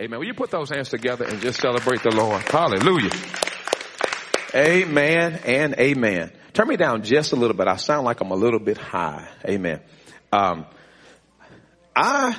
Amen. 0.00 0.18
Will 0.18 0.26
you 0.26 0.32
put 0.32 0.50
those 0.50 0.70
hands 0.70 0.88
together 0.88 1.26
and 1.26 1.42
just 1.42 1.60
celebrate 1.60 2.02
the 2.02 2.10
Lord? 2.10 2.40
Hallelujah. 2.48 3.10
Amen 4.54 5.40
and 5.44 5.74
amen. 5.74 6.32
Turn 6.54 6.68
me 6.68 6.78
down 6.78 7.02
just 7.02 7.32
a 7.32 7.36
little 7.36 7.54
bit. 7.54 7.68
I 7.68 7.76
sound 7.76 8.06
like 8.06 8.22
I'm 8.22 8.30
a 8.30 8.34
little 8.34 8.60
bit 8.60 8.78
high. 8.78 9.28
Amen. 9.44 9.80
Um, 10.32 10.64
I, 11.94 12.34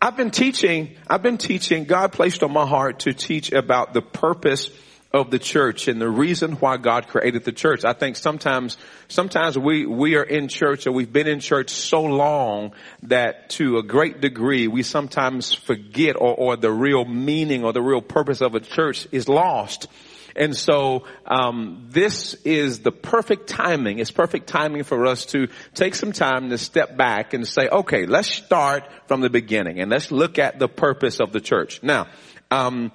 I've 0.00 0.16
been 0.16 0.30
teaching, 0.30 0.96
I've 1.06 1.22
been 1.22 1.36
teaching, 1.36 1.84
God 1.84 2.12
placed 2.12 2.42
on 2.42 2.54
my 2.54 2.66
heart 2.66 3.00
to 3.00 3.12
teach 3.12 3.52
about 3.52 3.92
the 3.92 4.00
purpose 4.00 4.70
of 5.16 5.30
the 5.30 5.38
church 5.38 5.88
and 5.88 6.00
the 6.00 6.08
reason 6.08 6.52
why 6.52 6.76
God 6.76 7.08
created 7.08 7.44
the 7.44 7.52
church. 7.52 7.84
I 7.84 7.92
think 7.92 8.16
sometimes, 8.16 8.76
sometimes 9.08 9.58
we, 9.58 9.86
we 9.86 10.16
are 10.16 10.22
in 10.22 10.48
church 10.48 10.86
or 10.86 10.92
we've 10.92 11.12
been 11.12 11.26
in 11.26 11.40
church 11.40 11.70
so 11.70 12.02
long 12.02 12.72
that 13.04 13.50
to 13.50 13.78
a 13.78 13.82
great 13.82 14.20
degree 14.20 14.68
we 14.68 14.82
sometimes 14.82 15.52
forget 15.52 16.16
or, 16.16 16.34
or 16.34 16.56
the 16.56 16.70
real 16.70 17.04
meaning 17.04 17.64
or 17.64 17.72
the 17.72 17.82
real 17.82 18.02
purpose 18.02 18.40
of 18.40 18.54
a 18.54 18.60
church 18.60 19.08
is 19.10 19.28
lost. 19.28 19.88
And 20.36 20.54
so 20.54 21.04
um, 21.24 21.86
this 21.88 22.34
is 22.44 22.80
the 22.80 22.92
perfect 22.92 23.48
timing. 23.48 24.00
It's 24.00 24.10
perfect 24.10 24.48
timing 24.48 24.84
for 24.84 25.06
us 25.06 25.24
to 25.26 25.48
take 25.74 25.94
some 25.94 26.12
time 26.12 26.50
to 26.50 26.58
step 26.58 26.94
back 26.94 27.32
and 27.32 27.48
say, 27.48 27.68
okay, 27.68 28.04
let's 28.04 28.28
start 28.28 28.84
from 29.06 29.22
the 29.22 29.30
beginning 29.30 29.80
and 29.80 29.90
let's 29.90 30.12
look 30.12 30.38
at 30.38 30.58
the 30.58 30.68
purpose 30.68 31.20
of 31.20 31.32
the 31.32 31.40
church. 31.40 31.82
Now, 31.82 32.08
um, 32.50 32.92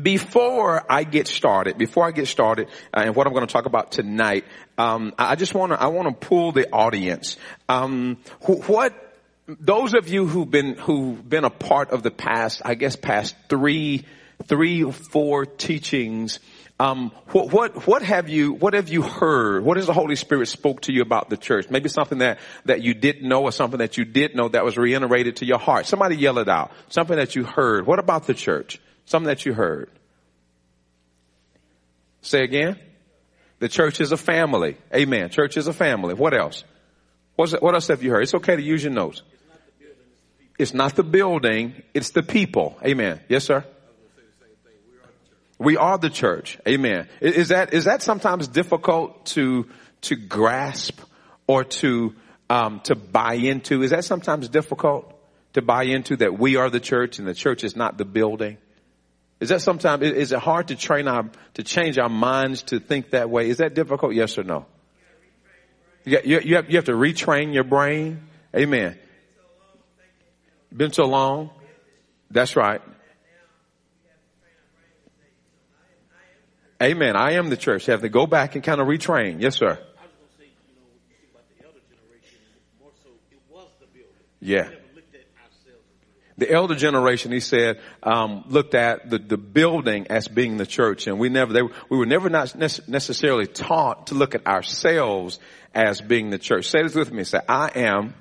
before 0.00 0.84
I 0.90 1.04
get 1.04 1.26
started, 1.26 1.78
before 1.78 2.06
I 2.06 2.12
get 2.12 2.28
started, 2.28 2.68
uh, 2.94 3.00
and 3.00 3.16
what 3.16 3.26
I'm 3.26 3.32
going 3.32 3.46
to 3.46 3.52
talk 3.52 3.66
about 3.66 3.92
tonight, 3.92 4.44
um, 4.78 5.12
I 5.18 5.36
just 5.36 5.54
want 5.54 5.72
to 5.72 5.80
I 5.80 5.88
want 5.88 6.08
to 6.08 6.26
pull 6.26 6.52
the 6.52 6.70
audience. 6.70 7.36
Um, 7.68 8.18
wh- 8.40 8.68
what 8.68 8.94
those 9.46 9.94
of 9.94 10.08
you 10.08 10.26
who've 10.26 10.50
been 10.50 10.74
who've 10.76 11.28
been 11.28 11.44
a 11.44 11.50
part 11.50 11.90
of 11.90 12.02
the 12.02 12.10
past, 12.10 12.62
I 12.64 12.74
guess, 12.74 12.96
past 12.96 13.34
three 13.48 14.04
three 14.44 14.82
or 14.82 14.92
four 14.92 15.46
teachings. 15.46 16.40
Um, 16.80 17.12
what, 17.30 17.52
what 17.52 17.86
what 17.86 18.02
have 18.02 18.28
you 18.28 18.54
what 18.54 18.74
have 18.74 18.88
you 18.88 19.02
heard? 19.02 19.64
What 19.64 19.76
has 19.76 19.86
the 19.86 19.92
Holy 19.92 20.16
Spirit 20.16 20.46
spoke 20.46 20.82
to 20.82 20.92
you 20.92 21.02
about 21.02 21.28
the 21.28 21.36
church? 21.36 21.70
Maybe 21.70 21.88
something 21.88 22.18
that 22.18 22.38
that 22.64 22.82
you 22.82 22.94
didn't 22.94 23.28
know, 23.28 23.42
or 23.42 23.52
something 23.52 23.78
that 23.78 23.98
you 23.98 24.04
did 24.04 24.34
know 24.34 24.48
that 24.48 24.64
was 24.64 24.76
reiterated 24.76 25.36
to 25.36 25.46
your 25.46 25.58
heart. 25.58 25.86
Somebody 25.86 26.16
yell 26.16 26.38
it 26.38 26.48
out. 26.48 26.72
Something 26.88 27.16
that 27.16 27.36
you 27.36 27.44
heard. 27.44 27.86
What 27.86 27.98
about 27.98 28.26
the 28.26 28.34
church? 28.34 28.80
Something 29.04 29.26
that 29.26 29.44
you 29.44 29.52
heard. 29.52 29.90
Say 32.22 32.42
again. 32.42 32.78
The 33.58 33.68
church 33.68 34.00
is 34.00 34.10
a 34.10 34.16
family. 34.16 34.76
Amen. 34.94 35.30
Church 35.30 35.56
is 35.56 35.66
a 35.66 35.72
family. 35.72 36.14
What 36.14 36.34
else? 36.34 36.64
What's, 37.36 37.52
what 37.52 37.74
else 37.74 37.88
have 37.88 38.02
you 38.02 38.10
heard? 38.10 38.22
It's 38.22 38.34
okay 38.34 38.56
to 38.56 38.62
use 38.62 38.82
your 38.82 38.92
notes. 38.92 39.22
It's 40.58 40.74
not 40.74 40.94
the 40.94 41.02
building, 41.02 41.82
it's 41.94 42.10
the 42.10 42.22
people. 42.22 42.76
Amen. 42.84 43.20
Yes, 43.28 43.44
sir? 43.44 43.64
We 45.58 45.76
are 45.76 45.96
the 45.96 46.10
church. 46.10 46.58
Amen. 46.66 47.08
Is 47.20 47.48
that, 47.48 47.72
is 47.72 47.84
that 47.84 48.02
sometimes 48.02 48.48
difficult 48.48 49.26
to, 49.26 49.68
to 50.02 50.16
grasp 50.16 51.00
or 51.46 51.64
to, 51.64 52.14
um, 52.50 52.80
to 52.80 52.94
buy 52.94 53.34
into? 53.34 53.82
Is 53.82 53.90
that 53.90 54.04
sometimes 54.04 54.48
difficult 54.48 55.16
to 55.54 55.62
buy 55.62 55.84
into 55.84 56.16
that 56.16 56.38
we 56.38 56.56
are 56.56 56.68
the 56.68 56.80
church 56.80 57.18
and 57.18 57.28
the 57.28 57.34
church 57.34 57.64
is 57.64 57.76
not 57.76 57.96
the 57.96 58.04
building? 58.04 58.58
Is 59.42 59.48
that 59.48 59.60
sometimes, 59.60 60.04
is 60.04 60.30
it 60.30 60.38
hard 60.38 60.68
to 60.68 60.76
train 60.76 61.08
our, 61.08 61.28
to 61.54 61.64
change 61.64 61.98
our 61.98 62.08
minds 62.08 62.62
to 62.62 62.78
think 62.78 63.10
that 63.10 63.28
way? 63.28 63.50
Is 63.50 63.56
that 63.56 63.74
difficult? 63.74 64.14
Yes 64.14 64.38
or 64.38 64.44
no? 64.44 64.66
You, 66.04 66.20
you, 66.22 66.40
you, 66.44 66.54
have, 66.54 66.70
you 66.70 66.76
have 66.76 66.84
to 66.84 66.92
retrain 66.92 67.52
your 67.52 67.64
brain. 67.64 68.22
Amen. 68.54 68.96
Been 70.72 70.92
so 70.92 71.06
long. 71.06 71.50
That's 72.30 72.54
right. 72.54 72.82
Amen. 76.80 77.16
I 77.16 77.32
am 77.32 77.50
the 77.50 77.56
church. 77.56 77.88
You 77.88 77.92
have 77.94 78.02
to 78.02 78.08
go 78.08 78.28
back 78.28 78.54
and 78.54 78.62
kind 78.62 78.80
of 78.80 78.86
retrain. 78.86 79.40
Yes, 79.42 79.56
sir. 79.56 79.76
Yeah 84.38 84.68
the 86.42 86.50
elder 86.50 86.74
generation, 86.74 87.30
he 87.30 87.38
said, 87.38 87.78
um, 88.02 88.44
looked 88.48 88.74
at 88.74 89.08
the, 89.08 89.18
the 89.18 89.36
building 89.36 90.08
as 90.10 90.26
being 90.26 90.56
the 90.56 90.66
church, 90.66 91.06
and 91.06 91.20
we 91.20 91.28
never, 91.28 91.52
they, 91.52 91.62
we 91.62 91.96
were 91.96 92.06
never 92.06 92.28
not 92.28 92.56
necessarily 92.56 93.46
taught 93.46 94.08
to 94.08 94.14
look 94.14 94.34
at 94.34 94.44
ourselves 94.44 95.38
as 95.72 96.00
being 96.00 96.30
the 96.30 96.38
church. 96.38 96.68
Say 96.68 96.82
this 96.82 96.96
with 96.96 97.12
me. 97.12 97.22
Say, 97.22 97.38
I 97.48 97.70
am 97.76 98.14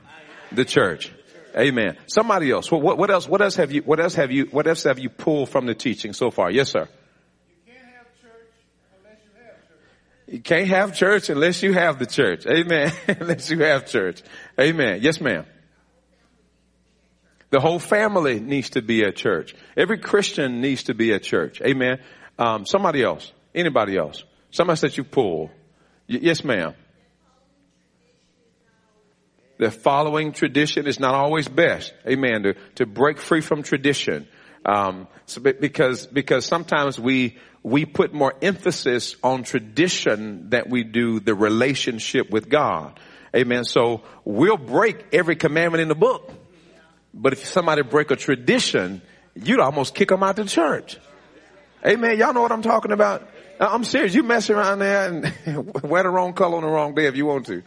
the 0.51 0.65
church. 0.65 1.11
Amen. 1.57 1.97
Somebody 2.05 2.51
else. 2.51 2.71
What, 2.71 2.99
what 2.99 3.09
else? 3.09 3.27
What 3.27 3.41
else 3.41 3.55
have 3.55 3.71
you? 3.71 3.81
What 3.81 3.99
else 3.99 4.13
have 4.13 4.31
you? 4.31 4.45
What 4.51 4.67
else 4.67 4.83
have 4.83 4.99
you 4.99 5.09
pulled 5.09 5.49
from 5.49 5.65
the 5.65 5.73
teaching 5.73 6.13
so 6.13 6.29
far? 6.29 6.51
Yes, 6.51 6.69
sir. 6.69 6.87
You 10.27 10.41
can't 10.41 10.67
have 10.67 10.95
church 10.95 11.29
unless 11.29 11.63
you 11.63 11.73
have 11.73 11.97
the 11.97 12.05
church. 12.05 12.45
Amen. 12.45 12.93
unless 13.07 13.49
you 13.49 13.63
have 13.63 13.87
church. 13.87 14.21
Amen. 14.59 14.99
Yes, 15.01 15.19
ma'am. 15.19 15.45
The 17.51 17.59
whole 17.59 17.79
family 17.79 18.39
needs 18.39 18.71
to 18.71 18.81
be 18.81 19.03
a 19.03 19.11
church. 19.11 19.53
Every 19.77 19.99
Christian 19.99 20.61
needs 20.61 20.83
to 20.83 20.93
be 20.93 21.11
a 21.11 21.19
church. 21.19 21.61
Amen. 21.61 21.99
Um, 22.39 22.65
somebody 22.65 23.03
else. 23.03 23.31
Anybody 23.53 23.97
else. 23.97 24.23
Somebody 24.51 24.77
said 24.77 24.95
you 24.97 25.03
pull. 25.03 25.51
Y- 26.09 26.19
yes, 26.21 26.43
ma'am. 26.45 26.73
The 29.59 29.69
following 29.69 30.31
tradition 30.31 30.87
is 30.87 30.99
not 30.99 31.13
always 31.13 31.47
best. 31.49 31.93
Amen. 32.07 32.43
To, 32.43 32.53
to 32.75 32.85
break 32.85 33.19
free 33.19 33.41
from 33.41 33.63
tradition. 33.63 34.27
Um, 34.65 35.07
so 35.25 35.41
because, 35.41 36.07
because 36.07 36.45
sometimes 36.45 36.97
we, 36.97 37.37
we 37.63 37.85
put 37.85 38.13
more 38.13 38.33
emphasis 38.41 39.17
on 39.21 39.43
tradition 39.43 40.49
than 40.49 40.69
we 40.69 40.83
do 40.83 41.19
the 41.19 41.35
relationship 41.35 42.29
with 42.31 42.47
God. 42.47 42.97
Amen. 43.35 43.65
So 43.65 44.03
we'll 44.23 44.57
break 44.57 45.07
every 45.11 45.35
commandment 45.35 45.81
in 45.81 45.89
the 45.89 45.95
book. 45.95 46.31
But 47.13 47.33
if 47.33 47.45
somebody 47.45 47.81
break 47.81 48.11
a 48.11 48.15
tradition, 48.15 49.01
you'd 49.35 49.59
almost 49.59 49.95
kick 49.95 50.09
them 50.09 50.23
out 50.23 50.35
the 50.35 50.45
church. 50.45 50.97
Amen. 51.85 52.17
Y'all 52.17 52.33
know 52.33 52.41
what 52.41 52.51
I'm 52.51 52.61
talking 52.61 52.91
about? 52.91 53.27
I'm 53.59 53.83
serious. 53.83 54.13
You 54.13 54.23
mess 54.23 54.49
around 54.49 54.79
there 54.79 55.07
and 55.07 55.73
wear 55.83 56.03
the 56.03 56.09
wrong 56.09 56.33
color 56.33 56.57
on 56.57 56.63
the 56.63 56.69
wrong 56.69 56.95
day 56.95 57.05
if 57.05 57.15
you 57.15 57.25
want 57.25 57.45
to. 57.47 57.63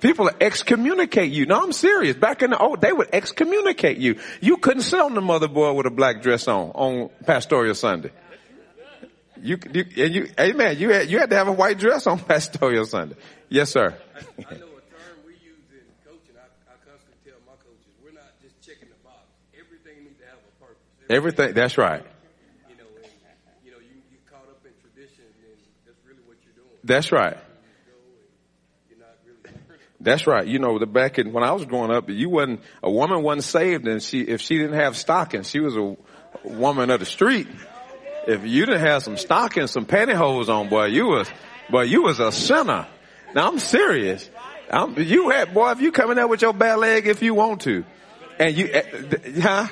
People 0.00 0.30
excommunicate 0.40 1.32
you. 1.32 1.46
No, 1.46 1.62
I'm 1.62 1.72
serious. 1.72 2.16
Back 2.16 2.42
in 2.42 2.50
the 2.50 2.58
old, 2.58 2.80
they 2.80 2.92
would 2.92 3.08
excommunicate 3.12 3.98
you. 3.98 4.20
You 4.40 4.56
couldn't 4.58 4.82
sit 4.82 5.00
on 5.00 5.14
the 5.14 5.20
motherboard 5.20 5.74
with 5.74 5.86
a 5.86 5.90
black 5.90 6.22
dress 6.22 6.46
on, 6.46 6.70
on 6.70 7.10
pastoral 7.24 7.74
Sunday. 7.74 8.10
You, 9.42 9.58
you, 9.72 9.84
and 9.96 10.14
you, 10.14 10.28
amen. 10.38 10.78
You 10.78 10.90
had, 10.90 11.10
you 11.10 11.18
had 11.18 11.30
to 11.30 11.36
have 11.36 11.48
a 11.48 11.52
white 11.52 11.78
dress 11.78 12.06
on 12.06 12.18
pastoral 12.24 12.86
Sunday. 12.86 13.16
Yes, 13.48 13.70
sir. 13.70 13.94
Everything, 21.08 21.54
that's 21.54 21.78
right. 21.78 22.04
You 22.68 22.76
know, 22.76 22.84
you 23.64 23.70
know, 23.72 23.78
you, 23.78 24.18
caught 24.30 24.42
up 24.42 24.60
in 24.64 24.72
tradition 24.82 25.24
and 25.24 25.58
that's 25.86 25.98
really 26.06 26.20
what 26.26 26.36
you're 26.44 26.54
doing. 26.54 26.76
That's 26.84 27.12
right. 27.12 27.36
That's 30.00 30.26
right. 30.26 30.46
You 30.46 30.58
know, 30.58 30.78
the 30.78 30.86
back 30.86 31.18
in, 31.18 31.32
when 31.32 31.42
I 31.42 31.52
was 31.52 31.64
growing 31.64 31.90
up, 31.90 32.08
you 32.08 32.28
wasn't, 32.28 32.60
a 32.82 32.90
woman 32.90 33.22
wasn't 33.22 33.44
saved 33.44 33.88
and 33.88 34.02
she, 34.02 34.20
if 34.20 34.40
she 34.40 34.58
didn't 34.58 34.78
have 34.78 34.96
stockings, 34.96 35.50
she 35.50 35.60
was 35.60 35.76
a 35.76 35.96
woman 36.44 36.90
of 36.90 37.00
the 37.00 37.06
street. 37.06 37.48
If 38.26 38.44
you 38.44 38.66
didn't 38.66 38.82
have 38.82 39.02
some 39.02 39.16
stockings, 39.16 39.70
some 39.70 39.86
pantyhose 39.86 40.48
on, 40.48 40.68
boy, 40.68 40.86
you 40.86 41.06
was, 41.06 41.28
boy, 41.70 41.82
you 41.82 42.02
was 42.02 42.20
a 42.20 42.30
sinner. 42.30 42.86
Now 43.34 43.48
I'm 43.48 43.58
serious. 43.58 44.28
I'm, 44.70 44.98
you 44.98 45.30
had, 45.30 45.54
boy, 45.54 45.72
if 45.72 45.80
you 45.80 45.90
coming 45.90 46.18
out 46.18 46.28
with 46.28 46.42
your 46.42 46.52
bad 46.52 46.78
leg 46.78 47.06
if 47.06 47.22
you 47.22 47.34
want 47.34 47.62
to. 47.62 47.84
And 48.38 48.56
you, 48.56 48.70
uh, 48.72 49.30
huh? 49.40 49.68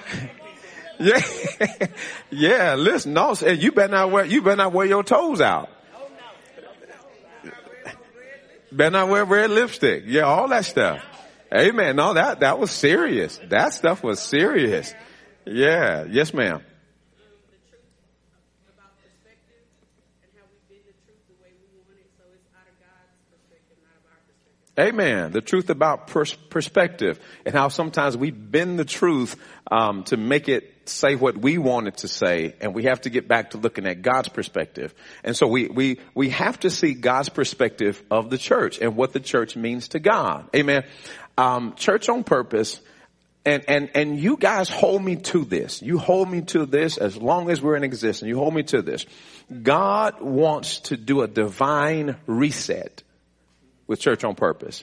Yeah, 1.00 1.86
yeah. 2.30 2.74
Listen, 2.74 3.12
no, 3.12 3.34
you 3.34 3.72
better 3.72 3.92
not 3.92 4.10
wear 4.10 4.24
you 4.24 4.40
better 4.40 4.56
not 4.56 4.72
wear 4.72 4.86
your 4.86 5.02
toes 5.02 5.40
out. 5.40 5.68
Better 8.72 8.90
not 8.90 9.08
wear 9.08 9.24
red 9.24 9.50
lipstick. 9.50 10.04
Yeah, 10.06 10.22
all 10.22 10.48
that 10.48 10.64
stuff. 10.64 11.02
Amen. 11.54 11.96
No, 11.96 12.14
that 12.14 12.40
that 12.40 12.58
was 12.58 12.70
serious. 12.70 13.38
That 13.48 13.74
stuff 13.74 14.02
was 14.02 14.20
serious. 14.20 14.94
Yeah. 15.44 16.04
Yes, 16.10 16.32
ma'am. 16.34 16.62
Amen. 24.78 25.32
The 25.32 25.40
truth 25.40 25.70
about 25.70 26.08
pers- 26.08 26.34
perspective 26.34 27.18
and 27.46 27.54
how 27.54 27.68
sometimes 27.68 28.14
we 28.16 28.30
bend 28.30 28.78
the 28.78 28.84
truth 28.84 29.36
um, 29.70 30.04
to 30.04 30.18
make 30.18 30.50
it 30.50 30.75
say 30.88 31.14
what 31.14 31.36
we 31.36 31.58
wanted 31.58 31.98
to 31.98 32.08
say, 32.08 32.54
and 32.60 32.74
we 32.74 32.84
have 32.84 33.00
to 33.02 33.10
get 33.10 33.28
back 33.28 33.50
to 33.50 33.58
looking 33.58 33.86
at 33.86 34.02
God's 34.02 34.28
perspective. 34.28 34.94
And 35.24 35.36
so 35.36 35.46
we 35.46 35.68
we 35.68 36.00
we 36.14 36.30
have 36.30 36.60
to 36.60 36.70
see 36.70 36.94
God's 36.94 37.28
perspective 37.28 38.02
of 38.10 38.30
the 38.30 38.38
church 38.38 38.78
and 38.80 38.96
what 38.96 39.12
the 39.12 39.20
church 39.20 39.56
means 39.56 39.88
to 39.88 39.98
God. 39.98 40.48
Amen. 40.54 40.84
Um, 41.38 41.74
church 41.74 42.08
on 42.08 42.24
purpose. 42.24 42.80
And, 43.44 43.62
and, 43.68 43.90
and 43.94 44.18
you 44.18 44.36
guys 44.36 44.68
hold 44.68 45.04
me 45.04 45.14
to 45.16 45.44
this. 45.44 45.80
You 45.80 45.98
hold 45.98 46.28
me 46.28 46.40
to 46.42 46.66
this 46.66 46.98
as 46.98 47.16
long 47.16 47.48
as 47.48 47.62
we're 47.62 47.76
in 47.76 47.84
existence. 47.84 48.28
You 48.28 48.38
hold 48.38 48.52
me 48.52 48.64
to 48.64 48.82
this. 48.82 49.06
God 49.62 50.20
wants 50.20 50.80
to 50.80 50.96
do 50.96 51.22
a 51.22 51.28
divine 51.28 52.16
reset 52.26 53.04
with 53.86 54.00
church 54.00 54.24
on 54.24 54.34
purpose. 54.34 54.82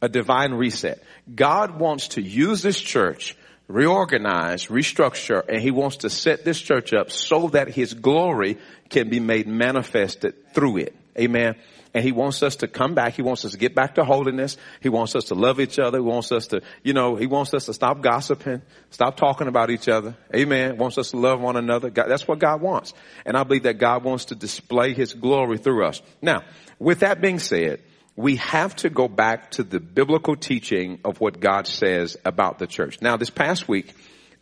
A 0.00 0.08
divine 0.08 0.52
reset. 0.54 1.02
God 1.34 1.80
wants 1.80 2.08
to 2.08 2.22
use 2.22 2.62
this 2.62 2.80
church, 2.80 3.36
reorganize, 3.68 4.66
restructure, 4.66 5.42
and 5.48 5.60
he 5.60 5.70
wants 5.70 5.98
to 5.98 6.10
set 6.10 6.44
this 6.44 6.60
church 6.60 6.92
up 6.92 7.10
so 7.10 7.48
that 7.48 7.68
his 7.68 7.94
glory 7.94 8.58
can 8.88 9.08
be 9.08 9.20
made 9.20 9.46
manifested 9.46 10.52
through 10.52 10.78
it. 10.78 10.94
Amen. 11.18 11.54
And 11.94 12.02
he 12.04 12.10
wants 12.10 12.42
us 12.42 12.56
to 12.56 12.66
come 12.66 12.94
back. 12.94 13.14
He 13.14 13.22
wants 13.22 13.44
us 13.44 13.52
to 13.52 13.58
get 13.58 13.74
back 13.74 13.94
to 13.94 14.04
holiness. 14.04 14.56
He 14.80 14.88
wants 14.88 15.14
us 15.14 15.26
to 15.26 15.36
love 15.36 15.60
each 15.60 15.78
other. 15.78 15.98
He 15.98 16.04
wants 16.04 16.32
us 16.32 16.48
to, 16.48 16.60
you 16.82 16.92
know, 16.92 17.14
he 17.14 17.26
wants 17.26 17.54
us 17.54 17.66
to 17.66 17.72
stop 17.72 18.02
gossiping, 18.02 18.62
stop 18.90 19.16
talking 19.16 19.46
about 19.46 19.70
each 19.70 19.88
other. 19.88 20.16
Amen. 20.34 20.72
He 20.72 20.76
wants 20.76 20.98
us 20.98 21.12
to 21.12 21.16
love 21.18 21.40
one 21.40 21.56
another. 21.56 21.90
God, 21.90 22.08
that's 22.08 22.26
what 22.26 22.40
God 22.40 22.60
wants. 22.60 22.94
And 23.24 23.36
I 23.36 23.44
believe 23.44 23.62
that 23.62 23.78
God 23.78 24.02
wants 24.02 24.26
to 24.26 24.34
display 24.34 24.92
his 24.92 25.14
glory 25.14 25.56
through 25.56 25.86
us. 25.86 26.02
Now, 26.20 26.42
with 26.80 27.00
that 27.00 27.20
being 27.20 27.38
said, 27.38 27.80
we 28.16 28.36
have 28.36 28.76
to 28.76 28.90
go 28.90 29.08
back 29.08 29.50
to 29.52 29.64
the 29.64 29.80
biblical 29.80 30.36
teaching 30.36 31.00
of 31.04 31.20
what 31.20 31.40
God 31.40 31.66
says 31.66 32.16
about 32.24 32.58
the 32.58 32.66
church. 32.66 33.02
Now, 33.02 33.16
this 33.16 33.30
past 33.30 33.68
week, 33.68 33.92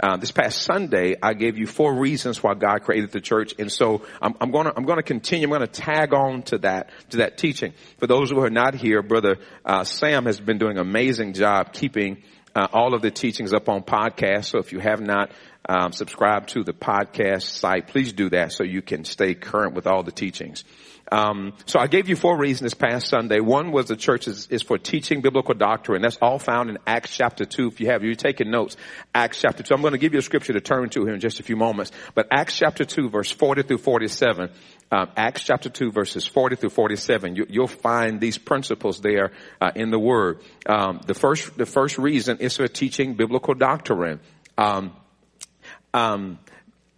uh, 0.03 0.17
this 0.17 0.33
past 0.33 0.63
Sunday, 0.63 1.15
I 1.23 1.33
gave 1.35 1.57
you 1.57 1.67
four 1.67 1.95
reasons 1.95 2.43
why 2.43 2.55
God 2.55 2.83
created 2.83 3.13
the 3.13 3.21
church, 3.21 3.55
and 3.59 3.71
so 3.71 4.03
I'm, 4.21 4.35
I'm 4.41 4.51
going 4.51 4.67
to 4.67 4.73
I'm 4.77 4.85
to 4.85 5.03
continue. 5.03 5.47
I'm 5.47 5.51
going 5.51 5.61
to 5.61 5.69
tag 5.69 6.13
on 6.13 6.43
to 6.45 6.59
that 6.59 6.91
to 7.11 7.19
that 7.19 7.39
teaching. 7.39 7.73
For 7.99 8.09
those 8.09 8.31
who 8.31 8.41
are 8.41 8.51
not 8.51 8.75
here, 8.75 9.01
Brother 9.03 9.37
uh, 9.65 9.85
Sam 9.85 10.27
has 10.27 10.41
been 10.41 10.59
doing 10.59 10.73
an 10.73 10.83
amazing 10.83 11.35
job 11.35 11.73
keeping 11.73 12.23
uh, 12.55 12.67
all 12.73 12.95
of 12.95 13.03
the 13.03 13.11
teachings 13.11 13.53
up 13.53 13.69
on 13.69 13.83
podcast. 13.83 14.47
So 14.47 14.59
if 14.59 14.73
you 14.73 14.81
have 14.81 15.01
not 15.01 15.31
um, 15.69 15.93
subscribed 15.93 16.51
to 16.51 16.65
the 16.65 16.73
podcast 16.73 17.43
site, 17.43 17.89
please 17.89 18.13
do 18.13 18.31
that 18.31 18.53
so 18.53 18.65
you 18.65 18.83
can 18.83 19.05
stay 19.05 19.35
current 19.35 19.75
with 19.75 19.87
all 19.87 20.03
the 20.03 20.13
teachings. 20.13 20.65
Um, 21.13 21.53
so 21.67 21.79
I 21.79 21.89
gave 21.89 22.09
you 22.09 22.17
four 22.17 22.39
reasons 22.39 22.73
this 22.73 22.75
past 22.75 23.07
Sunday. 23.07 23.41
One 23.41 23.71
was 23.71 23.87
the 23.87 23.97
church 23.97 24.27
is, 24.27 24.47
is, 24.47 24.63
for 24.63 24.79
teaching 24.79 25.21
biblical 25.21 25.55
doctrine. 25.55 26.01
That's 26.01 26.17
all 26.23 26.39
found 26.39 26.71
in 26.71 26.79
Acts 26.87 27.15
chapter 27.15 27.45
2. 27.45 27.69
If 27.69 27.81
you 27.81 27.89
have, 27.89 28.03
you're 28.03 28.15
taking 28.15 28.51
notes, 28.51 28.79
Acts 29.15 29.39
chapter 29.39 29.63
2. 29.63 29.75
I'm 29.75 29.83
going 29.83 29.93
to 29.93 29.99
give 29.99 30.15
you 30.15 30.21
a 30.21 30.23
scripture 30.23 30.55
to 30.55 30.61
turn 30.63 30.89
to 30.91 31.05
here 31.05 31.13
in 31.13 31.21
just 31.21 31.39
a 31.39 31.43
few 31.43 31.57
moments. 31.57 31.93
But 32.15 32.29
Acts 32.31 32.57
chapter 32.57 32.87
2 32.87 33.11
verse 33.11 33.31
40 33.31 33.65
through 33.65 33.79
47, 33.79 34.51
um, 34.91 35.11
Acts 35.15 35.45
chapter 35.45 35.69
2 35.69 35.93
verses 35.93 36.27
40 36.27 36.57
through 36.57 36.71
47, 36.71 37.37
you, 37.37 37.61
will 37.61 37.69
find 37.69 38.19
these 38.19 38.39
principles 38.39 39.03
there 39.03 39.33
uh, 39.61 39.71
in 39.75 39.91
the 39.91 39.99
Word. 39.99 40.41
Um, 40.65 41.03
the 41.07 41.15
first, 41.15 41.59
the 41.59 41.67
first 41.67 41.99
reason 41.99 42.39
is 42.39 42.57
for 42.57 42.69
teaching 42.69 43.15
biblical 43.17 43.53
doctrine. 43.53 44.21
Um, 44.57 44.97
um, 45.95 46.39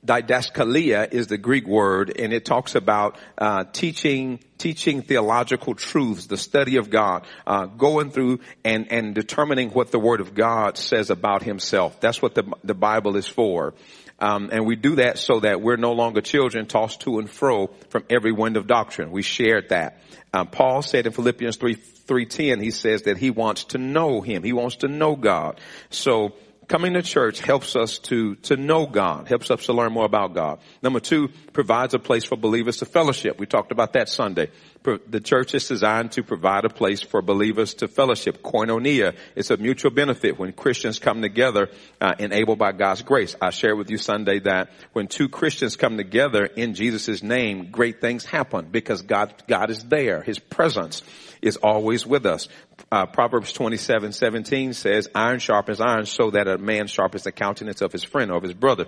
didaskalia 0.05 1.13
is 1.13 1.29
the 1.29 1.39
Greek 1.39 1.67
word, 1.67 2.13
and 2.19 2.33
it 2.33 2.45
talks 2.45 2.75
about 2.75 3.17
uh, 3.39 3.65
teaching 3.73 4.41
teaching 4.59 5.03
theological 5.03 5.75
truths, 5.75 6.27
the 6.27 6.37
study 6.37 6.77
of 6.77 6.91
God, 6.91 7.27
uh, 7.47 7.67
going 7.67 8.11
through 8.11 8.41
and 8.65 8.91
and 8.93 9.15
determining 9.15 9.71
what 9.71 9.91
the 9.91 9.99
Word 9.99 10.21
of 10.21 10.35
God 10.35 10.77
says 10.77 11.11
about 11.11 11.43
Himself. 11.43 12.01
That's 12.01 12.21
what 12.21 12.35
the 12.35 12.45
the 12.63 12.75
Bible 12.75 13.17
is 13.17 13.27
for. 13.27 13.75
Um, 14.21 14.51
and 14.53 14.65
we 14.65 14.77
do 14.77 14.97
that 14.97 15.19
so 15.19 15.41
that 15.41 15.61
we're 15.61 15.77
no 15.77 15.93
longer 15.93 16.21
children 16.21 16.67
tossed 16.67 17.01
to 17.01 17.19
and 17.19 17.29
fro 17.29 17.67
from 17.89 18.05
every 18.09 18.33
wind 18.33 18.57
of 18.57 18.67
doctrine. 18.67 19.11
We 19.11 19.23
shared 19.23 19.71
that. 19.71 20.01
Um, 20.33 20.47
Paul 20.47 20.83
said 20.83 21.07
in 21.07 21.13
Philippians 21.13 21.57
3, 21.57 21.75
3.10, 21.75 22.63
he 22.63 22.71
says 22.71 23.03
that 23.03 23.19
he 23.19 23.31
wants 23.31 23.65
to 23.65 23.79
know 23.79 24.21
him. 24.21 24.45
He 24.45 24.53
wants 24.53 24.77
to 24.77 24.89
know 24.89 25.17
God. 25.17 25.61
So 25.91 26.35
coming 26.69 26.95
to 26.95 27.03
church 27.03 27.41
helps 27.41 27.77
us 27.77 27.99
to, 28.01 28.37
to 28.37 28.57
know 28.57 28.87
God, 28.87 29.29
helps 29.29 29.51
us 29.51 29.67
to 29.67 29.73
learn 29.73 29.93
more 29.93 30.05
about 30.05 30.35
God. 30.35 30.61
Number 30.83 31.01
two, 31.01 31.29
provides 31.53 31.95
a 31.95 31.99
place 31.99 32.25
for 32.25 32.37
believers 32.37 32.79
to 32.79 32.87
fellowship. 32.87 33.39
We 33.39 33.47
talked 33.47 33.73
about 33.73 33.93
that 33.95 34.09
Sunday. 34.09 34.51
The 34.85 35.21
church 35.21 35.55
is 35.55 35.67
designed 35.67 36.13
to 36.13 36.23
provide 36.23 36.67
a 36.67 36.69
place 36.69 37.01
for 37.01 37.23
believers 37.23 37.73
to 37.75 37.89
fellowship. 37.89 38.43
Koinonia 38.43 39.17
is 39.35 39.51
a 39.51 39.57
mutual 39.57 39.91
benefit 39.91 40.39
when 40.39 40.53
Christians 40.53 40.99
come 40.99 41.23
together, 41.23 41.71
uh, 42.03 42.13
enabled 42.19 42.59
by 42.59 42.73
God's 42.73 43.01
grace. 43.01 43.35
I 43.41 43.49
shared 43.49 43.79
with 43.79 43.89
you 43.89 43.97
Sunday 43.97 44.41
that 44.41 44.71
when 44.93 45.07
two 45.07 45.31
Christians 45.31 45.77
come 45.77 45.97
together 45.97 46.45
in 46.45 46.75
Jesus' 46.75 47.23
name, 47.23 47.71
great 47.71 48.03
things 48.03 48.27
happen 48.27 48.69
because 48.71 49.01
God, 49.01 49.33
God 49.49 49.71
is 49.71 49.83
there. 49.85 50.21
His 50.21 50.39
presence 50.39 51.03
is 51.41 51.57
always 51.57 52.07
with 52.07 52.27
us. 52.27 52.49
Uh, 52.93 53.07
Proverbs 53.07 53.55
27, 53.55 54.13
17 54.13 54.75
says, 54.75 55.09
iron 55.15 55.39
sharpens 55.39 55.81
iron 55.81 56.05
so 56.05 56.31
that 56.33 56.47
a 56.47 56.59
man 56.59 56.89
sharpens 56.89 57.25
the 57.25 57.33
countenance 57.33 57.81
of 57.81 57.91
his 57.91 58.05
friend 58.05 58.31
or 58.31 58.37
of 58.37 58.43
his 58.43 58.53
brother. 58.53 58.85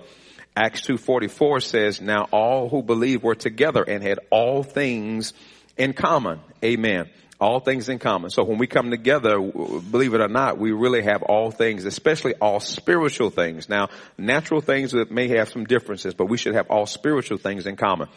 Acts 0.55 0.81
2.44 0.81 1.63
says, 1.63 2.01
now 2.01 2.27
all 2.31 2.69
who 2.69 2.83
believe 2.83 3.23
were 3.23 3.35
together 3.35 3.81
and 3.81 4.03
had 4.03 4.19
all 4.29 4.61
things 4.61 5.33
in 5.77 5.93
common. 5.93 6.39
Amen. 6.63 7.09
All 7.39 7.59
things 7.59 7.87
in 7.87 7.99
common. 7.99 8.31
So 8.31 8.43
when 8.43 8.57
we 8.57 8.65
come 8.65 8.89
together, 8.89 9.39
believe 9.39 10.15
it 10.15 10.21
or 10.21 10.27
not, 10.27 10.57
we 10.57 10.71
really 10.71 11.03
have 11.03 11.21
all 11.21 11.51
things, 11.51 11.85
especially 11.85 12.33
all 12.35 12.59
spiritual 12.59 13.29
things. 13.29 13.69
Now, 13.69 13.89
natural 14.17 14.59
things 14.59 14.93
that 14.93 15.11
may 15.11 15.27
have 15.29 15.49
some 15.49 15.65
differences, 15.65 16.15
but 16.15 16.25
we 16.25 16.37
should 16.37 16.55
have 16.55 16.71
all 16.71 16.87
spiritual 16.87 17.37
things 17.37 17.67
in 17.67 17.75
common. 17.75 18.07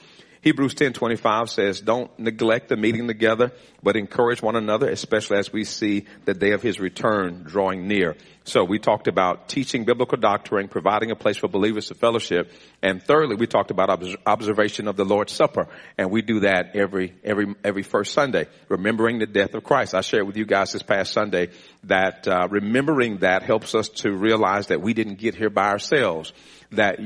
Hebrews 0.43 0.73
10:25 0.73 1.51
says, 1.51 1.83
"Don't 1.83 2.11
neglect 2.19 2.69
the 2.69 2.77
meeting 2.77 3.07
together, 3.07 3.53
but 3.83 3.97
encourage 3.97 4.41
one 4.41 4.57
another, 4.57 4.89
especially 4.89 5.37
as 5.37 5.53
we 5.53 5.65
see 5.65 6.07
the 6.25 6.33
day 6.33 6.53
of 6.53 6.63
his 6.63 6.81
return 6.81 7.43
drawing 7.45 7.87
near." 7.87 8.17
So 8.45 8.65
we 8.65 8.79
talked 8.79 9.07
about 9.07 9.49
teaching 9.49 9.85
biblical 9.85 10.17
doctrine, 10.17 10.69
providing 10.69 11.11
a 11.11 11.15
place 11.15 11.37
for 11.37 11.49
believers 11.49 11.89
to 11.89 11.95
fellowship, 11.95 12.51
and 12.83 13.03
thirdly, 13.03 13.37
we 13.37 13.47
talked 13.47 13.71
about 13.71 14.03
observation 14.25 14.89
of 14.89 14.97
the 14.97 15.05
Lord's 15.05 15.35
Supper, 15.35 15.69
and 15.99 16.11
we 16.11 16.23
do 16.23 16.41
that 16.41 16.75
every 16.75 17.13
every 17.23 17.55
every 17.63 17.83
first 17.83 18.15
Sunday, 18.15 18.47
remembering 18.69 19.19
the 19.19 19.27
death 19.27 19.55
of 19.55 19.63
Christ. 19.63 19.95
I 19.95 20.01
shared 20.01 20.27
with 20.27 20.39
you 20.39 20.47
guys 20.47 20.73
this 20.73 20.83
past 20.83 21.13
Sunday 21.13 21.51
that 21.85 22.27
uh, 22.27 22.49
remembering 22.51 23.19
that 23.19 23.43
helps 23.43 23.75
us 23.75 23.91
to 23.91 24.11
realize 24.11 24.69
that 24.69 24.81
we 24.81 24.95
didn't 24.95 25.19
get 25.19 25.35
here 25.35 25.51
by 25.51 25.69
ourselves 25.69 26.33
that 26.73 27.01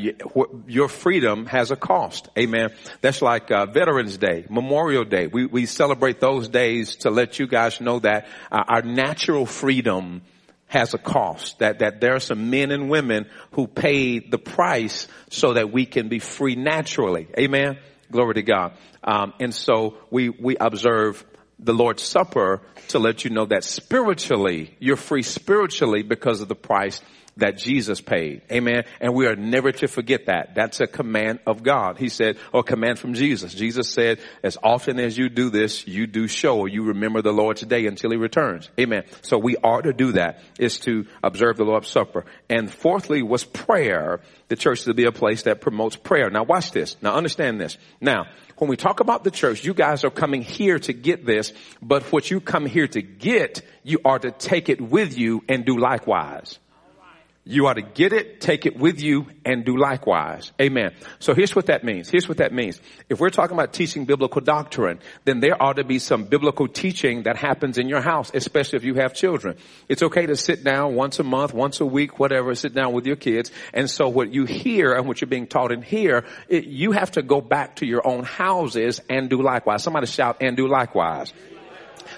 your 0.66 0.88
freedom 0.88 1.46
has 1.46 1.70
a 1.70 1.76
cost. 1.76 2.28
Amen. 2.38 2.70
That's 3.00 3.22
like 3.22 3.50
uh, 3.50 3.66
Veterans 3.66 4.18
Day, 4.18 4.46
Memorial 4.50 5.04
Day. 5.04 5.26
We, 5.26 5.46
we 5.46 5.66
celebrate 5.66 6.20
those 6.20 6.48
days 6.48 6.96
to 6.96 7.10
let 7.10 7.38
you 7.38 7.46
guys 7.46 7.80
know 7.80 7.98
that 8.00 8.26
uh, 8.52 8.64
our 8.68 8.82
natural 8.82 9.46
freedom 9.46 10.22
has 10.66 10.92
a 10.92 10.98
cost. 10.98 11.60
That, 11.60 11.78
that 11.78 12.00
there 12.00 12.14
are 12.14 12.20
some 12.20 12.50
men 12.50 12.70
and 12.72 12.90
women 12.90 13.26
who 13.52 13.66
paid 13.66 14.30
the 14.30 14.38
price 14.38 15.08
so 15.30 15.54
that 15.54 15.72
we 15.72 15.86
can 15.86 16.08
be 16.08 16.18
free 16.18 16.56
naturally. 16.56 17.28
Amen. 17.38 17.78
Glory 18.10 18.34
to 18.34 18.42
God. 18.42 18.72
Um, 19.02 19.32
and 19.40 19.54
so 19.54 19.96
we, 20.10 20.28
we 20.28 20.56
observe 20.56 21.24
the 21.58 21.72
Lord's 21.72 22.02
Supper 22.02 22.60
to 22.88 22.98
let 22.98 23.24
you 23.24 23.30
know 23.30 23.46
that 23.46 23.64
spiritually, 23.64 24.76
you're 24.78 24.96
free 24.96 25.22
spiritually 25.22 26.02
because 26.02 26.40
of 26.40 26.48
the 26.48 26.54
price 26.54 27.00
that 27.36 27.58
Jesus 27.58 28.00
paid. 28.00 28.42
Amen. 28.50 28.84
And 29.00 29.14
we 29.14 29.26
are 29.26 29.34
never 29.36 29.72
to 29.72 29.88
forget 29.88 30.26
that. 30.26 30.54
That's 30.54 30.80
a 30.80 30.86
command 30.86 31.40
of 31.46 31.62
God. 31.62 31.98
He 31.98 32.08
said, 32.08 32.36
or 32.52 32.62
command 32.62 32.98
from 32.98 33.14
Jesus. 33.14 33.54
Jesus 33.54 33.88
said, 33.88 34.20
as 34.42 34.56
often 34.62 35.00
as 35.00 35.18
you 35.18 35.28
do 35.28 35.50
this, 35.50 35.86
you 35.86 36.06
do 36.06 36.28
show, 36.28 36.66
you 36.66 36.84
remember 36.84 37.22
the 37.22 37.32
Lord's 37.32 37.62
day 37.62 37.86
until 37.86 38.10
he 38.10 38.16
returns. 38.16 38.70
Amen. 38.78 39.04
So 39.22 39.38
we 39.38 39.56
are 39.56 39.82
to 39.82 39.92
do 39.92 40.12
that, 40.12 40.40
is 40.58 40.78
to 40.80 41.06
observe 41.22 41.56
the 41.56 41.64
Lord's 41.64 41.88
Supper. 41.88 42.24
And 42.48 42.70
fourthly 42.70 43.22
was 43.22 43.44
prayer. 43.44 44.20
The 44.48 44.56
church 44.56 44.84
to 44.84 44.94
be 44.94 45.06
a 45.06 45.12
place 45.12 45.44
that 45.44 45.60
promotes 45.60 45.96
prayer. 45.96 46.30
Now 46.30 46.44
watch 46.44 46.70
this. 46.70 46.96
Now 47.02 47.14
understand 47.14 47.60
this. 47.60 47.76
Now, 48.00 48.26
when 48.58 48.70
we 48.70 48.76
talk 48.76 49.00
about 49.00 49.24
the 49.24 49.32
church, 49.32 49.64
you 49.64 49.74
guys 49.74 50.04
are 50.04 50.10
coming 50.10 50.42
here 50.42 50.78
to 50.78 50.92
get 50.92 51.26
this, 51.26 51.52
but 51.82 52.04
what 52.12 52.30
you 52.30 52.40
come 52.40 52.66
here 52.66 52.86
to 52.86 53.02
get, 53.02 53.62
you 53.82 53.98
are 54.04 54.18
to 54.18 54.30
take 54.30 54.68
it 54.68 54.80
with 54.80 55.18
you 55.18 55.42
and 55.48 55.64
do 55.64 55.76
likewise. 55.76 56.60
You 57.46 57.66
ought 57.66 57.74
to 57.74 57.82
get 57.82 58.14
it, 58.14 58.40
take 58.40 58.64
it 58.64 58.74
with 58.74 59.02
you, 59.02 59.26
and 59.44 59.66
do 59.66 59.76
likewise. 59.76 60.50
Amen. 60.58 60.94
So 61.18 61.34
here's 61.34 61.54
what 61.54 61.66
that 61.66 61.84
means. 61.84 62.08
Here's 62.08 62.26
what 62.26 62.38
that 62.38 62.54
means. 62.54 62.80
If 63.10 63.20
we're 63.20 63.28
talking 63.28 63.54
about 63.54 63.74
teaching 63.74 64.06
biblical 64.06 64.40
doctrine, 64.40 64.98
then 65.26 65.40
there 65.40 65.62
ought 65.62 65.76
to 65.76 65.84
be 65.84 65.98
some 65.98 66.24
biblical 66.24 66.68
teaching 66.68 67.24
that 67.24 67.36
happens 67.36 67.76
in 67.76 67.86
your 67.86 68.00
house, 68.00 68.30
especially 68.32 68.78
if 68.78 68.84
you 68.84 68.94
have 68.94 69.12
children. 69.12 69.58
It's 69.90 70.02
okay 70.02 70.24
to 70.24 70.36
sit 70.36 70.64
down 70.64 70.94
once 70.94 71.18
a 71.18 71.22
month, 71.22 71.52
once 71.52 71.82
a 71.82 71.86
week, 71.86 72.18
whatever, 72.18 72.54
sit 72.54 72.74
down 72.74 72.94
with 72.94 73.04
your 73.04 73.16
kids. 73.16 73.52
And 73.74 73.90
so 73.90 74.08
what 74.08 74.32
you 74.32 74.46
hear 74.46 74.94
and 74.94 75.06
what 75.06 75.20
you're 75.20 75.28
being 75.28 75.46
taught 75.46 75.70
in 75.70 75.82
here, 75.82 76.24
it, 76.48 76.64
you 76.64 76.92
have 76.92 77.10
to 77.12 77.22
go 77.22 77.42
back 77.42 77.76
to 77.76 77.86
your 77.86 78.06
own 78.06 78.24
houses 78.24 79.02
and 79.10 79.28
do 79.28 79.42
likewise. 79.42 79.82
Somebody 79.82 80.06
shout 80.06 80.38
and 80.40 80.56
do 80.56 80.66
likewise. 80.66 81.30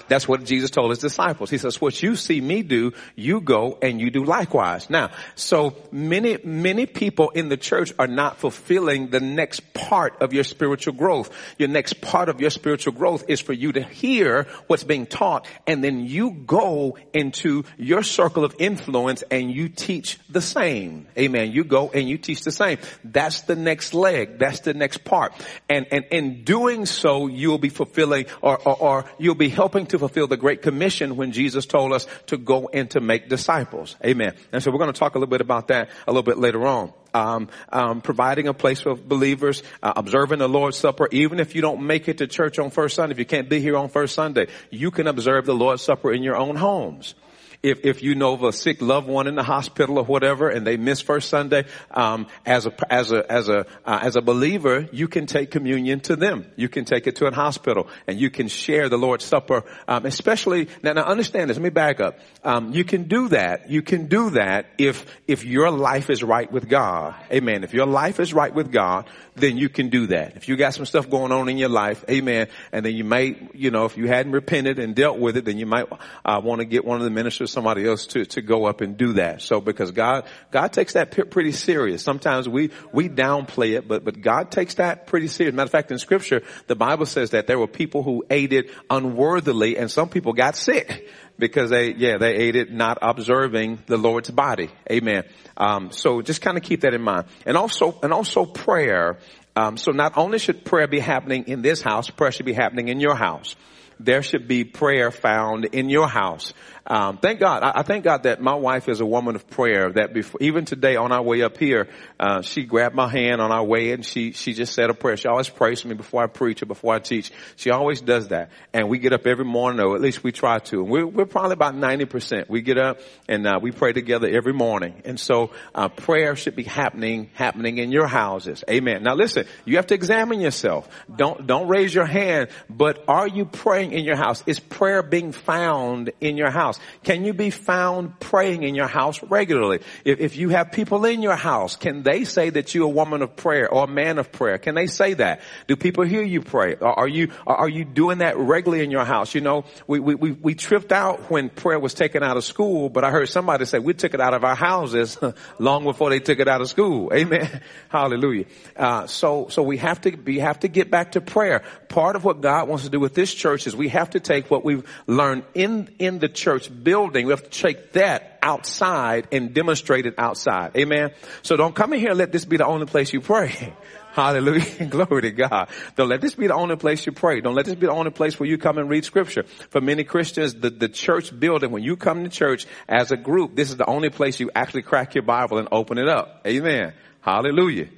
That's 0.07 0.27
what 0.27 0.43
Jesus 0.43 0.71
told 0.71 0.89
his 0.91 0.99
disciples. 0.99 1.49
He 1.49 1.57
says, 1.57 1.81
what 1.81 2.01
you 2.01 2.15
see 2.15 2.41
me 2.41 2.63
do, 2.63 2.93
you 3.15 3.41
go 3.41 3.77
and 3.81 3.99
you 3.99 4.09
do 4.09 4.23
likewise. 4.23 4.89
Now, 4.89 5.11
so 5.35 5.75
many, 5.91 6.37
many 6.43 6.85
people 6.85 7.29
in 7.29 7.49
the 7.49 7.57
church 7.57 7.93
are 7.99 8.07
not 8.07 8.37
fulfilling 8.37 9.09
the 9.09 9.19
next 9.19 9.73
part 9.73 10.21
of 10.21 10.33
your 10.33 10.43
spiritual 10.43 10.93
growth. 10.93 11.29
Your 11.57 11.69
next 11.69 12.01
part 12.01 12.29
of 12.29 12.41
your 12.41 12.49
spiritual 12.49 12.93
growth 12.93 13.25
is 13.27 13.39
for 13.39 13.53
you 13.53 13.71
to 13.73 13.83
hear 13.83 14.47
what's 14.67 14.83
being 14.83 15.05
taught 15.05 15.45
and 15.65 15.83
then 15.83 16.05
you 16.05 16.31
go 16.31 16.97
into 17.13 17.63
your 17.77 18.03
circle 18.03 18.43
of 18.43 18.55
influence 18.59 19.23
and 19.29 19.51
you 19.51 19.69
teach 19.69 20.19
the 20.29 20.41
same. 20.41 21.07
Amen. 21.17 21.51
You 21.51 21.63
go 21.63 21.89
and 21.93 22.07
you 22.07 22.17
teach 22.17 22.41
the 22.41 22.51
same. 22.51 22.77
That's 23.03 23.41
the 23.41 23.55
next 23.55 23.93
leg. 23.93 24.39
That's 24.39 24.61
the 24.61 24.73
next 24.73 25.03
part. 25.03 25.33
And, 25.69 25.87
and 25.91 26.05
in 26.11 26.43
doing 26.43 26.85
so, 26.85 27.27
you'll 27.27 27.57
be 27.57 27.69
fulfilling 27.69 28.25
or, 28.41 28.57
or, 28.57 28.75
or 28.75 29.05
you'll 29.17 29.35
be 29.35 29.49
helping 29.49 29.85
to 29.87 29.96
fulfill 29.99 30.27
the 30.27 30.37
Great 30.37 30.61
Commission 30.61 31.15
when 31.15 31.31
Jesus 31.31 31.65
told 31.65 31.93
us 31.93 32.07
to 32.27 32.37
go 32.37 32.69
and 32.73 32.89
to 32.91 32.99
make 32.99 33.29
disciples. 33.29 33.95
Amen. 34.05 34.33
And 34.51 34.61
so 34.61 34.71
we're 34.71 34.79
going 34.79 34.93
to 34.93 34.99
talk 34.99 35.15
a 35.15 35.19
little 35.19 35.29
bit 35.29 35.41
about 35.41 35.69
that 35.69 35.89
a 36.07 36.11
little 36.11 36.23
bit 36.23 36.37
later 36.37 36.65
on. 36.65 36.93
Um, 37.13 37.49
um, 37.69 38.01
providing 38.01 38.47
a 38.47 38.53
place 38.53 38.81
for 38.81 38.95
believers, 38.95 39.63
uh, 39.81 39.93
observing 39.95 40.39
the 40.39 40.49
Lord's 40.49 40.77
Supper, 40.77 41.07
even 41.11 41.39
if 41.39 41.55
you 41.55 41.61
don't 41.61 41.87
make 41.87 42.07
it 42.07 42.19
to 42.19 42.27
church 42.27 42.59
on 42.59 42.69
first 42.69 42.95
Sunday, 42.95 43.13
if 43.13 43.19
you 43.19 43.25
can't 43.25 43.49
be 43.49 43.59
here 43.59 43.75
on 43.75 43.89
first 43.89 44.13
Sunday, 44.13 44.47
you 44.69 44.91
can 44.91 45.07
observe 45.07 45.45
the 45.45 45.55
Lord's 45.55 45.81
Supper 45.81 46.13
in 46.13 46.21
your 46.21 46.35
own 46.35 46.55
homes 46.55 47.15
if, 47.63 47.85
if 47.85 48.03
you 48.03 48.15
know 48.15 48.33
of 48.33 48.43
a 48.43 48.51
sick 48.51 48.81
loved 48.81 49.07
one 49.07 49.27
in 49.27 49.35
the 49.35 49.43
hospital 49.43 49.97
or 49.97 50.03
whatever 50.03 50.49
and 50.49 50.65
they 50.65 50.77
miss 50.77 51.01
first 51.01 51.29
Sunday, 51.29 51.65
um, 51.91 52.27
as 52.45 52.65
a, 52.65 52.93
as 52.93 53.11
a, 53.11 53.31
as 53.31 53.49
a, 53.49 53.65
uh, 53.85 53.99
as 54.01 54.15
a 54.15 54.21
believer, 54.21 54.87
you 54.91 55.07
can 55.07 55.25
take 55.25 55.51
communion 55.51 55.99
to 56.01 56.15
them. 56.15 56.45
You 56.55 56.69
can 56.69 56.85
take 56.85 57.07
it 57.07 57.17
to 57.17 57.25
a 57.25 57.33
hospital 57.33 57.87
and 58.07 58.19
you 58.19 58.29
can 58.29 58.47
share 58.47 58.89
the 58.89 58.97
Lord's 58.97 59.25
Supper, 59.25 59.63
um, 59.87 60.05
especially, 60.05 60.67
now, 60.83 60.93
now 60.93 61.03
understand 61.03 61.49
this, 61.49 61.57
let 61.57 61.63
me 61.63 61.69
back 61.69 61.99
up. 61.99 62.19
Um, 62.43 62.73
you 62.73 62.83
can 62.83 63.03
do 63.03 63.29
that, 63.29 63.69
you 63.69 63.81
can 63.81 64.07
do 64.07 64.31
that 64.31 64.67
if, 64.77 65.05
if 65.27 65.45
your 65.45 65.71
life 65.71 66.09
is 66.09 66.23
right 66.23 66.51
with 66.51 66.69
God. 66.69 67.15
Amen. 67.31 67.63
If 67.63 67.73
your 67.73 67.85
life 67.85 68.19
is 68.19 68.33
right 68.33 68.53
with 68.53 68.71
God, 68.71 69.09
then 69.37 69.57
you 69.57 69.69
can 69.69 69.89
do 69.89 70.07
that. 70.07 70.35
If 70.35 70.47
you 70.47 70.55
got 70.57 70.73
some 70.73 70.85
stuff 70.85 71.09
going 71.09 71.31
on 71.31 71.47
in 71.47 71.57
your 71.57 71.69
life, 71.69 72.03
amen, 72.09 72.47
and 72.71 72.85
then 72.85 72.95
you 72.95 73.03
might, 73.03 73.55
you 73.55 73.71
know, 73.71 73.85
if 73.85 73.97
you 73.97 74.07
hadn't 74.07 74.31
repented 74.31 74.79
and 74.79 74.95
dealt 74.95 75.19
with 75.19 75.37
it, 75.37 75.45
then 75.45 75.57
you 75.57 75.65
might 75.65 75.87
uh, 76.25 76.41
want 76.43 76.59
to 76.59 76.65
get 76.65 76.83
one 76.83 76.97
of 76.97 77.03
the 77.03 77.09
ministers, 77.11 77.46
somebody 77.47 77.87
else 77.87 78.07
to, 78.07 78.25
to 78.25 78.41
go 78.41 78.65
up 78.65 78.81
and 78.81 78.97
do 78.97 79.13
that. 79.13 79.41
So 79.41 79.61
because 79.61 79.91
God, 79.91 80.25
God 80.51 80.73
takes 80.73 80.93
that 80.93 81.11
pretty 81.29 81.51
serious. 81.51 82.03
Sometimes 82.03 82.47
we, 82.47 82.71
we 82.91 83.09
downplay 83.09 83.77
it, 83.77 83.87
but, 83.87 84.03
but 84.03 84.21
God 84.21 84.51
takes 84.51 84.75
that 84.75 85.07
pretty 85.07 85.27
serious. 85.27 85.55
Matter 85.55 85.65
of 85.65 85.71
fact, 85.71 85.91
in 85.91 85.97
scripture, 85.99 86.43
the 86.67 86.75
Bible 86.75 87.05
says 87.05 87.31
that 87.31 87.47
there 87.47 87.57
were 87.57 87.67
people 87.67 88.03
who 88.03 88.25
ate 88.29 88.53
it 88.53 88.69
unworthily 88.89 89.77
and 89.77 89.89
some 89.89 90.09
people 90.09 90.33
got 90.33 90.55
sick 90.55 91.09
because 91.39 91.69
they, 91.69 91.93
yeah, 91.93 92.17
they 92.17 92.33
ate 92.35 92.55
it 92.55 92.71
not 92.71 92.97
observing 93.01 93.79
the 93.85 93.97
Lord's 93.97 94.29
body. 94.29 94.69
Amen. 94.91 95.23
Um, 95.55 95.91
so 95.91 96.21
just 96.21 96.41
kind 96.41 96.57
of 96.57 96.63
keep 96.63 96.81
that 96.81 96.93
in 96.93 97.01
mind. 97.01 97.25
And 97.45 97.57
also, 97.57 97.99
and 98.03 98.13
also 98.13 98.45
prayer. 98.45 99.17
Um, 99.55 99.77
so 99.77 99.91
not 99.91 100.17
only 100.17 100.39
should 100.39 100.65
prayer 100.65 100.87
be 100.87 100.99
happening 100.99 101.45
in 101.47 101.61
this 101.61 101.81
house, 101.81 102.09
prayer 102.09 102.31
should 102.31 102.45
be 102.45 102.53
happening 102.53 102.89
in 102.89 102.99
your 102.99 103.15
house. 103.15 103.55
There 103.99 104.21
should 104.21 104.47
be 104.47 104.63
prayer 104.63 105.09
found 105.09 105.65
in 105.65 105.89
your 105.89 106.07
house. 106.07 106.53
Um, 106.89 107.17
thank 107.17 107.41
God. 107.41 107.63
I, 107.63 107.79
I, 107.79 107.83
thank 107.83 108.05
God 108.05 108.23
that 108.23 108.41
my 108.41 108.55
wife 108.55 108.87
is 108.87 109.01
a 109.01 109.05
woman 109.05 109.35
of 109.35 109.49
prayer. 109.49 109.91
That 109.91 110.13
before, 110.13 110.39
even 110.41 110.63
today 110.63 110.95
on 110.95 111.11
our 111.11 111.21
way 111.21 111.41
up 111.41 111.57
here, 111.57 111.89
uh, 112.17 112.41
she 112.41 112.63
grabbed 112.63 112.95
my 112.95 113.09
hand 113.09 113.41
on 113.41 113.51
our 113.51 113.63
way 113.63 113.91
and 113.91 114.05
she 114.05 114.31
she 114.31 114.53
just 114.53 114.73
said 114.73 114.89
a 114.89 114.93
prayer. 114.93 115.17
She 115.17 115.27
always 115.27 115.49
prays 115.49 115.81
for 115.81 115.89
me 115.89 115.95
before 115.95 116.23
I 116.23 116.27
preach 116.27 116.61
or 116.61 116.65
before 116.65 116.95
I 116.95 116.99
teach. 116.99 117.33
She 117.57 117.71
always 117.71 117.99
does 117.99 118.29
that. 118.29 118.51
And 118.73 118.87
we 118.87 118.99
get 118.99 119.11
up 119.11 119.27
every 119.27 119.43
morning, 119.43 119.85
or 119.85 119.95
at 119.95 120.01
least 120.01 120.23
we 120.23 120.31
try 120.31 120.59
to. 120.59 120.79
And 120.79 120.89
we're 120.89 121.05
we're 121.05 121.25
probably 121.25 121.53
about 121.53 121.75
ninety 121.75 122.05
percent. 122.05 122.49
We 122.49 122.61
get 122.61 122.77
up 122.77 123.01
and 123.27 123.45
uh, 123.45 123.59
we 123.61 123.71
pray 123.71 123.91
together 123.91 124.29
every 124.29 124.53
morning. 124.53 125.01
And 125.03 125.19
so 125.19 125.51
uh, 125.75 125.89
prayer 125.89 126.37
should 126.37 126.55
be 126.55 126.63
happening 126.63 127.29
happening 127.33 127.79
in 127.79 127.91
your 127.91 128.07
houses. 128.07 128.63
Amen. 128.69 129.03
Now 129.03 129.15
listen, 129.15 129.45
you 129.65 129.75
have 129.75 129.87
to 129.87 129.93
examine 129.95 130.39
yourself. 130.39 130.87
Don't 131.13 131.45
don't 131.45 131.67
raise 131.67 131.93
your 131.93 132.05
hand, 132.05 132.47
but 132.69 133.03
are 133.09 133.27
you 133.27 133.43
praying 133.43 133.91
in 133.91 134.05
your 134.05 134.15
house? 134.15 134.41
Is 134.47 134.61
prayer 134.61 135.03
being 135.03 135.33
found 135.33 136.11
in 136.21 136.37
your 136.37 136.49
house? 136.49 136.76
House? 136.77 137.03
Can 137.03 137.25
you 137.25 137.33
be 137.33 137.49
found 137.49 138.19
praying 138.19 138.63
in 138.63 138.75
your 138.75 138.87
house 138.87 139.21
regularly? 139.23 139.79
If, 140.05 140.19
if 140.19 140.37
you 140.37 140.49
have 140.49 140.71
people 140.71 141.05
in 141.05 141.21
your 141.21 141.35
house, 141.35 141.75
can 141.75 142.03
they 142.03 142.23
say 142.23 142.49
that 142.49 142.73
you're 142.73 142.85
a 142.85 142.89
woman 142.89 143.21
of 143.21 143.35
prayer 143.35 143.69
or 143.69 143.85
a 143.85 143.87
man 143.87 144.17
of 144.17 144.31
prayer? 144.31 144.57
Can 144.57 144.75
they 144.75 144.87
say 144.87 145.13
that? 145.15 145.41
Do 145.67 145.75
people 145.75 146.03
hear 146.03 146.23
you 146.23 146.41
pray? 146.41 146.75
Are 146.75 147.07
you, 147.07 147.31
are 147.45 147.69
you 147.69 147.85
doing 147.85 148.19
that 148.19 148.37
regularly 148.37 148.83
in 148.83 148.91
your 148.91 149.05
house? 149.05 149.35
You 149.35 149.41
know, 149.41 149.65
we, 149.87 149.99
we, 149.99 150.15
we, 150.15 150.31
we 150.31 150.55
tripped 150.55 150.91
out 150.91 151.29
when 151.29 151.49
prayer 151.49 151.79
was 151.79 151.93
taken 151.93 152.23
out 152.23 152.37
of 152.37 152.43
school, 152.43 152.89
but 152.89 153.03
I 153.03 153.11
heard 153.11 153.29
somebody 153.29 153.65
say 153.65 153.79
we 153.79 153.93
took 153.93 154.13
it 154.13 154.21
out 154.21 154.33
of 154.33 154.43
our 154.43 154.55
houses 154.55 155.17
long 155.59 155.83
before 155.83 156.09
they 156.09 156.19
took 156.19 156.39
it 156.39 156.47
out 156.47 156.61
of 156.61 156.69
school. 156.69 157.11
Amen. 157.17 157.61
Hallelujah. 157.89 158.45
Uh, 158.75 159.07
so, 159.07 159.47
so 159.49 159.63
we 159.63 159.77
have 159.77 160.01
to, 160.01 160.15
we 160.15 160.39
have 160.39 160.59
to 160.59 160.67
get 160.67 160.91
back 160.91 161.13
to 161.13 161.21
prayer. 161.21 161.63
Part 161.89 162.15
of 162.15 162.23
what 162.23 162.41
God 162.41 162.67
wants 162.67 162.83
to 162.83 162.89
do 162.89 162.99
with 162.99 163.13
this 163.13 163.33
church 163.33 163.67
is 163.67 163.75
we 163.75 163.89
have 163.89 164.11
to 164.11 164.19
take 164.19 164.51
what 164.51 164.63
we've 164.63 164.87
learned 165.07 165.43
in, 165.53 165.89
in 165.99 166.19
the 166.19 166.29
church 166.29 166.66
building. 166.67 167.25
We 167.25 167.31
have 167.31 167.43
to 167.43 167.49
take 167.49 167.93
that 167.93 168.39
outside 168.41 169.27
and 169.31 169.53
demonstrate 169.53 170.05
it 170.05 170.15
outside. 170.17 170.75
Amen. 170.77 171.11
So 171.41 171.57
don't 171.57 171.75
come 171.75 171.93
in 171.93 171.99
here 171.99 172.09
and 172.09 172.17
let 172.17 172.31
this 172.31 172.45
be 172.45 172.57
the 172.57 172.65
only 172.65 172.85
place 172.85 173.13
you 173.13 173.21
pray. 173.21 173.73
Hallelujah. 174.11 174.85
Glory 174.89 175.21
to 175.23 175.31
God. 175.31 175.69
Don't 175.95 176.09
let 176.09 176.21
this 176.21 176.33
be 176.33 176.47
the 176.47 176.55
only 176.55 176.75
place 176.75 177.05
you 177.05 177.11
pray. 177.11 177.39
Don't 177.39 177.53
let 177.53 177.65
this 177.65 177.75
be 177.75 177.85
the 177.85 177.91
only 177.91 178.09
place 178.09 178.39
where 178.39 178.49
you 178.49 178.57
come 178.57 178.79
and 178.79 178.89
read 178.89 179.05
scripture. 179.05 179.43
For 179.69 179.79
many 179.79 180.03
Christians, 180.03 180.55
the, 180.55 180.71
the 180.71 180.89
church 180.89 181.37
building, 181.39 181.69
when 181.69 181.83
you 181.83 181.97
come 181.97 182.23
to 182.23 182.29
church 182.29 182.65
as 182.87 183.11
a 183.11 183.17
group, 183.17 183.55
this 183.55 183.69
is 183.69 183.77
the 183.77 183.85
only 183.85 184.09
place 184.09 184.39
you 184.39 184.49
actually 184.55 184.81
crack 184.81 185.13
your 185.13 185.21
Bible 185.21 185.59
and 185.59 185.67
open 185.71 185.99
it 185.99 186.07
up. 186.07 186.41
Amen. 186.47 186.93
Hallelujah. 187.21 187.89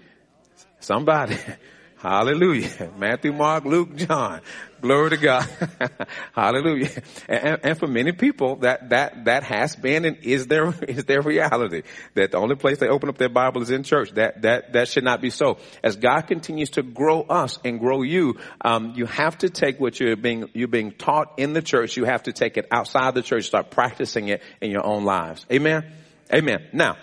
Somebody. 0.82 1.38
Hallelujah. 1.98 2.92
Matthew, 2.98 3.34
Mark, 3.34 3.66
Luke, 3.66 3.96
John. 3.96 4.42
Glory 4.82 5.10
to 5.12 5.18
God. 5.18 5.48
Hallelujah. 6.34 6.90
And, 7.28 7.60
and, 7.64 7.80
for 7.80 7.88
many 7.88 8.12
people, 8.12 8.58
that, 8.58 8.90
that, 8.90 9.26
that 9.26 9.44
has 9.44 9.76
been 9.76 10.06
and 10.06 10.18
is 10.24 10.48
their, 10.48 10.74
is 10.88 11.06
their 11.06 11.22
reality. 11.22 11.84
That 12.16 12.32
the 12.32 12.38
only 12.38 12.56
place 12.56 12.78
they 12.80 12.88
open 12.88 13.10
up 13.10 13.18
their 13.18 13.30
Bible 13.30 13.62
is 13.62 13.72
in 13.72 13.84
church. 13.84 14.12
That, 14.12 14.42
that, 14.44 14.74
that 14.74 14.88
should 14.88 15.04
not 15.04 15.22
be 15.22 15.30
so. 15.30 15.58
As 15.84 15.96
God 15.96 16.22
continues 16.22 16.72
to 16.72 16.84
grow 16.84 17.22
us 17.22 17.60
and 17.66 17.80
grow 17.80 18.02
you, 18.02 18.40
um, 18.62 18.94
you 18.96 19.06
have 19.06 19.38
to 19.40 19.50
take 19.50 19.80
what 19.80 20.00
you're 20.00 20.16
being, 20.16 20.50
you're 20.54 20.68
being 20.68 20.92
taught 20.92 21.34
in 21.38 21.54
the 21.54 21.62
church. 21.62 21.98
You 21.98 22.06
have 22.06 22.24
to 22.24 22.34
take 22.34 22.58
it 22.58 22.68
outside 22.72 23.16
the 23.16 23.22
church, 23.22 23.46
start 23.46 23.72
practicing 23.72 24.30
it 24.30 24.42
in 24.62 24.72
your 24.72 24.86
own 24.86 25.04
lives. 25.04 25.46
Amen. 25.52 25.92
Amen. 26.34 26.68
Now, 26.74 26.96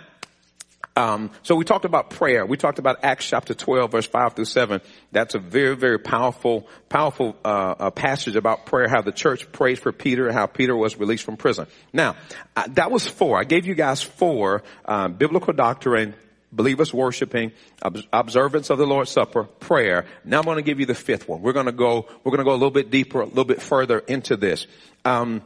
um, 0.96 1.30
so 1.42 1.54
we 1.54 1.64
talked 1.64 1.84
about 1.84 2.10
prayer. 2.10 2.46
We 2.46 2.56
talked 2.56 2.78
about 2.78 3.04
Acts 3.04 3.28
chapter 3.28 3.52
12 3.52 3.92
verse 3.92 4.06
5 4.06 4.34
through 4.34 4.46
7. 4.46 4.80
That's 5.12 5.34
a 5.34 5.38
very, 5.38 5.76
very 5.76 5.98
powerful, 5.98 6.66
powerful, 6.88 7.36
uh, 7.44 7.90
passage 7.90 8.34
about 8.34 8.66
prayer, 8.66 8.88
how 8.88 9.02
the 9.02 9.12
church 9.12 9.52
prayed 9.52 9.78
for 9.78 9.92
Peter, 9.92 10.32
how 10.32 10.46
Peter 10.46 10.74
was 10.74 10.96
released 10.96 11.24
from 11.24 11.36
prison. 11.36 11.66
Now, 11.92 12.16
uh, 12.56 12.64
that 12.70 12.90
was 12.90 13.06
four. 13.06 13.38
I 13.38 13.44
gave 13.44 13.66
you 13.66 13.74
guys 13.74 14.02
four, 14.02 14.62
um, 14.86 15.14
biblical 15.14 15.52
doctrine, 15.52 16.14
believers 16.50 16.94
worshiping, 16.94 17.52
ob- 17.82 17.98
observance 18.12 18.70
of 18.70 18.78
the 18.78 18.86
Lord's 18.86 19.10
Supper, 19.10 19.44
prayer. 19.44 20.06
Now 20.24 20.38
I'm 20.38 20.44
going 20.44 20.56
to 20.56 20.62
give 20.62 20.80
you 20.80 20.86
the 20.86 20.94
fifth 20.94 21.28
one. 21.28 21.42
We're 21.42 21.52
going 21.52 21.66
to 21.66 21.72
go, 21.72 22.06
we're 22.24 22.30
going 22.30 22.38
to 22.38 22.44
go 22.44 22.52
a 22.52 22.54
little 22.54 22.70
bit 22.70 22.90
deeper, 22.90 23.20
a 23.20 23.26
little 23.26 23.44
bit 23.44 23.60
further 23.60 23.98
into 23.98 24.36
this. 24.36 24.66
Um, 25.04 25.42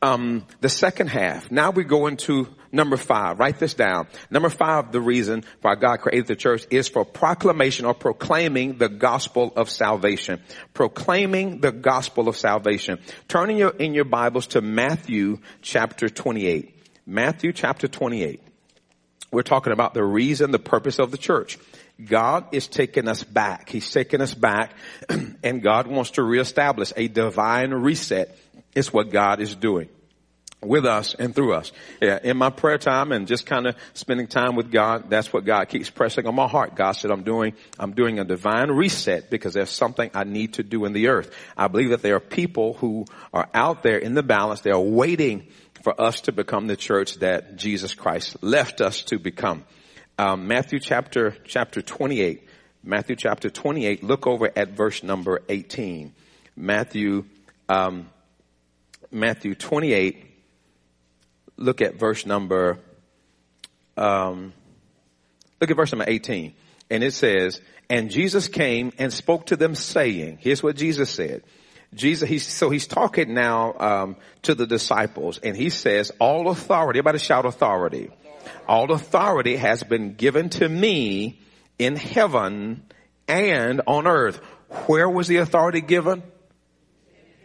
um, 0.00 0.46
the 0.60 0.68
second 0.68 1.08
half. 1.08 1.50
Now 1.50 1.70
we 1.70 1.84
go 1.84 2.06
into 2.06 2.48
number 2.72 2.96
five. 2.96 3.38
Write 3.38 3.58
this 3.58 3.74
down. 3.74 4.08
Number 4.30 4.48
five, 4.48 4.90
the 4.90 5.00
reason 5.00 5.44
why 5.60 5.74
God 5.76 5.98
created 5.98 6.26
the 6.26 6.36
church 6.36 6.66
is 6.70 6.88
for 6.88 7.04
proclamation 7.04 7.84
or 7.84 7.94
proclaiming 7.94 8.78
the 8.78 8.88
gospel 8.88 9.52
of 9.54 9.70
salvation. 9.70 10.40
Proclaiming 10.74 11.60
the 11.60 11.70
gospel 11.70 12.28
of 12.28 12.36
salvation. 12.36 12.98
Turning 13.28 13.58
your, 13.58 13.70
in 13.70 13.94
your 13.94 14.04
Bibles 14.04 14.48
to 14.48 14.60
Matthew 14.60 15.38
chapter 15.60 16.08
28. 16.08 16.74
Matthew 17.06 17.52
chapter 17.52 17.86
28. 17.86 18.40
We're 19.30 19.42
talking 19.42 19.72
about 19.72 19.94
the 19.94 20.04
reason, 20.04 20.50
the 20.50 20.58
purpose 20.58 20.98
of 20.98 21.10
the 21.10 21.18
church. 21.18 21.58
God 22.04 22.46
is 22.52 22.68
taking 22.68 23.08
us 23.08 23.22
back. 23.22 23.68
He's 23.68 23.90
taking 23.90 24.20
us 24.20 24.34
back 24.34 24.72
and 25.42 25.62
God 25.62 25.86
wants 25.86 26.12
to 26.12 26.22
reestablish 26.22 26.92
a 26.96 27.08
divine 27.08 27.70
reset 27.70 28.36
is 28.74 28.92
what 28.92 29.10
God 29.10 29.40
is 29.40 29.54
doing. 29.54 29.88
With 30.62 30.86
us 30.86 31.14
and 31.14 31.34
through 31.34 31.54
us. 31.54 31.72
Yeah, 32.00 32.18
in 32.22 32.36
my 32.36 32.50
prayer 32.50 32.78
time 32.78 33.12
and 33.12 33.26
just 33.26 33.46
kind 33.46 33.66
of 33.66 33.76
spending 33.94 34.28
time 34.28 34.54
with 34.54 34.70
God, 34.70 35.10
that's 35.10 35.32
what 35.32 35.44
God 35.44 35.68
keeps 35.68 35.90
pressing 35.90 36.26
on 36.26 36.34
my 36.34 36.46
heart. 36.46 36.74
God 36.74 36.92
said, 36.92 37.10
I'm 37.10 37.24
doing, 37.24 37.54
I'm 37.78 37.92
doing 37.92 38.18
a 38.18 38.24
divine 38.24 38.70
reset 38.70 39.30
because 39.30 39.54
there's 39.54 39.70
something 39.70 40.10
I 40.14 40.24
need 40.24 40.54
to 40.54 40.62
do 40.62 40.84
in 40.84 40.92
the 40.92 41.08
earth. 41.08 41.34
I 41.56 41.68
believe 41.68 41.90
that 41.90 42.02
there 42.02 42.16
are 42.16 42.20
people 42.20 42.74
who 42.74 43.06
are 43.32 43.48
out 43.52 43.82
there 43.82 43.98
in 43.98 44.14
the 44.14 44.22
balance. 44.22 44.60
They 44.60 44.70
are 44.70 44.80
waiting 44.80 45.48
for 45.82 46.00
us 46.00 46.22
to 46.22 46.32
become 46.32 46.68
the 46.68 46.76
church 46.76 47.16
that 47.16 47.56
Jesus 47.56 47.94
Christ 47.94 48.42
left 48.42 48.80
us 48.80 49.02
to 49.04 49.18
become. 49.18 49.64
Um, 50.18 50.46
Matthew 50.46 50.78
chapter, 50.78 51.36
chapter 51.44 51.82
28. 51.82 52.48
Matthew 52.84 53.14
chapter 53.14 53.48
28, 53.48 54.02
look 54.02 54.26
over 54.26 54.50
at 54.56 54.70
verse 54.70 55.04
number 55.04 55.40
18. 55.48 56.12
Matthew, 56.56 57.24
um, 57.68 58.10
Matthew 59.12 59.54
28, 59.54 60.31
look 61.62 61.80
at 61.80 61.94
verse 61.94 62.26
number, 62.26 62.78
um, 63.96 64.52
look 65.60 65.70
at 65.70 65.76
verse 65.76 65.92
number 65.92 66.04
18. 66.08 66.54
And 66.90 67.02
it 67.02 67.14
says, 67.14 67.60
and 67.88 68.10
Jesus 68.10 68.48
came 68.48 68.92
and 68.98 69.12
spoke 69.12 69.46
to 69.46 69.56
them 69.56 69.74
saying, 69.74 70.38
here's 70.40 70.62
what 70.62 70.76
Jesus 70.76 71.10
said. 71.10 71.42
Jesus, 71.94 72.28
he's, 72.28 72.46
so 72.46 72.70
he's 72.70 72.86
talking 72.86 73.34
now, 73.34 73.74
um, 73.78 74.16
to 74.42 74.54
the 74.54 74.66
disciples 74.66 75.38
and 75.38 75.56
he 75.56 75.68
says, 75.70 76.10
all 76.18 76.48
authority, 76.48 76.98
everybody 76.98 77.18
shout 77.18 77.44
authority. 77.44 78.10
All 78.66 78.90
authority 78.92 79.56
has 79.56 79.82
been 79.82 80.14
given 80.14 80.48
to 80.50 80.68
me 80.68 81.40
in 81.78 81.96
heaven 81.96 82.82
and 83.28 83.82
on 83.86 84.06
earth. 84.06 84.38
Where 84.86 85.08
was 85.08 85.28
the 85.28 85.36
authority 85.36 85.80
given? 85.80 86.22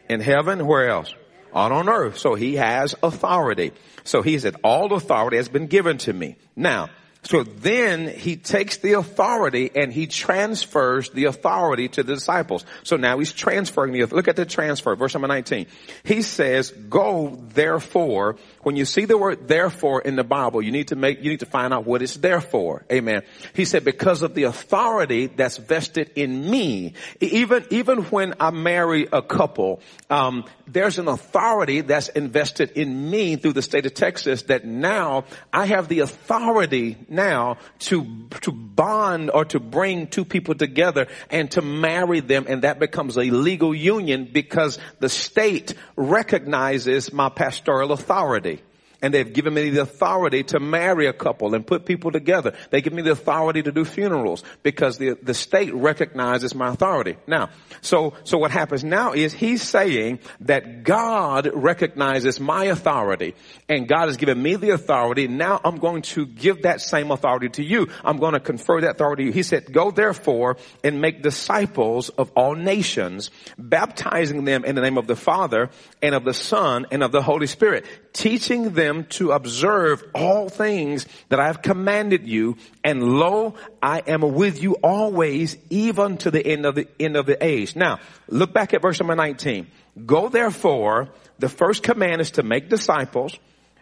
In 0.10 0.22
heaven, 0.22 0.66
where 0.66 0.88
else? 0.90 1.14
On 1.58 1.72
on 1.72 1.90
earth. 1.90 2.20
So 2.20 2.36
he 2.36 2.58
has 2.58 2.94
authority. 3.02 3.72
So 4.04 4.22
he 4.22 4.38
said, 4.38 4.58
all 4.64 4.94
authority 4.94 5.38
has 5.38 5.50
been 5.50 5.66
given 5.66 5.98
to 6.00 6.14
me. 6.14 6.36
Now, 6.56 6.92
so 7.28 7.44
then 7.44 8.08
he 8.08 8.38
takes 8.38 8.78
the 8.78 8.94
authority 8.94 9.70
and 9.76 9.92
he 9.92 10.08
transfers 10.08 11.10
the 11.10 11.26
authority 11.26 11.90
to 11.90 12.02
the 12.02 12.14
disciples. 12.14 12.64
So 12.84 12.96
now 12.96 13.20
he's 13.20 13.34
transferring 13.34 13.92
the, 13.92 14.06
look 14.06 14.30
at 14.30 14.38
the 14.38 14.46
transfer, 14.46 14.96
verse 14.96 15.14
number 15.14 15.28
19. 15.28 15.68
He 16.06 16.22
says, 16.22 16.72
go 16.72 17.38
therefore. 17.50 18.38
When 18.64 18.78
you 18.78 18.86
see 18.86 19.04
the 19.04 19.18
word 19.18 19.46
therefore 19.46 20.02
in 20.02 20.16
the 20.16 20.24
Bible, 20.24 20.62
you 20.62 20.72
need 20.72 20.88
to 20.90 20.96
make, 20.96 21.22
you 21.22 21.30
need 21.30 21.42
to 21.42 21.46
find 21.46 21.74
out 21.74 21.86
what 21.86 22.02
it's 22.02 22.16
there 22.16 22.40
for. 22.40 22.86
Amen. 22.90 23.24
He 23.54 23.66
said, 23.66 23.84
because 23.84 24.22
of 24.22 24.34
the 24.34 24.44
authority 24.44 25.28
that's 25.28 25.58
vested 25.58 26.12
in 26.16 26.50
me. 26.50 26.94
Even, 27.20 27.66
even 27.72 28.04
when 28.04 28.36
I 28.40 28.52
marry 28.52 29.06
a 29.12 29.22
couple, 29.22 29.82
um, 30.10 30.46
there's 30.66 30.98
an 30.98 31.10
authority 31.10 31.82
that's 31.82 32.08
invested 32.08 32.72
in 32.72 33.10
me 33.10 33.36
through 33.36 33.54
the 33.54 33.62
state 33.62 33.86
of 33.86 33.94
Texas 33.94 34.44
that 34.44 34.64
now 34.64 35.26
I 35.52 35.66
have 35.66 35.90
the 35.90 36.00
authority 36.00 36.96
now 37.18 37.58
to, 37.80 38.06
to 38.42 38.54
bond 38.54 39.30
or 39.34 39.44
to 39.44 39.60
bring 39.60 40.08
two 40.08 40.24
people 40.24 40.56
together 40.56 41.08
and 41.30 41.52
to 41.52 41.62
marry 41.62 42.22
them 42.22 42.46
and 42.48 42.62
that 42.62 42.80
becomes 42.80 43.18
a 43.18 43.24
legal 43.24 43.76
union 43.76 44.30
because 44.32 44.80
the 45.00 45.10
state 45.10 45.74
recognizes 45.98 47.12
my 47.12 47.28
pastoral 47.28 47.92
authority 47.92 48.62
and 49.02 49.14
they've 49.14 49.32
given 49.32 49.54
me 49.54 49.70
the 49.70 49.82
authority 49.82 50.44
to 50.44 50.60
marry 50.60 51.08
a 51.08 51.14
couple 51.14 51.54
and 51.54 51.66
put 51.66 51.86
people 51.86 52.12
together. 52.12 52.54
They 52.70 52.82
give 52.82 52.94
me 52.94 53.02
the 53.02 53.12
authority 53.12 53.64
to 53.64 53.72
do 53.72 53.86
funerals 53.86 54.44
because 54.64 54.98
the, 54.98 55.18
the 55.22 55.34
state 55.34 55.74
recognizes 55.74 56.56
my 56.56 56.70
authority. 56.70 57.18
Now, 57.28 57.50
so, 57.82 58.14
so 58.24 58.38
what 58.38 58.52
happens 58.52 58.84
now 58.84 59.14
is 59.14 59.34
he's 59.34 59.62
saying 59.62 60.20
that 60.42 60.84
God 60.84 61.50
recognizes 61.54 62.40
my 62.40 62.66
authority 62.66 63.36
and 63.70 63.88
God 63.88 64.08
has 64.08 64.18
given 64.18 64.42
me 64.42 64.56
the 64.56 64.72
authority. 64.72 65.28
Now 65.28 65.62
I'm 65.64 65.78
going 65.78 66.02
to 66.04 66.26
give 66.26 66.64
that 66.64 66.82
same 66.82 67.12
authority 67.12 67.50
to 67.50 67.64
you. 67.64 67.90
I'm 68.04 68.18
going 68.18 68.34
to 68.34 68.40
confer 68.40 68.82
that 68.82 68.92
authority 68.92 69.24
to 69.24 69.28
you. 69.28 69.34
He 69.34 69.44
said, 69.44 69.72
go 69.72 69.92
therefore 69.92 70.58
and 70.84 71.02
make 71.02 71.22
disciples 71.22 72.10
of 72.10 72.32
all 72.36 72.56
nations, 72.56 73.32
baptizing 73.58 74.46
them 74.46 74.66
in 74.66 74.76
the 74.76 74.82
name 74.82 74.98
of 74.98 75.08
the 75.08 75.16
Father 75.16 75.70
and 76.02 76.16
of 76.16 76.24
the 76.24 76.34
Son 76.34 76.86
and 76.92 77.04
of 77.04 77.12
the 77.12 77.22
Holy 77.22 77.48
Spirit, 77.48 77.86
teaching 78.18 78.72
them 78.72 79.04
to 79.06 79.32
observe 79.32 80.04
all 80.16 80.50
things 80.50 81.06
that 81.30 81.40
I 81.40 81.46
have 81.46 81.62
commanded 81.62 82.28
you. 82.28 82.58
And 82.84 83.04
lo, 83.04 83.54
I 83.82 84.00
am 84.08 84.22
with 84.34 84.62
you 84.62 84.74
always, 84.84 85.56
even 85.70 86.18
to 86.18 86.32
the 86.32 86.46
end 86.46 86.66
of 86.66 86.74
the 86.74 86.88
end 87.00 87.16
of 87.16 87.28
the 87.28 87.38
age. 87.44 87.76
Now, 87.76 88.00
look 88.28 88.54
back 88.54 88.74
at 88.74 88.82
verse 88.82 89.00
number 89.00 89.16
19. 89.16 89.68
Go 90.06 90.30
therefore, 90.30 91.10
the 91.38 91.48
first 91.48 91.84
command 91.84 92.20
is 92.22 92.32
to 92.32 92.44
make 92.44 92.70
disciples, 92.70 93.38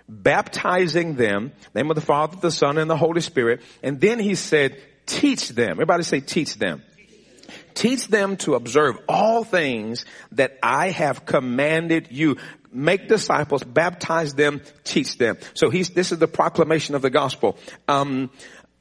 baptizing 0.10 1.16
them, 1.16 1.54
name 1.74 1.90
of 1.90 1.96
the 1.96 2.02
Father, 2.02 2.38
the 2.42 2.52
Son, 2.52 2.78
and 2.78 2.90
the 2.90 2.98
Holy 2.98 3.22
Spirit. 3.22 3.62
And 3.82 4.02
then 4.02 4.20
he 4.20 4.36
said, 4.36 4.78
teach 5.06 5.48
them. 5.50 5.72
Everybody 5.72 6.04
say 6.04 6.20
teach 6.20 6.58
them. 6.58 6.84
Teach 7.76 8.08
them 8.08 8.38
to 8.38 8.56
observe 8.56 8.98
all 9.08 9.44
things 9.44 10.06
that 10.32 10.58
I 10.64 10.90
have 10.90 11.26
commanded 11.26 12.08
you 12.10 12.38
make 12.72 13.08
disciples, 13.08 13.64
baptize 13.64 14.34
them, 14.34 14.62
teach 14.84 15.18
them. 15.18 15.38
So 15.54 15.70
he's, 15.70 15.90
this 15.92 16.12
is 16.12 16.20
the 16.20 16.28
proclamation 16.28 16.96
of 16.96 17.02
the 17.02 17.10
gospel. 17.10 17.58
Um, 17.88 18.32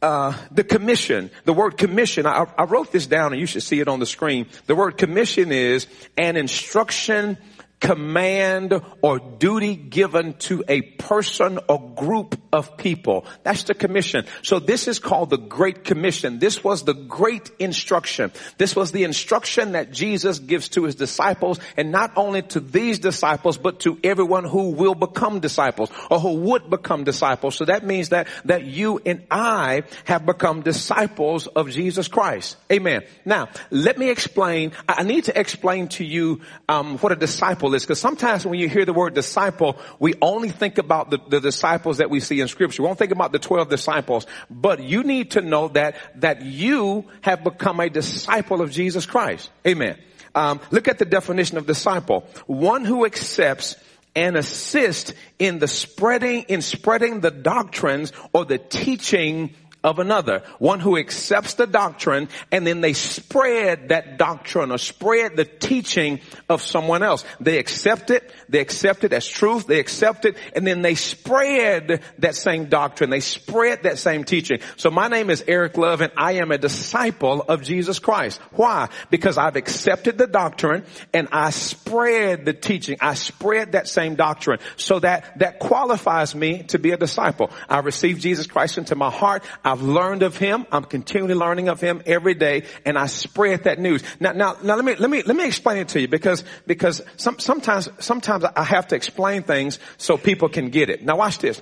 uh, 0.02 0.36
the 0.50 0.64
commission, 0.64 1.30
the 1.44 1.52
word 1.52 1.78
commission, 1.78 2.26
I, 2.26 2.46
I 2.58 2.64
wrote 2.64 2.92
this 2.92 3.06
down 3.06 3.32
and 3.32 3.40
you 3.40 3.46
should 3.46 3.62
see 3.62 3.80
it 3.80 3.88
on 3.88 4.00
the 4.00 4.06
screen. 4.06 4.46
The 4.66 4.74
word 4.74 4.98
commission 4.98 5.50
is 5.50 5.86
an 6.16 6.36
instruction 6.36 7.38
command 7.84 8.80
or 9.02 9.18
duty 9.18 9.76
given 9.76 10.32
to 10.32 10.64
a 10.66 10.80
person 10.80 11.58
or 11.68 11.78
group 11.94 12.40
of 12.50 12.78
people. 12.78 13.26
That's 13.42 13.64
the 13.64 13.74
commission. 13.74 14.24
So 14.42 14.58
this 14.58 14.88
is 14.88 14.98
called 14.98 15.28
the 15.28 15.36
Great 15.36 15.84
Commission. 15.84 16.38
This 16.38 16.64
was 16.64 16.84
the 16.84 16.94
great 16.94 17.50
instruction. 17.58 18.32
This 18.56 18.74
was 18.74 18.90
the 18.90 19.04
instruction 19.04 19.72
that 19.72 19.92
Jesus 19.92 20.38
gives 20.38 20.70
to 20.70 20.84
his 20.84 20.94
disciples 20.94 21.60
and 21.76 21.92
not 21.92 22.12
only 22.16 22.40
to 22.42 22.60
these 22.60 23.00
disciples, 23.00 23.58
but 23.58 23.80
to 23.80 23.98
everyone 24.02 24.44
who 24.44 24.70
will 24.70 24.94
become 24.94 25.40
disciples 25.40 25.90
or 26.10 26.18
who 26.18 26.36
would 26.36 26.70
become 26.70 27.04
disciples. 27.04 27.54
So 27.54 27.66
that 27.66 27.84
means 27.84 28.08
that, 28.08 28.28
that 28.46 28.64
you 28.64 28.98
and 29.04 29.26
I 29.30 29.82
have 30.04 30.24
become 30.24 30.62
disciples 30.62 31.48
of 31.48 31.68
Jesus 31.68 32.08
Christ. 32.08 32.56
Amen. 32.72 33.02
Now, 33.26 33.50
let 33.70 33.98
me 33.98 34.08
explain. 34.08 34.72
I 34.88 35.02
need 35.02 35.24
to 35.24 35.38
explain 35.38 35.88
to 35.88 36.04
you, 36.04 36.40
um, 36.66 36.96
what 36.98 37.12
a 37.12 37.16
disciple 37.16 37.73
because 37.82 38.00
sometimes 38.00 38.46
when 38.46 38.58
you 38.58 38.68
hear 38.68 38.84
the 38.84 38.92
word 38.92 39.14
disciple, 39.14 39.76
we 39.98 40.14
only 40.22 40.50
think 40.50 40.78
about 40.78 41.10
the, 41.10 41.18
the 41.28 41.40
disciples 41.40 41.98
that 41.98 42.10
we 42.10 42.20
see 42.20 42.40
in 42.40 42.48
scripture. 42.48 42.82
We 42.82 42.88
don't 42.88 42.98
think 42.98 43.12
about 43.12 43.32
the 43.32 43.38
12 43.38 43.68
disciples, 43.68 44.26
but 44.48 44.82
you 44.82 45.02
need 45.02 45.32
to 45.32 45.40
know 45.40 45.68
that, 45.68 45.96
that 46.16 46.42
you 46.42 47.06
have 47.22 47.42
become 47.42 47.80
a 47.80 47.88
disciple 47.88 48.62
of 48.62 48.70
Jesus 48.70 49.06
Christ. 49.06 49.50
Amen. 49.66 49.98
Um, 50.34 50.60
look 50.70 50.88
at 50.88 50.98
the 50.98 51.04
definition 51.04 51.58
of 51.58 51.66
disciple. 51.66 52.26
One 52.46 52.84
who 52.84 53.04
accepts 53.04 53.76
and 54.16 54.36
assists 54.36 55.12
in 55.38 55.58
the 55.58 55.68
spreading, 55.68 56.42
in 56.42 56.62
spreading 56.62 57.20
the 57.20 57.30
doctrines 57.30 58.12
or 58.32 58.44
the 58.44 58.58
teaching 58.58 59.54
of 59.84 59.98
another. 59.98 60.42
One 60.58 60.80
who 60.80 60.96
accepts 60.96 61.54
the 61.54 61.66
doctrine 61.66 62.30
and 62.50 62.66
then 62.66 62.80
they 62.80 62.94
spread 62.94 63.90
that 63.90 64.16
doctrine 64.16 64.72
or 64.72 64.78
spread 64.78 65.36
the 65.36 65.44
teaching 65.44 66.20
of 66.48 66.62
someone 66.62 67.02
else. 67.02 67.24
They 67.38 67.58
accept 67.58 68.10
it, 68.10 68.32
they 68.48 68.60
accept 68.60 69.04
it 69.04 69.12
as 69.12 69.28
truth, 69.28 69.66
they 69.66 69.78
accept 69.78 70.24
it, 70.24 70.36
and 70.56 70.66
then 70.66 70.80
they 70.80 70.94
spread 70.94 72.00
that 72.18 72.34
same 72.34 72.70
doctrine. 72.70 73.10
They 73.10 73.20
spread 73.20 73.82
that 73.82 73.98
same 73.98 74.24
teaching. 74.24 74.60
So 74.76 74.90
my 74.90 75.08
name 75.08 75.28
is 75.28 75.44
Eric 75.46 75.76
Love 75.76 76.00
and 76.00 76.12
I 76.16 76.32
am 76.32 76.50
a 76.50 76.58
disciple 76.58 77.42
of 77.42 77.62
Jesus 77.62 77.98
Christ. 77.98 78.40
Why? 78.52 78.88
Because 79.10 79.36
I've 79.36 79.56
accepted 79.56 80.16
the 80.16 80.26
doctrine 80.26 80.84
and 81.12 81.28
I 81.30 81.50
spread 81.50 82.46
the 82.46 82.54
teaching. 82.54 82.96
I 83.02 83.14
spread 83.14 83.72
that 83.72 83.86
same 83.86 84.14
doctrine. 84.14 84.60
So 84.76 85.00
that, 85.00 85.38
that 85.40 85.58
qualifies 85.58 86.34
me 86.34 86.62
to 86.68 86.78
be 86.78 86.92
a 86.92 86.96
disciple. 86.96 87.50
I 87.68 87.80
received 87.80 88.22
Jesus 88.22 88.46
Christ 88.46 88.78
into 88.78 88.94
my 88.94 89.10
heart. 89.10 89.44
I 89.62 89.73
I've 89.74 89.82
learned 89.82 90.22
of 90.22 90.36
him. 90.36 90.66
I'm 90.70 90.84
continually 90.84 91.34
learning 91.34 91.68
of 91.68 91.80
him 91.80 92.00
every 92.06 92.34
day 92.34 92.62
and 92.84 92.96
I 92.96 93.06
spread 93.06 93.64
that 93.64 93.80
news. 93.80 94.04
Now, 94.20 94.30
now, 94.30 94.56
now 94.62 94.76
let 94.76 94.84
me, 94.84 94.94
let 94.94 95.10
me, 95.10 95.24
let 95.24 95.34
me 95.34 95.44
explain 95.44 95.78
it 95.78 95.88
to 95.88 96.00
you 96.00 96.06
because, 96.06 96.44
because 96.64 97.02
some, 97.16 97.40
sometimes, 97.40 97.88
sometimes 97.98 98.44
I 98.44 98.62
have 98.62 98.86
to 98.88 98.94
explain 98.94 99.42
things 99.42 99.80
so 99.96 100.16
people 100.16 100.48
can 100.48 100.68
get 100.68 100.90
it. 100.90 101.04
Now 101.04 101.16
watch 101.16 101.38
this. 101.38 101.60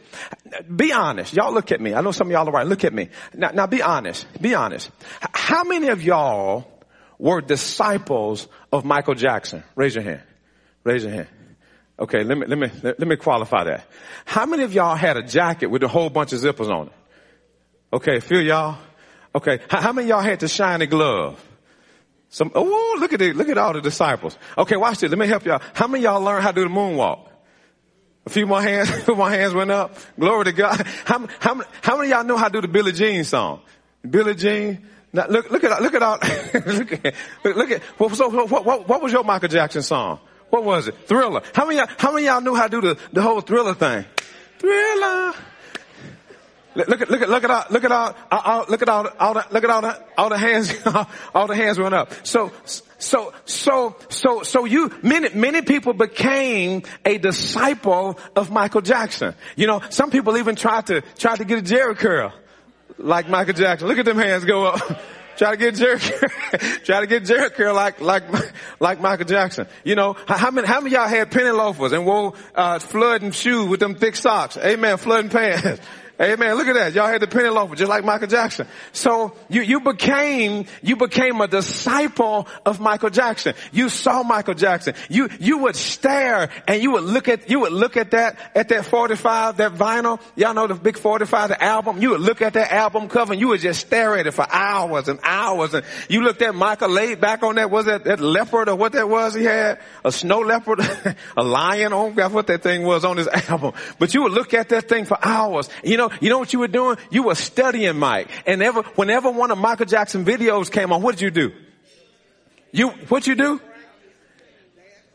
Be 0.76 0.92
honest. 0.92 1.32
Y'all 1.32 1.54
look 1.54 1.72
at 1.72 1.80
me. 1.80 1.94
I 1.94 2.02
know 2.02 2.10
some 2.10 2.26
of 2.26 2.32
y'all 2.32 2.46
are 2.46 2.52
right. 2.52 2.66
Look 2.66 2.84
at 2.84 2.92
me. 2.92 3.08
Now, 3.32 3.52
now 3.52 3.66
be 3.66 3.80
honest. 3.80 4.26
Be 4.42 4.54
honest. 4.54 4.90
How 5.32 5.64
many 5.64 5.88
of 5.88 6.02
y'all 6.02 6.70
were 7.18 7.40
disciples 7.40 8.46
of 8.70 8.84
Michael 8.84 9.14
Jackson? 9.14 9.64
Raise 9.74 9.94
your 9.94 10.04
hand. 10.04 10.20
Raise 10.84 11.02
your 11.02 11.14
hand. 11.14 11.28
Okay, 11.98 12.24
let 12.24 12.36
me, 12.36 12.46
let 12.46 12.58
me, 12.58 12.70
let 12.82 13.08
me 13.08 13.16
qualify 13.16 13.64
that. 13.64 13.86
How 14.26 14.44
many 14.44 14.64
of 14.64 14.74
y'all 14.74 14.96
had 14.96 15.16
a 15.16 15.22
jacket 15.22 15.68
with 15.68 15.82
a 15.82 15.88
whole 15.88 16.10
bunch 16.10 16.34
of 16.34 16.40
zippers 16.40 16.68
on 16.68 16.88
it? 16.88 16.92
Okay, 17.92 18.20
feel 18.20 18.40
y'all? 18.40 18.78
Okay, 19.34 19.60
how, 19.68 19.92
many 19.92 20.08
y'all 20.08 20.20
had 20.20 20.40
the 20.40 20.48
shiny 20.48 20.86
glove? 20.86 21.42
Some, 22.28 22.50
oh, 22.54 22.96
look 22.98 23.12
at 23.12 23.20
it, 23.20 23.36
look 23.36 23.48
at 23.48 23.58
all 23.58 23.74
the 23.74 23.80
disciples. 23.80 24.36
Okay, 24.56 24.76
watch 24.76 24.98
this. 24.98 25.10
Let 25.10 25.18
me 25.18 25.26
help 25.26 25.44
y'all. 25.44 25.60
How 25.74 25.86
many 25.86 26.04
y'all 26.04 26.22
learned 26.22 26.42
how 26.42 26.52
to 26.52 26.54
do 26.54 26.68
the 26.68 26.74
moonwalk? 26.74 27.28
A 28.24 28.30
few 28.30 28.46
more 28.46 28.62
hands, 28.62 28.88
a 28.88 28.92
few 29.04 29.14
more 29.14 29.28
hands 29.28 29.52
went 29.52 29.70
up. 29.70 29.96
Glory 30.18 30.44
to 30.46 30.52
God. 30.52 30.86
How, 31.04 31.26
how, 31.40 31.62
how 31.82 31.96
many 31.96 32.10
y'all 32.10 32.24
know 32.24 32.36
how 32.36 32.48
to 32.48 32.52
do 32.52 32.60
the 32.62 32.68
Billie 32.68 32.92
Jean 32.92 33.24
song? 33.24 33.60
Billie 34.08 34.34
Jean. 34.34 34.86
Now 35.12 35.26
look, 35.26 35.50
look 35.50 35.62
at, 35.64 35.82
look 35.82 35.94
at 35.94 36.02
all, 36.02 36.18
look 36.54 36.92
at, 36.92 37.14
look 37.44 37.70
at, 37.70 37.82
what, 37.82 38.14
so, 38.16 38.30
what, 38.30 38.64
what, 38.64 38.88
what 38.88 39.02
was 39.02 39.12
your 39.12 39.24
Michael 39.24 39.48
Jackson 39.48 39.82
song? 39.82 40.20
What 40.48 40.64
was 40.64 40.88
it? 40.88 40.94
Thriller. 41.06 41.42
How 41.54 41.66
many, 41.66 41.78
y'all, 41.78 41.88
how 41.98 42.12
many 42.12 42.26
y'all 42.26 42.40
knew 42.40 42.54
how 42.54 42.68
to 42.68 42.80
do 42.80 42.80
the, 42.80 42.98
the 43.12 43.22
whole 43.22 43.40
thriller 43.42 43.74
thing? 43.74 44.06
Thriller. 44.58 45.34
Look 46.74 47.02
at 47.02 47.10
look 47.10 47.20
at 47.20 47.28
look 47.28 47.44
at 47.44 47.50
all 47.50 47.64
look 47.70 47.84
at 47.84 47.92
all, 47.92 48.14
all 48.30 48.64
look 48.68 48.82
at 48.82 48.88
all 48.88 49.06
all 49.20 49.34
the, 49.34 49.46
look 49.50 49.64
at 49.64 49.70
all 49.70 49.82
the 49.82 50.02
all 50.16 50.28
the 50.30 50.38
hands 50.38 50.72
all 51.34 51.46
the 51.46 51.54
hands 51.54 51.78
went 51.78 51.94
up. 51.94 52.12
So 52.26 52.50
so 52.98 53.34
so 53.44 53.96
so 54.08 54.42
so 54.42 54.64
you 54.64 54.90
many 55.02 55.28
many 55.34 55.62
people 55.62 55.92
became 55.92 56.82
a 57.04 57.18
disciple 57.18 58.18
of 58.34 58.50
Michael 58.50 58.80
Jackson. 58.80 59.34
You 59.54 59.66
know, 59.66 59.82
some 59.90 60.10
people 60.10 60.38
even 60.38 60.56
tried 60.56 60.86
to 60.86 61.02
try 61.18 61.36
to 61.36 61.44
get 61.44 61.58
a 61.58 61.62
Jheri 61.62 61.96
curl 61.96 62.32
like 62.96 63.28
Michael 63.28 63.54
Jackson. 63.54 63.88
Look 63.88 63.98
at 63.98 64.06
them 64.06 64.18
hands 64.18 64.44
go 64.44 64.66
up. 64.66 64.80
try 65.36 65.50
to 65.50 65.56
get 65.56 65.74
Jheri 65.74 66.84
try 66.84 67.00
to 67.00 67.06
get 67.06 67.24
Jheri 67.24 67.52
curl 67.52 67.74
like 67.74 68.00
like 68.00 68.24
like 68.80 69.00
Michael 69.00 69.26
Jackson. 69.26 69.66
You 69.84 69.94
know, 69.94 70.16
how 70.26 70.50
many 70.50 70.66
how 70.66 70.80
many 70.80 70.94
y'all 70.94 71.08
had 71.08 71.30
penny 71.30 71.50
loafers 71.50 71.92
and 71.92 72.06
wore 72.06 72.32
uh 72.54 72.78
flooding 72.78 73.32
shoes 73.32 73.68
with 73.68 73.80
them 73.80 73.94
thick 73.94 74.16
socks? 74.16 74.56
Amen, 74.56 74.96
flooding 74.96 75.30
pants. 75.30 75.82
Amen. 76.22 76.54
Look 76.54 76.68
at 76.68 76.74
that. 76.74 76.92
Y'all 76.92 77.08
had 77.08 77.20
the 77.20 77.26
penny 77.26 77.48
loafer 77.48 77.74
just 77.74 77.88
like 77.88 78.04
Michael 78.04 78.28
Jackson. 78.28 78.68
So 78.92 79.34
you, 79.48 79.62
you 79.62 79.80
became, 79.80 80.66
you 80.80 80.94
became 80.94 81.40
a 81.40 81.48
disciple 81.48 82.46
of 82.64 82.78
Michael 82.78 83.10
Jackson. 83.10 83.54
You 83.72 83.88
saw 83.88 84.22
Michael 84.22 84.54
Jackson. 84.54 84.94
You, 85.08 85.28
you 85.40 85.58
would 85.58 85.74
stare 85.74 86.48
and 86.68 86.80
you 86.80 86.92
would 86.92 87.02
look 87.02 87.26
at, 87.26 87.50
you 87.50 87.58
would 87.60 87.72
look 87.72 87.96
at 87.96 88.12
that, 88.12 88.38
at 88.54 88.68
that 88.68 88.84
45, 88.84 89.56
that 89.56 89.74
vinyl. 89.74 90.20
Y'all 90.36 90.54
know 90.54 90.68
the 90.68 90.74
big 90.74 90.96
45, 90.96 91.48
the 91.48 91.62
album. 91.62 92.00
You 92.00 92.10
would 92.10 92.20
look 92.20 92.40
at 92.40 92.52
that 92.52 92.70
album 92.70 93.08
cover 93.08 93.32
and 93.32 93.40
you 93.40 93.48
would 93.48 93.60
just 93.60 93.80
stare 93.80 94.16
at 94.16 94.28
it 94.28 94.32
for 94.32 94.46
hours 94.48 95.08
and 95.08 95.18
hours. 95.24 95.74
And 95.74 95.84
you 96.08 96.22
looked 96.22 96.42
at 96.42 96.54
Michael 96.54 96.90
laid 96.90 97.20
back 97.20 97.42
on 97.42 97.56
that, 97.56 97.68
was 97.68 97.86
that, 97.86 98.04
that 98.04 98.20
leopard 98.20 98.68
or 98.68 98.76
what 98.76 98.92
that 98.92 99.08
was 99.08 99.34
he 99.34 99.42
had? 99.42 99.80
A 100.04 100.12
snow 100.12 100.38
leopard? 100.38 100.78
a 101.36 101.42
lion? 101.42 101.90
God, 101.90 102.32
what 102.32 102.46
that 102.46 102.62
thing 102.62 102.84
was 102.84 103.04
on 103.04 103.16
his 103.16 103.26
album. 103.48 103.72
But 103.98 104.14
you 104.14 104.22
would 104.22 104.32
look 104.32 104.54
at 104.54 104.68
that 104.68 104.88
thing 104.88 105.04
for 105.04 105.18
hours. 105.20 105.68
You 105.82 105.96
know, 105.96 106.11
you 106.20 106.30
know 106.30 106.38
what 106.38 106.52
you 106.52 106.58
were 106.58 106.68
doing? 106.68 106.96
You 107.10 107.24
were 107.24 107.34
studying 107.34 107.98
Mike. 107.98 108.28
And 108.46 108.62
ever, 108.62 108.82
whenever 108.94 109.30
one 109.30 109.50
of 109.50 109.58
Michael 109.58 109.86
Jackson 109.86 110.24
videos 110.24 110.70
came 110.70 110.92
on, 110.92 111.02
what 111.02 111.16
did 111.16 111.22
you 111.22 111.30
do? 111.30 111.52
You, 112.72 112.88
what 113.08 113.26
you 113.26 113.34
do? 113.34 113.60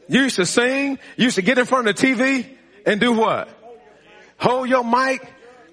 You 0.07 0.21
used 0.21 0.37
to 0.37 0.45
sing. 0.45 0.99
You 1.17 1.25
used 1.25 1.35
to 1.35 1.41
get 1.41 1.57
in 1.57 1.65
front 1.65 1.87
of 1.87 1.95
the 1.95 2.07
TV 2.07 2.47
and 2.85 2.99
do 2.99 3.13
what? 3.13 3.49
Hold 4.37 4.69
your 4.69 4.83
mic 4.83 5.27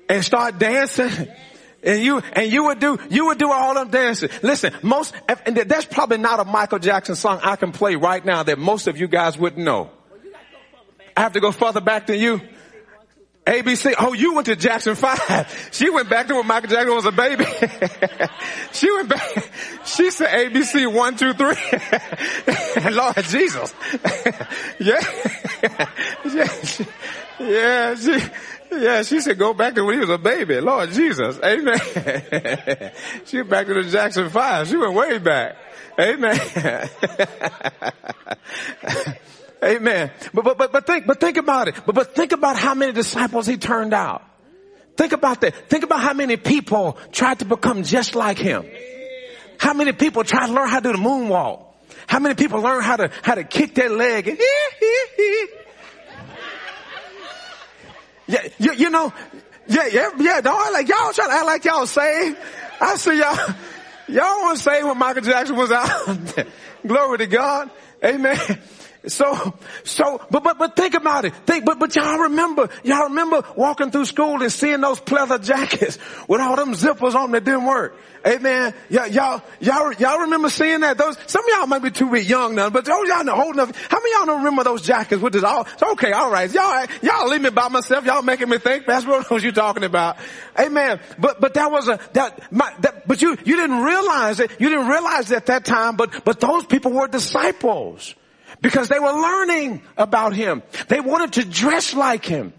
and 0.08 0.24
start 0.24 0.58
dancing. 0.58 1.28
And 1.86 2.02
you, 2.02 2.22
and 2.32 2.50
you 2.50 2.64
would 2.64 2.78
do, 2.78 2.98
you 3.10 3.26
would 3.26 3.36
do 3.36 3.52
all 3.52 3.74
them 3.74 3.90
dances. 3.90 4.30
Listen, 4.42 4.72
most, 4.82 5.14
and 5.44 5.54
that's 5.54 5.84
probably 5.84 6.16
not 6.16 6.40
a 6.40 6.44
Michael 6.46 6.78
Jackson 6.78 7.14
song 7.14 7.40
I 7.42 7.56
can 7.56 7.72
play 7.72 7.94
right 7.94 8.24
now 8.24 8.42
that 8.42 8.58
most 8.58 8.86
of 8.86 8.96
you 8.96 9.06
guys 9.06 9.36
wouldn't 9.36 9.62
know. 9.62 9.90
I 11.14 11.20
have 11.20 11.34
to 11.34 11.40
go 11.40 11.52
further 11.52 11.82
back 11.82 12.06
than 12.06 12.18
you. 12.18 12.40
ABC. 13.46 13.94
Oh, 13.98 14.14
you 14.14 14.34
went 14.34 14.46
to 14.46 14.56
Jackson 14.56 14.94
5. 14.94 15.70
She 15.74 15.90
went 15.90 16.08
back 16.08 16.28
to 16.28 16.34
when 16.36 16.46
Michael 16.46 16.70
Jackson 16.70 16.94
was 16.94 17.04
a 17.04 17.12
baby. 17.12 17.44
she 18.72 18.90
went 18.90 19.08
back. 19.08 19.50
She 19.84 20.10
said 20.10 20.28
ABC 20.28 20.90
one, 20.92 21.16
two, 21.16 21.34
three. 21.34 21.54
Lord 22.90 23.16
Jesus. 23.16 23.74
yeah. 24.80 25.00
yeah. 26.24 26.48
She, 26.64 26.86
yeah. 27.38 27.94
She, 27.96 28.18
yeah, 28.72 29.02
she 29.02 29.20
said 29.20 29.38
go 29.38 29.52
back 29.52 29.74
to 29.74 29.84
when 29.84 29.94
he 29.94 30.00
was 30.00 30.08
a 30.08 30.18
baby. 30.18 30.60
Lord 30.60 30.90
Jesus. 30.90 31.38
Amen. 31.44 31.78
she 33.26 33.36
went 33.38 33.50
back 33.50 33.66
to 33.66 33.74
the 33.74 33.84
Jackson 33.84 34.30
5. 34.30 34.68
She 34.68 34.76
went 34.76 34.94
way 34.94 35.18
back. 35.18 35.56
Amen. 36.00 36.40
Amen. 39.64 40.10
But, 40.34 40.44
but, 40.44 40.58
but, 40.58 40.72
but 40.72 40.86
think, 40.86 41.06
but 41.06 41.20
think 41.20 41.38
about 41.38 41.68
it. 41.68 41.74
But, 41.86 41.94
but 41.94 42.14
think 42.14 42.32
about 42.32 42.58
how 42.58 42.74
many 42.74 42.92
disciples 42.92 43.46
he 43.46 43.56
turned 43.56 43.94
out. 43.94 44.22
Think 44.96 45.12
about 45.12 45.40
that. 45.40 45.70
Think 45.70 45.84
about 45.84 46.00
how 46.00 46.12
many 46.12 46.36
people 46.36 46.98
tried 47.10 47.38
to 47.38 47.44
become 47.44 47.82
just 47.82 48.14
like 48.14 48.38
him. 48.38 48.66
How 49.58 49.72
many 49.72 49.92
people 49.92 50.22
tried 50.22 50.48
to 50.48 50.52
learn 50.52 50.68
how 50.68 50.80
to 50.80 50.92
do 50.92 50.96
the 50.96 51.02
moonwalk? 51.02 51.64
How 52.06 52.18
many 52.18 52.34
people 52.34 52.60
learn 52.60 52.82
how 52.82 52.96
to, 52.96 53.10
how 53.22 53.34
to 53.34 53.44
kick 53.44 53.74
their 53.74 53.88
leg 53.88 54.28
and, 54.28 54.38
yeah, 58.26 58.48
you, 58.58 58.72
you 58.74 58.90
know, 58.90 59.12
yeah, 59.66 59.86
yeah, 59.86 60.10
yeah, 60.18 60.40
don't 60.40 60.72
like 60.72 60.88
y'all 60.88 61.12
trying 61.12 61.30
to 61.30 61.34
act 61.34 61.46
like 61.46 61.64
y'all 61.64 61.86
saved. 61.86 62.38
I 62.80 62.96
see 62.96 63.18
y'all, 63.18 63.54
y'all 64.08 64.44
weren't 64.44 64.58
saved 64.58 64.86
when 64.86 64.98
Michael 64.98 65.22
Jackson 65.22 65.56
was 65.56 65.70
out. 65.72 66.46
Glory 66.86 67.18
to 67.18 67.26
God. 67.26 67.70
Amen. 68.04 68.38
So, 69.06 69.54
so, 69.84 70.20
but, 70.30 70.42
but, 70.42 70.58
but 70.58 70.76
think 70.76 70.94
about 70.94 71.26
it. 71.26 71.34
Think, 71.46 71.66
but, 71.66 71.78
but 71.78 71.94
y'all 71.94 72.20
remember, 72.20 72.70
y'all 72.82 73.04
remember 73.04 73.42
walking 73.54 73.90
through 73.90 74.06
school 74.06 74.42
and 74.42 74.50
seeing 74.50 74.80
those 74.80 75.00
pleather 75.00 75.42
jackets 75.44 75.98
with 76.26 76.40
all 76.40 76.56
them 76.56 76.72
zippers 76.72 77.14
on 77.14 77.32
that 77.32 77.44
didn't 77.44 77.66
work. 77.66 77.96
Amen. 78.26 78.72
Y'all, 78.88 79.06
y'all, 79.08 79.42
y'all, 79.60 79.92
y'all 79.92 80.20
remember 80.20 80.48
seeing 80.48 80.80
that? 80.80 80.96
Those, 80.96 81.18
some 81.26 81.44
of 81.44 81.50
y'all 81.54 81.66
might 81.66 81.82
be 81.82 81.90
too 81.90 82.10
bit 82.10 82.24
young 82.24 82.54
now, 82.54 82.70
but 82.70 82.86
those 82.86 83.06
y'all 83.06 83.24
know 83.24 83.42
old 83.42 83.54
enough. 83.54 83.76
How 83.90 83.98
many 83.98 84.16
y'all 84.16 84.26
don't 84.26 84.38
remember 84.38 84.64
those 84.64 84.80
jackets 84.80 85.20
with 85.20 85.34
this 85.34 85.44
all? 85.44 85.68
Okay, 85.82 86.12
alright. 86.14 86.50
Y'all, 86.54 86.86
y'all 87.02 87.28
leave 87.28 87.42
me 87.42 87.50
by 87.50 87.68
myself. 87.68 88.06
Y'all 88.06 88.22
making 88.22 88.48
me 88.48 88.56
think. 88.56 88.86
That's 88.86 89.04
what 89.30 89.42
you 89.42 89.52
talking 89.52 89.84
about. 89.84 90.16
Amen. 90.58 91.00
But, 91.18 91.42
but 91.42 91.52
that 91.54 91.70
was 91.70 91.88
a, 91.88 92.00
that, 92.14 92.50
my, 92.50 92.72
that, 92.80 93.06
but 93.06 93.20
you, 93.20 93.36
you 93.44 93.56
didn't 93.56 93.82
realize 93.82 94.40
it. 94.40 94.50
You 94.58 94.70
didn't 94.70 94.88
realize 94.88 95.30
it 95.30 95.36
at 95.36 95.46
that 95.46 95.66
time, 95.66 95.96
but, 95.96 96.24
but 96.24 96.40
those 96.40 96.64
people 96.64 96.92
were 96.92 97.06
disciples 97.06 98.14
because 98.60 98.88
they 98.88 98.98
were 98.98 99.12
learning 99.12 99.82
about 99.96 100.34
him. 100.34 100.62
They 100.88 101.00
wanted 101.00 101.34
to 101.34 101.44
dress 101.44 101.94
like 101.94 102.24
him. 102.24 102.52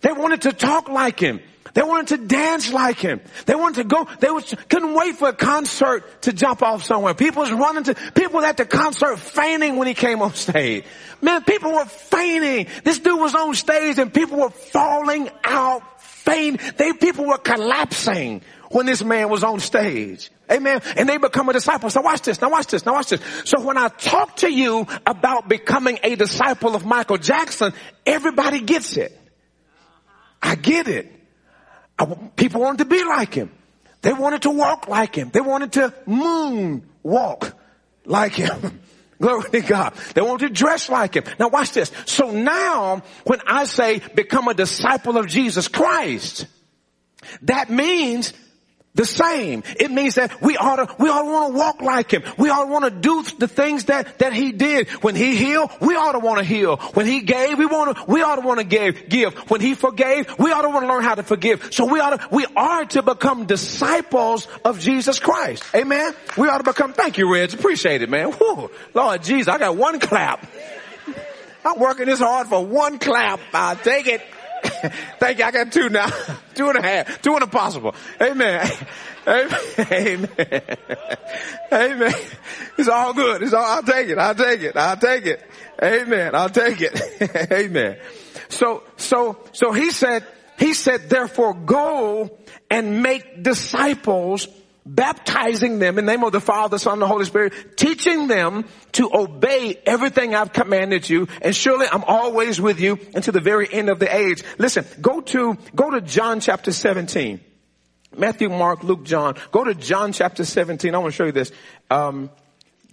They 0.00 0.12
wanted 0.12 0.42
to 0.42 0.52
talk 0.52 0.88
like 0.88 1.20
him. 1.20 1.40
They 1.74 1.82
wanted 1.82 2.08
to 2.08 2.26
dance 2.26 2.72
like 2.72 2.98
him. 2.98 3.20
They 3.46 3.54
wanted 3.54 3.82
to 3.82 3.84
go, 3.84 4.06
they 4.20 4.30
was, 4.30 4.54
couldn't 4.68 4.94
wait 4.94 5.16
for 5.16 5.28
a 5.28 5.32
concert 5.32 6.22
to 6.22 6.32
jump 6.32 6.62
off 6.62 6.84
somewhere. 6.84 7.14
People 7.14 7.42
was 7.42 7.52
running 7.52 7.84
to, 7.84 7.94
people 8.14 8.40
at 8.44 8.58
the 8.58 8.66
concert 8.66 9.18
fainting 9.18 9.76
when 9.76 9.86
he 9.88 9.94
came 9.94 10.20
on 10.20 10.34
stage. 10.34 10.84
Man, 11.22 11.42
people 11.44 11.72
were 11.72 11.86
fainting. 11.86 12.66
This 12.84 12.98
dude 12.98 13.18
was 13.18 13.34
on 13.34 13.54
stage 13.54 13.98
and 13.98 14.12
people 14.12 14.38
were 14.38 14.50
falling 14.50 15.30
out 15.44 15.82
faint. 16.00 16.60
They, 16.76 16.92
people 16.92 17.26
were 17.26 17.38
collapsing 17.38 18.42
when 18.72 18.86
this 18.86 19.04
man 19.04 19.28
was 19.28 19.44
on 19.44 19.60
stage. 19.60 20.30
Amen. 20.50 20.80
And 20.96 21.08
they 21.08 21.18
become 21.18 21.48
a 21.48 21.52
disciple. 21.52 21.90
So 21.90 22.00
watch 22.00 22.22
this. 22.22 22.40
Now 22.40 22.50
watch 22.50 22.66
this. 22.66 22.84
Now 22.84 22.94
watch 22.94 23.08
this. 23.08 23.20
So 23.44 23.60
when 23.60 23.78
I 23.78 23.88
talk 23.88 24.36
to 24.38 24.52
you 24.52 24.86
about 25.06 25.48
becoming 25.48 25.98
a 26.02 26.16
disciple 26.16 26.74
of 26.74 26.84
Michael 26.84 27.18
Jackson, 27.18 27.72
everybody 28.04 28.60
gets 28.60 28.96
it. 28.96 29.18
I 30.42 30.56
get 30.56 30.88
it. 30.88 31.12
I, 31.98 32.06
people 32.36 32.62
wanted 32.62 32.78
to 32.78 32.84
be 32.86 33.04
like 33.04 33.34
him. 33.34 33.52
They 34.00 34.12
wanted 34.12 34.42
to 34.42 34.50
walk 34.50 34.88
like 34.88 35.14
him. 35.14 35.30
They 35.30 35.40
wanted 35.40 35.72
to 35.74 35.94
moon 36.06 36.84
walk 37.02 37.56
like 38.04 38.34
him. 38.34 38.80
Glory 39.20 39.50
to 39.50 39.60
God. 39.60 39.94
They 40.14 40.20
wanted 40.20 40.48
to 40.48 40.54
dress 40.54 40.88
like 40.88 41.14
him. 41.14 41.22
Now 41.38 41.48
watch 41.48 41.72
this. 41.72 41.92
So 42.06 42.32
now 42.32 43.02
when 43.24 43.40
I 43.46 43.64
say 43.64 44.00
become 44.16 44.48
a 44.48 44.54
disciple 44.54 45.16
of 45.16 45.28
Jesus 45.28 45.68
Christ, 45.68 46.46
that 47.42 47.70
means 47.70 48.32
the 48.94 49.06
same. 49.06 49.62
It 49.78 49.90
means 49.90 50.16
that 50.16 50.42
we 50.42 50.56
ought 50.56 50.76
to, 50.76 50.94
we 50.98 51.08
to 51.08 51.14
want 51.14 51.52
to 51.52 51.58
walk 51.58 51.80
like 51.80 52.12
him. 52.12 52.22
We 52.36 52.48
to 52.48 52.66
want 52.66 52.84
to 52.84 52.90
do 52.90 53.22
the 53.38 53.48
things 53.48 53.86
that, 53.86 54.18
that 54.18 54.32
he 54.34 54.52
did. 54.52 54.88
When 55.02 55.14
he 55.14 55.34
healed, 55.34 55.70
we 55.80 55.94
ought 55.96 56.12
to 56.12 56.18
want 56.18 56.38
to 56.38 56.44
heal. 56.44 56.76
When 56.76 57.06
he 57.06 57.20
gave, 57.20 57.58
we 57.58 57.66
want 57.66 57.96
to, 57.96 58.04
we 58.06 58.22
ought 58.22 58.36
to 58.36 58.42
want 58.42 58.60
to 58.60 58.66
give, 58.66 59.08
give. 59.08 59.34
When 59.50 59.60
he 59.60 59.74
forgave, 59.74 60.38
we 60.38 60.52
ought 60.52 60.62
to 60.62 60.68
want 60.68 60.82
to 60.82 60.88
learn 60.88 61.04
how 61.04 61.14
to 61.14 61.22
forgive. 61.22 61.72
So 61.72 61.86
we 61.86 62.00
ought 62.00 62.20
to, 62.20 62.28
we 62.30 62.46
are 62.54 62.84
to 62.84 63.02
become 63.02 63.46
disciples 63.46 64.46
of 64.64 64.78
Jesus 64.78 65.18
Christ. 65.18 65.64
Amen. 65.74 66.12
We 66.36 66.48
ought 66.48 66.58
to 66.58 66.64
become, 66.64 66.92
thank 66.92 67.16
you, 67.16 67.32
Reg. 67.32 67.54
Appreciate 67.54 68.02
it, 68.02 68.10
man. 68.10 68.32
Whew. 68.32 68.70
Lord 68.92 69.22
Jesus, 69.22 69.48
I 69.48 69.58
got 69.58 69.76
one 69.76 70.00
clap. 70.00 70.46
I'm 71.64 71.78
working 71.78 72.06
this 72.06 72.18
hard 72.18 72.48
for 72.48 72.64
one 72.64 72.98
clap. 72.98 73.40
I'll 73.54 73.76
take 73.76 74.06
it. 74.06 74.20
Thank 75.18 75.38
you. 75.38 75.44
I 75.44 75.50
got 75.50 75.72
two 75.72 75.88
now. 75.88 76.06
Two 76.54 76.68
and 76.68 76.78
a 76.78 76.82
half. 76.82 77.22
Two 77.22 77.34
and 77.34 77.44
a 77.44 77.46
possible. 77.46 77.94
Amen. 78.20 78.68
Amen. 79.26 79.58
Amen. 79.78 80.62
Amen. 81.72 82.14
It's 82.76 82.88
all 82.88 83.14
good. 83.14 83.42
It's 83.42 83.54
all, 83.54 83.64
I'll 83.64 83.82
take 83.82 84.08
it. 84.08 84.18
I'll 84.18 84.34
take 84.34 84.60
it. 84.60 84.76
I'll 84.76 84.96
take 84.96 85.26
it. 85.26 85.42
Amen. 85.82 86.34
I'll 86.34 86.50
take 86.50 86.80
it. 86.80 87.50
Amen. 87.52 87.96
So, 88.48 88.82
so, 88.96 89.38
so 89.52 89.72
he 89.72 89.90
said, 89.90 90.26
he 90.58 90.74
said, 90.74 91.08
therefore 91.08 91.54
go 91.54 92.38
and 92.70 93.02
make 93.02 93.42
disciples 93.42 94.46
baptizing 94.84 95.78
them 95.78 95.98
in 95.98 96.06
the 96.06 96.12
name 96.12 96.24
of 96.24 96.32
the 96.32 96.40
Father, 96.40 96.78
Son, 96.78 96.94
and 96.94 97.02
the 97.02 97.06
Holy 97.06 97.24
Spirit, 97.24 97.76
teaching 97.76 98.26
them 98.26 98.64
to 98.92 99.10
obey 99.14 99.78
everything 99.86 100.34
I've 100.34 100.52
commanded 100.52 101.08
you, 101.08 101.28
and 101.40 101.54
surely 101.54 101.86
I'm 101.90 102.04
always 102.04 102.60
with 102.60 102.80
you 102.80 102.98
until 103.14 103.32
the 103.32 103.40
very 103.40 103.72
end 103.72 103.88
of 103.88 103.98
the 103.98 104.14
age. 104.14 104.42
Listen, 104.58 104.84
go 105.00 105.20
to, 105.20 105.56
go 105.74 105.90
to 105.90 106.00
John 106.00 106.40
chapter 106.40 106.72
17. 106.72 107.40
Matthew, 108.16 108.50
Mark, 108.50 108.82
Luke, 108.84 109.04
John. 109.04 109.36
Go 109.52 109.64
to 109.64 109.74
John 109.74 110.12
chapter 110.12 110.44
17. 110.44 110.94
I 110.94 110.98
want 110.98 111.12
to 111.12 111.16
show 111.16 111.24
you 111.24 111.32
this. 111.32 111.52
Um, 111.90 112.30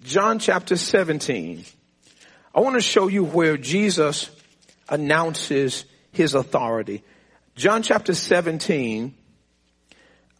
John 0.04 0.40
chapter 0.40 0.78
17. 0.78 1.66
I 2.56 2.60
want 2.62 2.76
to 2.76 2.82
show 2.82 3.08
you 3.08 3.26
where 3.26 3.58
Jesus 3.58 4.30
announces 4.88 5.86
his 6.12 6.36
authority. 6.36 7.04
John 7.56 7.84
chapter 7.84 8.14
17, 8.14 9.14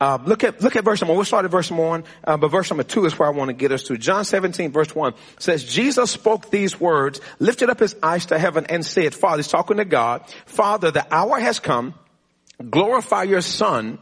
uh, 0.02 0.18
look 0.26 0.46
at 0.46 0.62
look 0.62 0.78
at 0.78 0.86
verse 0.86 1.02
number. 1.02 1.14
We'll 1.14 1.26
start 1.26 1.44
at 1.44 1.52
verse 1.52 1.70
number 1.70 1.86
one, 1.86 2.04
uh, 2.24 2.38
but 2.38 2.48
verse 2.48 2.70
number 2.70 2.84
two 2.84 3.06
is 3.06 3.20
where 3.20 3.28
I 3.28 3.32
want 3.32 3.50
to 3.50 3.54
get 3.54 3.74
us 3.74 3.84
to. 3.84 3.98
John 3.98 4.24
17, 4.24 4.72
verse 4.72 4.96
one 4.96 5.14
says, 5.40 5.66
"Jesus 5.66 6.10
spoke 6.10 6.50
these 6.50 6.80
words, 6.80 7.20
lifted 7.40 7.70
up 7.70 7.80
his 7.80 7.98
eyes 8.02 8.28
to 8.28 8.40
heaven, 8.40 8.66
and 8.70 8.86
said, 8.86 9.14
Father, 9.14 9.38
he's 9.38 9.50
talking 9.50 9.78
to 9.78 9.86
God, 9.86 10.24
Father, 10.46 10.92
the 10.92 11.06
hour 11.14 11.38
has 11.40 11.60
come. 11.60 11.96
Glorify 12.70 13.24
your 13.24 13.42
Son, 13.42 14.00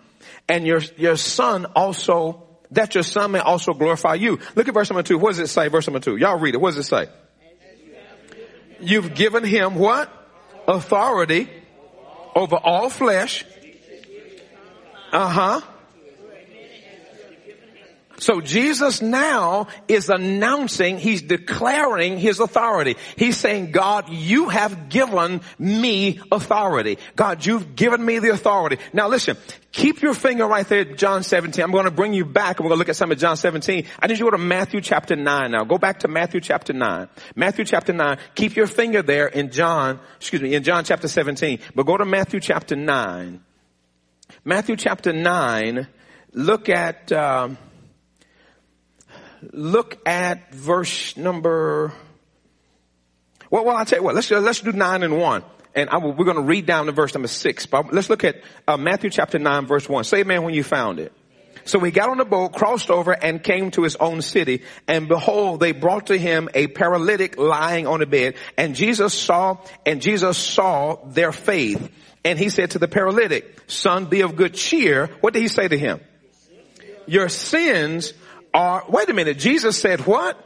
and 0.48 0.68
your 0.68 0.82
your 0.98 1.18
Son 1.18 1.66
also, 1.76 2.44
that 2.72 2.94
your 2.94 3.04
Son 3.04 3.32
may 3.32 3.40
also 3.40 3.74
glorify 3.74 4.14
you." 4.14 4.38
Look 4.56 4.68
at 4.68 4.76
verse 4.76 4.92
number 4.92 5.04
two. 5.04 5.18
What 5.18 5.32
does 5.32 5.40
it 5.40 5.48
say? 5.48 5.68
Verse 5.68 5.88
number 5.88 6.00
two. 6.00 6.16
Y'all 6.16 6.38
read 6.38 6.54
it. 6.54 6.62
What 6.62 6.76
does 6.76 6.86
it 6.86 6.90
say? 6.90 7.08
You've 8.80 9.16
given 9.16 9.44
him 9.44 9.74
what? 9.74 10.14
Authority 10.68 11.50
over 12.36 12.56
all 12.56 12.92
flesh. 12.92 13.46
Uh 15.12 15.30
huh 15.30 15.62
so 18.20 18.42
Jesus 18.42 19.02
now 19.02 19.68
is 19.88 20.10
announcing, 20.10 20.98
he's 20.98 21.22
declaring 21.22 22.18
his 22.18 22.40
authority. 22.40 22.98
He's 23.16 23.38
saying, 23.38 23.72
God, 23.72 24.10
you 24.10 24.50
have 24.50 24.90
given 24.90 25.42
me 25.60 26.20
authority. 26.32 26.98
God, 27.16 27.46
you've 27.46 27.76
given 27.76 28.04
me 28.04 28.18
the 28.18 28.30
authority. 28.30 28.80
Now 28.92 29.08
listen, 29.08 29.38
keep 29.72 30.02
your 30.02 30.16
finger 30.16 30.48
right 30.48 30.68
there 30.68 30.84
John 30.84 31.22
17. 31.22 31.64
I'm 31.64 31.72
going 31.72 31.86
to 31.86 31.92
bring 31.92 32.16
you 32.16 32.26
back 32.26 32.58
and 32.58 32.66
we're 32.66 32.70
going 32.70 32.78
to 32.78 32.80
look 32.80 32.90
at 32.90 32.96
some 32.96 33.12
of 33.12 33.20
John 33.20 33.38
17. 33.38 33.86
I 34.00 34.08
need 34.08 34.14
you 34.14 34.26
to 34.26 34.32
go 34.32 34.38
to 34.38 34.44
Matthew 34.44 34.82
chapter 34.82 35.16
9 35.16 35.52
now. 35.52 35.64
Go 35.64 35.78
back 35.78 36.00
to 36.00 36.08
Matthew 36.08 36.42
chapter 36.42 36.74
9. 36.74 37.08
Matthew 37.36 37.66
chapter 37.66 37.94
9. 37.94 38.18
Keep 38.34 38.56
your 38.56 38.68
finger 38.68 39.04
there 39.04 39.28
in 39.28 39.52
John, 39.52 40.00
excuse 40.16 40.42
me, 40.42 40.56
in 40.56 40.64
John 40.64 40.84
chapter 40.84 41.08
17. 41.08 41.60
But 41.76 41.84
go 41.86 41.98
to 41.98 42.06
Matthew 42.06 42.40
chapter 42.40 42.76
9. 42.76 43.42
Matthew 44.44 44.76
chapter 44.76 45.14
9. 45.14 45.88
Look 46.34 46.68
at, 46.70 47.12
um, 47.12 47.58
look 49.52 49.98
at 50.08 50.54
verse 50.54 51.16
number, 51.18 51.94
well, 53.50 53.66
well, 53.66 53.78
I'll 53.78 53.86
tell 53.86 54.00
you 54.00 54.04
what, 54.04 54.16
let's, 54.16 54.30
let's 54.32 54.62
do 54.62 54.72
nine 54.72 55.04
and 55.04 55.18
one. 55.18 55.44
And 55.76 55.90
will, 55.92 56.14
we're 56.14 56.26
going 56.26 56.38
to 56.38 56.44
read 56.44 56.66
down 56.66 56.88
to 56.88 56.92
verse 56.92 57.14
number 57.14 57.28
six. 57.28 57.66
But 57.66 57.94
let's 57.94 58.10
look 58.10 58.24
at 58.24 58.42
uh, 58.68 58.78
Matthew 58.78 59.10
chapter 59.10 59.38
nine, 59.38 59.68
verse 59.68 59.88
one. 59.88 60.04
Say 60.04 60.22
amen 60.22 60.44
when 60.44 60.54
you 60.54 60.64
found 60.64 61.00
it. 61.00 61.14
So 61.66 61.80
he 61.80 61.92
got 61.92 62.10
on 62.10 62.18
the 62.18 62.26
boat, 62.26 62.54
crossed 62.54 62.90
over, 62.90 63.12
and 63.12 63.44
came 63.44 63.72
to 63.72 63.84
his 63.84 63.98
own 63.98 64.22
city. 64.22 64.64
And 64.88 65.08
behold, 65.08 65.60
they 65.60 65.74
brought 65.74 66.08
to 66.08 66.18
him 66.18 66.50
a 66.54 66.68
paralytic 66.68 67.38
lying 67.38 67.86
on 67.86 68.02
a 68.02 68.06
bed. 68.06 68.36
And 68.58 68.74
Jesus 68.74 69.14
saw, 69.14 69.58
and 69.86 70.02
Jesus 70.02 70.38
saw 70.38 70.96
their 71.06 71.34
faith. 71.34 71.92
And 72.24 72.40
he 72.40 72.50
said 72.50 72.72
to 72.72 72.80
the 72.80 72.88
paralytic, 72.88 73.60
son, 73.68 74.06
be 74.06 74.22
of 74.22 74.36
good 74.36 74.54
cheer. 74.54 75.08
What 75.20 75.34
did 75.34 75.42
he 75.42 75.48
say 75.50 75.68
to 75.68 75.78
him? 75.78 76.00
Your 77.06 77.30
sins 77.30 78.14
are, 78.54 78.84
wait 78.90 79.10
a 79.10 79.14
minute, 79.14 79.38
Jesus 79.38 79.80
said 79.80 80.02
what? 80.06 80.44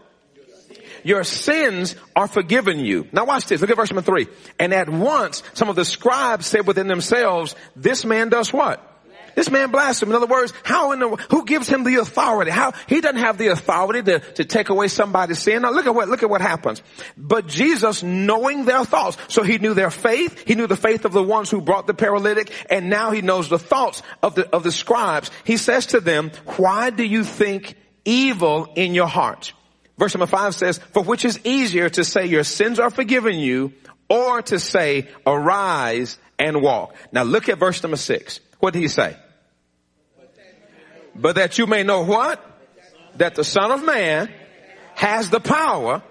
Your 1.04 1.24
sins 1.24 1.96
are 2.16 2.28
forgiven 2.28 2.80
you. 2.80 3.08
Now 3.12 3.26
watch 3.26 3.46
this. 3.48 3.60
Look 3.60 3.72
at 3.72 3.78
verse 3.78 3.90
number 3.90 4.04
three. 4.04 4.28
And 4.60 4.74
at 4.74 4.88
once, 4.88 5.42
some 5.54 5.68
of 5.70 5.76
the 5.76 5.86
scribes 5.86 6.46
said 6.46 6.68
within 6.68 6.88
themselves, 6.88 7.56
this 7.76 8.06
man 8.06 8.30
does 8.30 8.54
what? 8.54 8.88
This 9.34 9.50
man 9.50 9.72
blasphemed. 9.72 10.12
In 10.12 10.16
other 10.16 10.28
words, 10.28 10.54
how 10.62 10.92
in 10.92 11.00
the, 11.00 11.08
who 11.32 11.46
gives 11.46 11.70
him 11.70 11.86
the 11.86 11.96
authority? 11.96 12.52
How, 12.52 12.74
he 12.88 13.00
doesn't 13.02 13.22
have 13.22 13.38
the 13.38 13.48
authority 13.48 14.04
to, 14.04 14.20
to 14.20 14.46
take 14.46 14.70
away 14.70 14.90
somebody's 14.90 15.40
sin. 15.40 15.62
Now 15.62 15.72
look 15.72 15.88
at 15.88 15.96
what, 15.96 16.10
look 16.10 16.22
at 16.22 16.30
what 16.30 16.42
happens. 16.42 16.84
But 17.18 17.48
Jesus 17.48 18.04
knowing 18.04 18.66
their 18.66 18.84
thoughts, 18.84 19.18
so 19.30 19.42
he 19.42 19.58
knew 19.58 19.74
their 19.74 19.90
faith, 19.90 20.44
he 20.46 20.56
knew 20.56 20.68
the 20.68 20.76
faith 20.76 21.06
of 21.06 21.14
the 21.14 21.24
ones 21.24 21.50
who 21.50 21.62
brought 21.62 21.88
the 21.88 21.94
paralytic, 21.94 22.52
and 22.70 22.90
now 22.90 23.12
he 23.12 23.22
knows 23.22 23.48
the 23.48 23.58
thoughts 23.58 24.04
of 24.22 24.36
the, 24.36 24.50
of 24.50 24.64
the 24.64 24.72
scribes. 24.72 25.32
He 25.46 25.56
says 25.56 25.88
to 25.88 26.02
them, 26.02 26.32
why 26.58 26.90
do 26.90 27.04
you 27.04 27.24
think 27.24 27.76
evil 28.06 28.72
in 28.76 28.94
your 28.94 29.08
heart. 29.08 29.54
Verse 29.98 30.14
number 30.14 30.26
five 30.26 30.56
says, 30.56 30.80
for 30.94 31.04
which 31.04 31.26
is 31.26 31.40
easier 31.44 31.90
to 31.90 32.04
say 32.04 32.26
your 32.26 32.44
sins 32.44 32.80
are 32.80 32.90
forgiven 32.90 33.38
you 33.38 33.74
or 34.10 34.42
to 34.42 34.60
say 34.60 35.08
arise 35.26 36.18
and 36.40 36.62
walk. 36.62 36.96
Now 37.12 37.24
look 37.24 37.50
at 37.50 37.60
verse 37.60 37.82
number 37.84 37.98
six. 37.98 38.40
What 38.60 38.74
did 38.74 38.82
he 38.82 38.88
say? 38.88 39.16
But 41.16 41.36
that 41.36 41.58
you 41.58 41.68
may 41.68 41.84
know 41.84 42.04
what? 42.04 42.44
That 43.18 43.36
the 43.36 43.44
son 43.44 43.72
of 43.72 43.84
man 43.86 44.32
has 44.96 45.30
the 45.30 45.40
power 45.40 46.02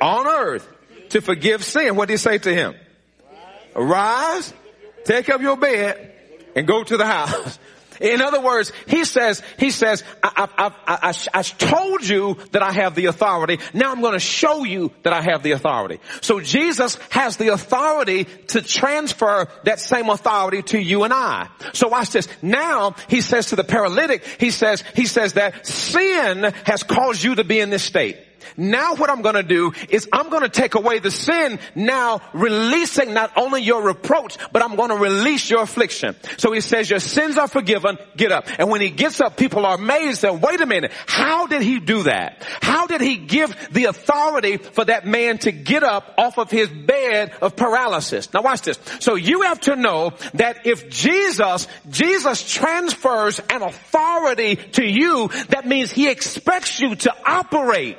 on 0.00 0.26
earth 0.26 0.68
to 1.10 1.20
forgive 1.20 1.64
sin. 1.64 1.96
What 1.96 2.08
did 2.08 2.14
he 2.14 2.18
say 2.18 2.38
to 2.38 2.54
him? 2.54 2.74
Arise, 3.74 4.52
take 5.04 5.28
up 5.30 5.40
your 5.40 5.56
bed 5.56 6.12
and 6.54 6.66
go 6.66 6.84
to 6.84 6.96
the 6.96 7.06
house. 7.18 7.58
In 8.00 8.20
other 8.20 8.40
words, 8.40 8.72
he 8.86 9.04
says, 9.04 9.42
he 9.58 9.70
says, 9.70 10.04
I, 10.22 10.48
I, 10.56 10.72
I, 10.86 11.14
I, 11.34 11.42
told 11.42 12.06
you 12.06 12.36
that 12.52 12.62
I 12.62 12.72
have 12.72 12.94
the 12.94 13.06
authority. 13.06 13.58
Now 13.74 13.92
I'm 13.92 14.00
going 14.00 14.14
to 14.14 14.20
show 14.20 14.64
you 14.64 14.92
that 15.02 15.12
I 15.12 15.22
have 15.22 15.42
the 15.42 15.52
authority. 15.52 16.00
So 16.20 16.40
Jesus 16.40 16.96
has 17.10 17.36
the 17.36 17.48
authority 17.48 18.24
to 18.24 18.62
transfer 18.62 19.48
that 19.64 19.80
same 19.80 20.08
authority 20.08 20.62
to 20.62 20.78
you 20.78 21.04
and 21.04 21.12
I. 21.12 21.48
So 21.72 21.88
watch 21.88 22.10
this. 22.10 22.28
Now 22.42 22.96
he 23.08 23.20
says 23.20 23.46
to 23.46 23.56
the 23.56 23.64
paralytic, 23.64 24.24
he 24.38 24.50
says, 24.50 24.82
he 24.94 25.06
says 25.06 25.34
that 25.34 25.66
sin 25.66 26.44
has 26.64 26.82
caused 26.82 27.22
you 27.22 27.36
to 27.36 27.44
be 27.44 27.60
in 27.60 27.70
this 27.70 27.82
state. 27.82 28.18
Now 28.56 28.94
what 28.94 29.10
I'm 29.10 29.22
gonna 29.22 29.42
do 29.42 29.72
is 29.88 30.08
I'm 30.12 30.30
gonna 30.30 30.48
take 30.48 30.74
away 30.74 30.98
the 30.98 31.10
sin, 31.10 31.58
now 31.74 32.20
releasing 32.32 33.14
not 33.14 33.32
only 33.36 33.62
your 33.62 33.82
reproach, 33.82 34.36
but 34.52 34.62
I'm 34.62 34.76
gonna 34.76 34.96
release 34.96 35.50
your 35.50 35.62
affliction. 35.62 36.16
So 36.36 36.52
he 36.52 36.60
says 36.60 36.90
your 36.90 37.00
sins 37.00 37.38
are 37.38 37.48
forgiven, 37.48 37.98
get 38.16 38.32
up. 38.32 38.46
And 38.58 38.70
when 38.70 38.80
he 38.80 38.90
gets 38.90 39.20
up, 39.20 39.36
people 39.36 39.66
are 39.66 39.74
amazed 39.74 40.24
and 40.24 40.42
wait 40.42 40.60
a 40.60 40.66
minute, 40.66 40.92
how 41.06 41.46
did 41.46 41.62
he 41.62 41.80
do 41.80 42.04
that? 42.04 42.42
How 42.60 42.86
did 42.86 43.00
he 43.00 43.16
give 43.16 43.54
the 43.70 43.84
authority 43.84 44.56
for 44.56 44.84
that 44.84 45.06
man 45.06 45.38
to 45.38 45.52
get 45.52 45.82
up 45.82 46.14
off 46.18 46.38
of 46.38 46.50
his 46.50 46.68
bed 46.68 47.32
of 47.40 47.56
paralysis? 47.56 48.32
Now 48.32 48.42
watch 48.42 48.62
this. 48.62 48.78
So 49.00 49.14
you 49.14 49.42
have 49.42 49.60
to 49.62 49.76
know 49.76 50.12
that 50.34 50.66
if 50.66 50.88
Jesus, 50.88 51.66
Jesus 51.90 52.42
transfers 52.50 53.40
an 53.50 53.62
authority 53.62 54.56
to 54.56 54.84
you, 54.84 55.28
that 55.48 55.66
means 55.66 55.90
he 55.90 56.08
expects 56.08 56.80
you 56.80 56.94
to 56.96 57.14
operate 57.24 57.98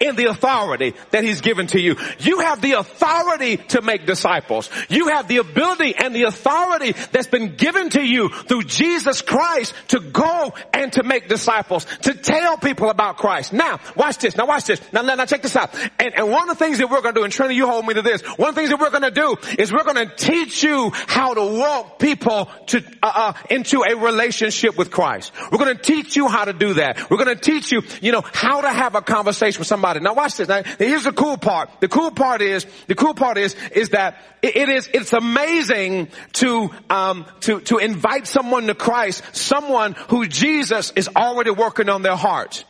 in 0.00 0.16
the 0.16 0.24
authority 0.24 0.94
that 1.10 1.22
he's 1.22 1.42
given 1.42 1.66
to 1.68 1.80
you. 1.80 1.96
You 2.18 2.40
have 2.40 2.60
the 2.62 2.72
authority 2.72 3.58
to 3.58 3.82
make 3.82 4.06
disciples. 4.06 4.70
You 4.88 5.08
have 5.08 5.28
the 5.28 5.36
ability 5.36 5.94
and 5.94 6.14
the 6.14 6.24
authority 6.24 6.92
that's 7.12 7.26
been 7.26 7.56
given 7.56 7.90
to 7.90 8.02
you 8.02 8.30
through 8.30 8.64
Jesus 8.64 9.20
Christ 9.20 9.74
to 9.88 10.00
go 10.00 10.54
and 10.72 10.92
to 10.94 11.02
make 11.02 11.28
disciples, 11.28 11.84
to 12.02 12.14
tell 12.14 12.56
people 12.56 12.88
about 12.88 13.18
Christ. 13.18 13.52
Now, 13.52 13.78
watch 13.94 14.18
this. 14.18 14.36
Now 14.36 14.46
watch 14.46 14.64
this. 14.64 14.80
Now, 14.92 15.02
now 15.02 15.14
now 15.14 15.26
check 15.26 15.42
this 15.42 15.54
out. 15.54 15.74
And, 15.98 16.14
and 16.16 16.30
one 16.30 16.48
of 16.48 16.58
the 16.58 16.64
things 16.64 16.78
that 16.78 16.90
we're 16.90 17.02
going 17.02 17.14
to 17.14 17.20
do, 17.20 17.24
and 17.24 17.32
Trinity, 17.32 17.56
you 17.56 17.66
hold 17.66 17.86
me 17.86 17.94
to 17.94 18.02
this. 18.02 18.22
One 18.22 18.48
of 18.48 18.54
the 18.54 18.60
things 18.60 18.70
that 18.70 18.80
we're 18.80 18.90
going 18.90 19.02
to 19.02 19.10
do 19.10 19.36
is 19.58 19.70
we're 19.70 19.84
going 19.84 20.08
to 20.08 20.16
teach 20.16 20.62
you 20.62 20.90
how 20.94 21.34
to 21.34 21.58
walk 21.58 21.98
people 21.98 22.48
to, 22.68 22.82
uh, 23.02 23.12
uh, 23.14 23.32
into 23.50 23.82
a 23.82 23.96
relationship 23.96 24.78
with 24.78 24.90
Christ. 24.90 25.32
We're 25.52 25.58
going 25.58 25.76
to 25.76 25.82
teach 25.82 26.16
you 26.16 26.28
how 26.28 26.46
to 26.46 26.54
do 26.54 26.74
that. 26.74 27.10
We're 27.10 27.22
going 27.22 27.36
to 27.36 27.40
teach 27.40 27.70
you, 27.70 27.82
you 28.00 28.12
know, 28.12 28.22
how 28.32 28.62
to 28.62 28.70
have 28.70 28.94
a 28.94 29.02
conversation 29.02 29.58
with 29.60 29.68
somebody 29.68 29.89
now 29.98 30.14
watch 30.14 30.36
this. 30.36 30.48
Now 30.48 30.62
here's 30.78 31.04
the 31.04 31.12
cool 31.12 31.36
part. 31.36 31.70
The 31.80 31.88
cool 31.88 32.10
part 32.10 32.42
is, 32.42 32.66
the 32.86 32.94
cool 32.94 33.14
part 33.14 33.38
is, 33.38 33.54
is 33.72 33.90
that 33.90 34.18
it, 34.42 34.56
it 34.56 34.68
is, 34.68 34.88
it's 34.92 35.12
amazing 35.12 36.08
to, 36.34 36.70
um, 36.88 37.26
to, 37.40 37.60
to 37.60 37.78
invite 37.78 38.26
someone 38.26 38.66
to 38.66 38.74
Christ, 38.74 39.22
someone 39.32 39.92
who 40.08 40.26
Jesus 40.26 40.92
is 40.96 41.08
already 41.16 41.50
working 41.50 41.88
on 41.88 42.02
their 42.02 42.16
heart. 42.16 42.64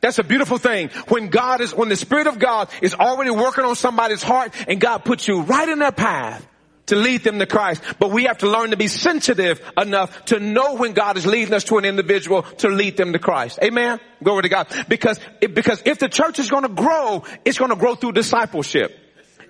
That's 0.00 0.18
a 0.18 0.24
beautiful 0.24 0.58
thing. 0.58 0.90
When 1.08 1.28
God 1.28 1.60
is, 1.60 1.74
when 1.74 1.88
the 1.88 1.96
Spirit 1.96 2.26
of 2.26 2.38
God 2.38 2.68
is 2.82 2.94
already 2.94 3.30
working 3.30 3.64
on 3.64 3.76
somebody's 3.76 4.22
heart 4.22 4.52
and 4.66 4.80
God 4.80 5.04
puts 5.04 5.28
you 5.28 5.42
right 5.42 5.68
in 5.68 5.78
their 5.78 5.92
path 5.92 6.44
to 6.92 6.98
lead 6.98 7.24
them 7.24 7.38
to 7.38 7.46
Christ. 7.46 7.82
But 7.98 8.10
we 8.10 8.24
have 8.24 8.38
to 8.38 8.50
learn 8.50 8.70
to 8.70 8.76
be 8.76 8.86
sensitive 8.86 9.62
enough 9.78 10.26
to 10.26 10.38
know 10.38 10.74
when 10.74 10.92
God 10.92 11.16
is 11.16 11.24
leading 11.24 11.54
us 11.54 11.64
to 11.64 11.78
an 11.78 11.86
individual 11.86 12.42
to 12.58 12.68
lead 12.68 12.98
them 12.98 13.14
to 13.14 13.18
Christ. 13.18 13.58
Amen. 13.62 13.98
Glory 14.22 14.42
to 14.42 14.48
God. 14.50 14.66
Because, 14.88 15.18
because 15.40 15.80
if 15.86 15.98
the 15.98 16.10
church 16.10 16.38
is 16.38 16.50
going 16.50 16.64
to 16.64 16.68
grow, 16.68 17.24
it's 17.46 17.58
going 17.58 17.70
to 17.70 17.76
grow 17.76 17.94
through 17.94 18.12
discipleship. 18.12 18.94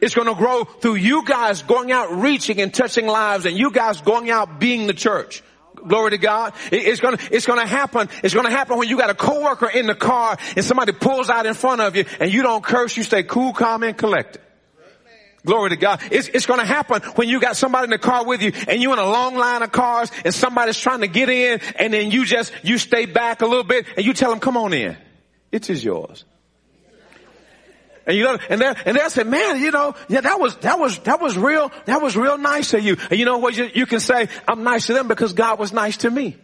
It's 0.00 0.14
going 0.14 0.28
to 0.28 0.36
grow 0.36 0.62
through 0.62 0.96
you 0.96 1.24
guys 1.24 1.62
going 1.62 1.90
out 1.90 2.12
reaching 2.12 2.60
and 2.60 2.72
touching 2.72 3.08
lives 3.08 3.44
and 3.44 3.56
you 3.56 3.72
guys 3.72 4.00
going 4.00 4.30
out 4.30 4.60
being 4.60 4.86
the 4.86 4.94
church. 4.94 5.42
Glory 5.74 6.12
to 6.12 6.18
God. 6.18 6.52
It's 6.70 7.00
gonna, 7.00 7.18
it's 7.32 7.44
gonna 7.44 7.66
happen. 7.66 8.08
It's 8.22 8.34
gonna 8.34 8.50
happen 8.50 8.78
when 8.78 8.88
you 8.88 8.96
got 8.96 9.10
a 9.10 9.16
coworker 9.16 9.68
in 9.68 9.88
the 9.88 9.96
car 9.96 10.36
and 10.54 10.64
somebody 10.64 10.92
pulls 10.92 11.28
out 11.28 11.44
in 11.44 11.54
front 11.54 11.80
of 11.80 11.96
you 11.96 12.04
and 12.20 12.32
you 12.32 12.42
don't 12.42 12.62
curse, 12.62 12.96
you 12.96 13.02
stay 13.02 13.24
cool, 13.24 13.52
calm, 13.52 13.82
and 13.82 13.98
collected. 13.98 14.40
Glory 15.44 15.70
to 15.70 15.76
God. 15.76 16.00
It's, 16.10 16.28
it's 16.28 16.46
going 16.46 16.60
to 16.60 16.66
happen 16.66 17.02
when 17.16 17.28
you 17.28 17.40
got 17.40 17.56
somebody 17.56 17.84
in 17.84 17.90
the 17.90 17.98
car 17.98 18.24
with 18.24 18.42
you 18.42 18.52
and 18.68 18.80
you're 18.80 18.92
in 18.92 18.98
a 18.98 19.10
long 19.10 19.34
line 19.34 19.62
of 19.62 19.72
cars 19.72 20.10
and 20.24 20.32
somebody's 20.32 20.78
trying 20.78 21.00
to 21.00 21.08
get 21.08 21.28
in 21.28 21.60
and 21.76 21.92
then 21.92 22.10
you 22.12 22.24
just, 22.24 22.52
you 22.62 22.78
stay 22.78 23.06
back 23.06 23.42
a 23.42 23.46
little 23.46 23.64
bit 23.64 23.86
and 23.96 24.06
you 24.06 24.12
tell 24.12 24.30
them, 24.30 24.38
come 24.38 24.56
on 24.56 24.72
in. 24.72 24.96
It 25.50 25.68
is 25.68 25.82
yours. 25.82 26.24
And 28.06 28.16
you 28.16 28.24
know, 28.24 28.38
and 28.48 28.60
they 28.60 28.74
and 28.84 28.96
they 28.96 29.08
say, 29.08 29.22
man, 29.22 29.60
you 29.60 29.70
know, 29.70 29.94
yeah, 30.08 30.22
that 30.22 30.40
was 30.40 30.56
that 30.56 30.78
was 30.78 30.98
that 31.00 31.20
was 31.20 31.38
real. 31.38 31.70
That 31.84 32.02
was 32.02 32.16
real 32.16 32.36
nice 32.36 32.74
of 32.74 32.82
you. 32.82 32.96
And 33.10 33.18
you 33.18 33.24
know 33.24 33.38
what? 33.38 33.56
You, 33.56 33.70
you 33.72 33.86
can 33.86 34.00
say, 34.00 34.28
I'm 34.48 34.64
nice 34.64 34.88
to 34.88 34.92
them 34.92 35.06
because 35.06 35.34
God 35.34 35.60
was 35.60 35.72
nice 35.72 35.98
to 35.98 36.10
me. 36.10 36.36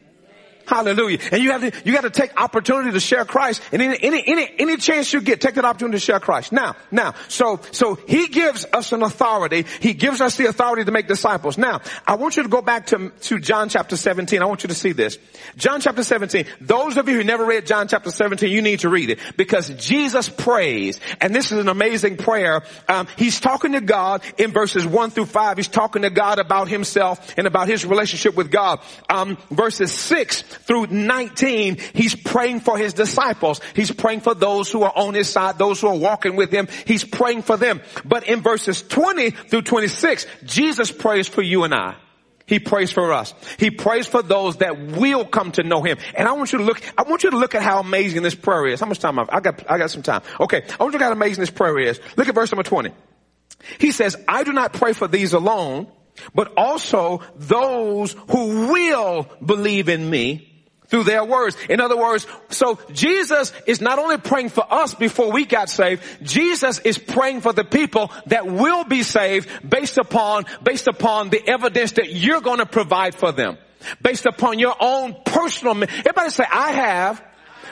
Hallelujah. 0.69 1.19
And 1.33 1.43
you 1.43 1.53
have 1.53 1.63
to, 1.63 1.73
you 1.83 1.95
got 1.95 2.03
to 2.03 2.11
take 2.11 2.39
opportunity 2.39 2.93
to 2.93 3.01
share 3.01 3.25
Christ. 3.25 3.63
And 3.73 3.81
any, 3.81 3.99
any, 4.03 4.23
any, 4.27 4.55
any 4.59 4.77
chance 4.77 5.11
you 5.15 5.23
get, 5.23 5.41
take 5.41 5.55
that 5.55 5.65
opportunity 5.65 5.97
to 5.97 6.05
share 6.05 6.21
Christ. 6.21 6.53
Now, 6.53 6.77
now, 6.91 7.15
so, 7.29 7.61
so 7.73 7.95
he 7.95 8.29
gives 8.29 8.67
us 8.71 8.93
an 8.93 9.03
authority. 9.03 9.65
He 9.81 9.95
gives 9.95 10.21
us 10.21 10.37
the 10.37 10.45
authority 10.45 10.85
to 10.85 10.91
make 10.91 11.09
disciples. 11.09 11.57
Now, 11.57 11.81
I 12.07 12.17
want 12.17 12.37
you 12.37 12.43
to 12.43 12.51
go 12.51 12.61
back 12.61 12.89
to, 12.89 13.09
to 13.09 13.39
John 13.39 13.71
chapter 13.71 13.97
17. 13.97 14.43
I 14.43 14.45
want 14.45 14.63
you 14.63 14.69
to 14.69 14.75
see 14.75 14.93
this. 14.93 15.17
John 15.57 15.81
chapter 15.81 16.03
17. 16.03 16.45
Those 16.61 16.99
of 16.99 17.09
you 17.09 17.15
who 17.15 17.25
never 17.25 17.47
read 17.47 17.65
John 17.65 17.89
chapter 17.89 18.11
17, 18.11 18.51
you 18.51 18.61
need 18.61 18.81
to 18.81 18.91
read 18.91 19.09
it 19.09 19.21
because 19.39 19.71
Jesus 19.71 20.29
prays. 20.29 21.01
And 21.23 21.35
this 21.35 21.51
is 21.51 21.61
an 21.61 21.69
amazing 21.69 22.19
prayer. 22.19 22.61
Um, 22.89 23.09
he's 23.17 23.41
talking 23.41 23.73
to 23.73 23.81
God 23.81 24.21
in 24.37 24.53
verses 24.53 24.87
1 24.87 25.11
through 25.13 25.27
5. 25.27 25.57
He's 25.57 25.69
talking 25.69 26.03
to 26.03 26.11
God 26.11 26.39
about 26.39 26.69
himself 26.69 27.35
and 27.39 27.47
about 27.47 27.69
his 27.69 27.87
relationship 27.87 28.35
with 28.35 28.51
God. 28.51 28.81
Um, 29.09 29.39
verses 29.51 29.93
6 29.93 30.45
through 30.61 30.89
19, 30.89 31.79
he's 31.95 32.15
praying 32.15 32.61
for 32.61 32.79
his 32.79 32.93
disciples. 32.93 33.61
He's 33.75 33.91
praying 33.91 34.21
for 34.21 34.35
those 34.35 34.71
who 34.71 34.83
are 34.83 34.93
on 34.95 35.15
his 35.15 35.29
side, 35.29 35.59
those 35.59 35.81
who 35.81 35.89
are 35.89 35.97
walking 35.97 36.37
with 36.37 36.53
him. 36.53 36.69
He's 36.87 37.05
praying 37.05 37.43
for 37.43 37.57
them. 37.57 37.81
But 38.05 38.29
in 38.29 38.41
verses 38.41 38.83
20 38.83 39.31
through 39.31 39.63
26, 39.63 40.27
Jesus 40.45 40.93
prays 40.93 41.29
for 41.29 41.43
you 41.43 41.65
and 41.65 41.75
I. 41.75 41.97
He 42.49 42.59
prays 42.59 42.91
for 42.91 43.13
us. 43.13 43.35
He 43.59 43.71
prays 43.71 44.07
for 44.07 44.23
those 44.23 44.57
that 44.57 44.81
will 44.81 45.27
come 45.27 45.53
to 45.53 45.63
know 45.63 45.83
him. 45.83 45.99
And 46.15 46.27
I 46.27 46.33
want 46.33 46.51
you 46.53 46.59
to 46.59 46.65
look, 46.65 46.81
I 46.97 47.03
want 47.03 47.23
you 47.23 47.31
to 47.31 47.37
look 47.37 47.55
at 47.55 47.61
how 47.63 47.79
amazing 47.79 48.23
this 48.23 48.35
prayer 48.35 48.67
is. 48.67 48.81
How 48.81 48.87
much 48.87 49.01
time 49.01 49.19
I've, 49.19 49.29
I 49.31 49.41
got, 49.41 49.71
I 49.71 49.77
got 49.77 49.91
some 49.91 50.03
time. 50.03 50.23
Okay. 50.41 50.63
I 50.63 50.63
want 50.63 50.71
you 50.71 50.77
to 50.77 50.85
look 50.93 51.03
at 51.03 51.05
how 51.05 51.13
amazing 51.13 51.43
this 51.43 51.51
prayer 51.51 51.79
is. 51.79 52.01
Look 52.17 52.27
at 52.27 52.35
verse 52.35 52.51
number 52.51 52.63
20. 52.63 52.91
He 53.79 53.93
says, 53.93 54.17
I 54.27 54.45
do 54.45 54.55
not 54.55 54.73
pray 54.73 54.95
for 54.95 55.07
these 55.07 55.35
alone, 55.35 55.89
but 56.35 56.53
also 56.57 57.23
those 57.37 58.13
who 58.31 58.71
will 58.71 59.27
believe 59.45 59.89
in 59.89 60.09
me 60.09 60.49
through 60.89 61.05
their 61.05 61.25
words. 61.25 61.57
In 61.69 61.81
other 61.81 61.97
words, 61.97 62.27
so 62.51 62.79
Jesus 62.93 63.53
is 63.67 63.81
not 63.81 63.99
only 63.99 64.19
praying 64.19 64.49
for 64.49 64.65
us 64.73 64.95
before 64.95 65.31
we 65.31 65.45
got 65.45 65.69
saved, 65.69 66.03
Jesus 66.23 66.79
is 66.81 66.99
praying 66.99 67.43
for 67.43 67.53
the 67.53 67.65
people 67.65 68.11
that 68.27 68.47
will 68.47 68.85
be 68.85 69.03
saved 69.03 69.49
based 69.69 69.99
upon, 69.99 70.47
based 70.63 70.89
upon 70.89 71.31
the 71.31 71.47
evidence 71.47 71.93
that 71.93 72.13
you're 72.13 72.41
going 72.41 72.59
to 72.59 72.67
provide 72.67 73.15
for 73.15 73.33
them. 73.33 73.59
Based 74.03 74.27
upon 74.27 74.59
your 74.59 74.75
own 74.81 75.15
personal, 75.25 75.75
everybody 75.83 76.31
say, 76.31 76.45
I 76.51 76.73
have 76.73 77.25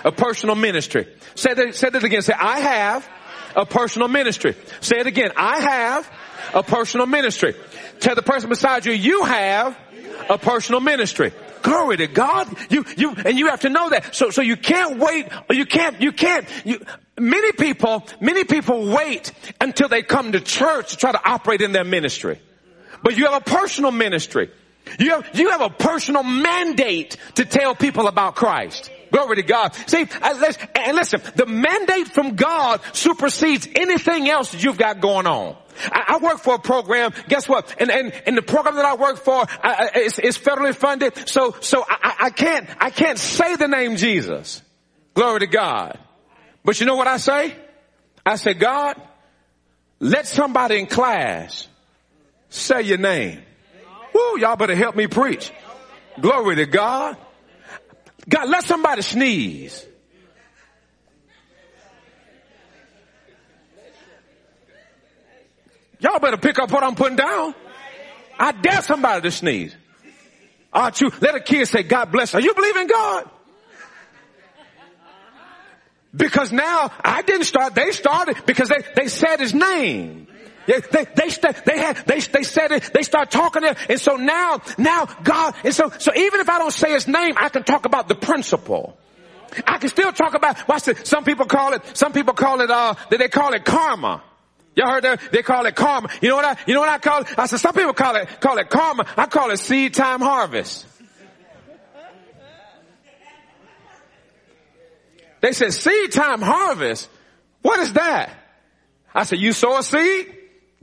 a 0.04 0.12
personal 0.12 0.54
ministry. 0.54 1.08
Say 1.34 1.54
that, 1.54 1.74
say 1.74 1.90
that 1.90 2.04
again. 2.04 2.22
Say, 2.22 2.32
I 2.32 2.60
have 2.60 3.08
a 3.56 3.66
personal 3.66 4.08
ministry. 4.08 4.54
Say 4.80 4.98
it 4.98 5.06
again. 5.06 5.32
I 5.36 5.60
have 5.60 6.10
a 6.54 6.62
personal 6.62 7.06
ministry. 7.06 7.54
Tell 8.00 8.14
the 8.14 8.22
person 8.22 8.48
beside 8.48 8.86
you, 8.86 8.92
you 8.92 9.24
have 9.24 9.76
a 10.28 10.38
personal 10.38 10.80
ministry. 10.80 11.32
Glory 11.62 11.96
to 11.96 12.06
God. 12.06 12.48
You, 12.70 12.84
you, 12.96 13.14
and 13.24 13.38
you 13.38 13.48
have 13.48 13.60
to 13.60 13.68
know 13.68 13.90
that. 13.90 14.14
So, 14.14 14.30
so 14.30 14.42
you 14.42 14.56
can't 14.56 14.98
wait, 14.98 15.28
you 15.50 15.66
can't, 15.66 16.00
you 16.00 16.12
can't, 16.12 16.46
you, 16.64 16.84
many 17.18 17.52
people, 17.52 18.06
many 18.20 18.44
people 18.44 18.86
wait 18.86 19.32
until 19.60 19.88
they 19.88 20.02
come 20.02 20.32
to 20.32 20.40
church 20.40 20.90
to 20.90 20.96
try 20.96 21.12
to 21.12 21.28
operate 21.28 21.62
in 21.62 21.72
their 21.72 21.84
ministry. 21.84 22.40
But 23.02 23.16
you 23.16 23.26
have 23.26 23.42
a 23.42 23.44
personal 23.44 23.90
ministry. 23.90 24.50
You 24.98 25.10
have, 25.10 25.28
you 25.34 25.50
have 25.50 25.60
a 25.60 25.70
personal 25.70 26.22
mandate 26.22 27.16
to 27.34 27.44
tell 27.44 27.74
people 27.74 28.06
about 28.06 28.36
Christ. 28.36 28.90
Glory 29.16 29.36
to 29.36 29.42
God. 29.44 29.74
See, 29.86 30.06
and 30.22 30.94
listen, 30.94 31.22
the 31.36 31.46
mandate 31.46 32.08
from 32.08 32.36
God 32.36 32.82
supersedes 32.92 33.66
anything 33.74 34.28
else 34.28 34.52
that 34.52 34.62
you've 34.62 34.76
got 34.76 35.00
going 35.00 35.26
on. 35.26 35.56
I, 35.90 36.18
work 36.20 36.36
for 36.40 36.56
a 36.56 36.58
program. 36.58 37.14
Guess 37.26 37.48
what? 37.48 37.74
And 37.80 37.90
and, 37.90 38.12
and 38.26 38.36
the 38.36 38.42
program 38.42 38.76
that 38.76 38.84
I 38.84 38.94
work 38.94 39.16
for 39.16 39.46
is 39.96 40.36
federally 40.36 40.74
funded. 40.74 41.30
So 41.30 41.56
so 41.60 41.82
I, 41.88 42.16
I 42.24 42.30
can't 42.30 42.68
I 42.78 42.90
can't 42.90 43.18
say 43.18 43.56
the 43.56 43.68
name 43.68 43.96
Jesus. 43.96 44.60
Glory 45.14 45.40
to 45.40 45.46
God. 45.46 45.98
But 46.62 46.78
you 46.80 46.84
know 46.84 46.96
what 46.96 47.06
I 47.06 47.16
say? 47.16 47.56
I 48.26 48.36
say, 48.36 48.52
God, 48.52 49.00
let 49.98 50.26
somebody 50.26 50.78
in 50.78 50.88
class 50.88 51.68
say 52.50 52.82
your 52.82 52.98
name. 52.98 53.40
Woo, 54.12 54.38
y'all 54.40 54.56
better 54.56 54.76
help 54.76 54.94
me 54.94 55.06
preach. 55.06 55.50
Glory 56.20 56.56
to 56.56 56.66
God. 56.66 57.16
God, 58.28 58.48
let 58.48 58.64
somebody 58.64 59.02
sneeze. 59.02 59.86
Y'all 66.00 66.18
better 66.18 66.36
pick 66.36 66.58
up 66.58 66.70
what 66.70 66.82
I'm 66.82 66.94
putting 66.94 67.16
down. 67.16 67.54
I 68.38 68.52
dare 68.52 68.82
somebody 68.82 69.22
to 69.22 69.30
sneeze. 69.30 69.74
Aren't 70.72 71.00
you? 71.00 71.10
Let 71.20 71.34
a 71.34 71.40
kid 71.40 71.66
say, 71.66 71.82
God 71.82 72.12
bless. 72.12 72.34
Are 72.34 72.40
you 72.40 72.52
believing 72.54 72.86
God? 72.86 73.30
Because 76.14 76.52
now 76.52 76.90
I 77.04 77.22
didn't 77.22 77.44
start, 77.44 77.74
they 77.74 77.90
started 77.92 78.36
because 78.46 78.68
they, 78.68 78.82
they 78.94 79.08
said 79.08 79.40
his 79.40 79.54
name. 79.54 80.26
They, 80.66 80.80
they, 80.80 81.04
they, 81.04 81.28
they 81.64 81.78
had, 81.78 81.96
they, 82.06 82.20
they 82.20 82.42
said 82.42 82.72
it, 82.72 82.90
they 82.92 83.02
start 83.02 83.30
talking 83.30 83.62
it, 83.64 83.76
and 83.88 84.00
so 84.00 84.16
now, 84.16 84.60
now 84.78 85.06
God, 85.22 85.54
and 85.62 85.74
so, 85.74 85.90
so 85.98 86.12
even 86.14 86.40
if 86.40 86.48
I 86.48 86.58
don't 86.58 86.72
say 86.72 86.92
his 86.92 87.06
name, 87.06 87.34
I 87.36 87.48
can 87.48 87.62
talk 87.62 87.86
about 87.86 88.08
the 88.08 88.14
principle. 88.16 88.96
I 89.66 89.78
can 89.78 89.88
still 89.88 90.12
talk 90.12 90.34
about, 90.34 90.66
watch 90.68 90.84
this, 90.84 91.08
some 91.08 91.24
people 91.24 91.46
call 91.46 91.72
it, 91.72 91.96
some 91.96 92.12
people 92.12 92.34
call 92.34 92.60
it, 92.60 92.70
uh, 92.70 92.94
they 93.10 93.28
call 93.28 93.52
it 93.54 93.64
karma. 93.64 94.22
Y'all 94.74 94.90
heard 94.90 95.04
that? 95.04 95.32
They 95.32 95.42
call 95.42 95.64
it 95.64 95.74
karma. 95.74 96.10
You 96.20 96.28
know 96.28 96.36
what 96.36 96.44
I, 96.44 96.56
you 96.66 96.74
know 96.74 96.80
what 96.80 96.90
I 96.90 96.98
call 96.98 97.22
it? 97.22 97.38
I 97.38 97.46
said, 97.46 97.60
some 97.60 97.74
people 97.74 97.94
call 97.94 98.16
it, 98.16 98.28
call 98.40 98.58
it 98.58 98.68
karma. 98.68 99.06
I 99.16 99.26
call 99.26 99.50
it 99.50 99.56
seed 99.58 99.94
time 99.94 100.20
harvest. 100.20 100.84
They 105.40 105.52
said 105.52 105.72
seed 105.72 106.12
time 106.12 106.42
harvest. 106.42 107.08
What 107.62 107.80
is 107.80 107.92
that? 107.94 108.30
I 109.14 109.24
said, 109.24 109.38
you 109.38 109.52
sow 109.52 109.78
a 109.78 109.82
seed, 109.82 110.35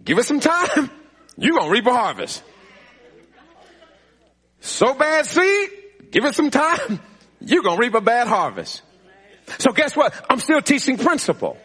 give 0.03 0.17
it 0.17 0.25
some 0.25 0.39
time, 0.39 0.89
you're 1.37 1.57
going 1.57 1.67
to 1.67 1.71
reap 1.71 1.85
a 1.85 1.93
harvest. 1.93 2.43
Sow 4.59 4.93
bad 4.93 5.25
seed, 5.25 5.69
give 6.11 6.25
it 6.25 6.35
some 6.35 6.49
time, 6.49 6.99
you're 7.41 7.63
going 7.63 7.77
to 7.77 7.81
reap 7.81 7.93
a 7.95 8.01
bad 8.01 8.27
harvest. 8.27 8.81
So 9.59 9.71
guess 9.71 9.95
what? 9.95 10.13
I'm 10.29 10.39
still 10.39 10.61
teaching 10.61 10.97
principle. 10.97 11.57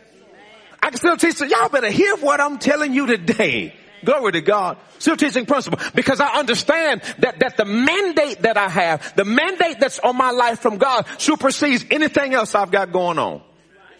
I 0.82 0.90
can 0.90 0.98
still 0.98 1.16
teach, 1.16 1.40
y'all 1.40 1.68
better 1.68 1.90
hear 1.90 2.16
what 2.16 2.40
I'm 2.40 2.58
telling 2.58 2.92
you 2.92 3.06
today. 3.06 3.74
Glory 4.04 4.32
to 4.32 4.40
God. 4.40 4.78
Still 4.98 5.16
teaching 5.16 5.46
principle. 5.46 5.78
Because 5.94 6.20
I 6.20 6.38
understand 6.38 7.02
that, 7.18 7.40
that 7.40 7.56
the 7.56 7.64
mandate 7.64 8.42
that 8.42 8.56
I 8.56 8.68
have, 8.68 9.14
the 9.16 9.24
mandate 9.24 9.80
that's 9.80 9.98
on 9.98 10.16
my 10.16 10.30
life 10.30 10.60
from 10.60 10.78
God 10.78 11.06
supersedes 11.18 11.84
anything 11.90 12.34
else 12.34 12.54
I've 12.54 12.70
got 12.70 12.92
going 12.92 13.18
on. 13.18 13.42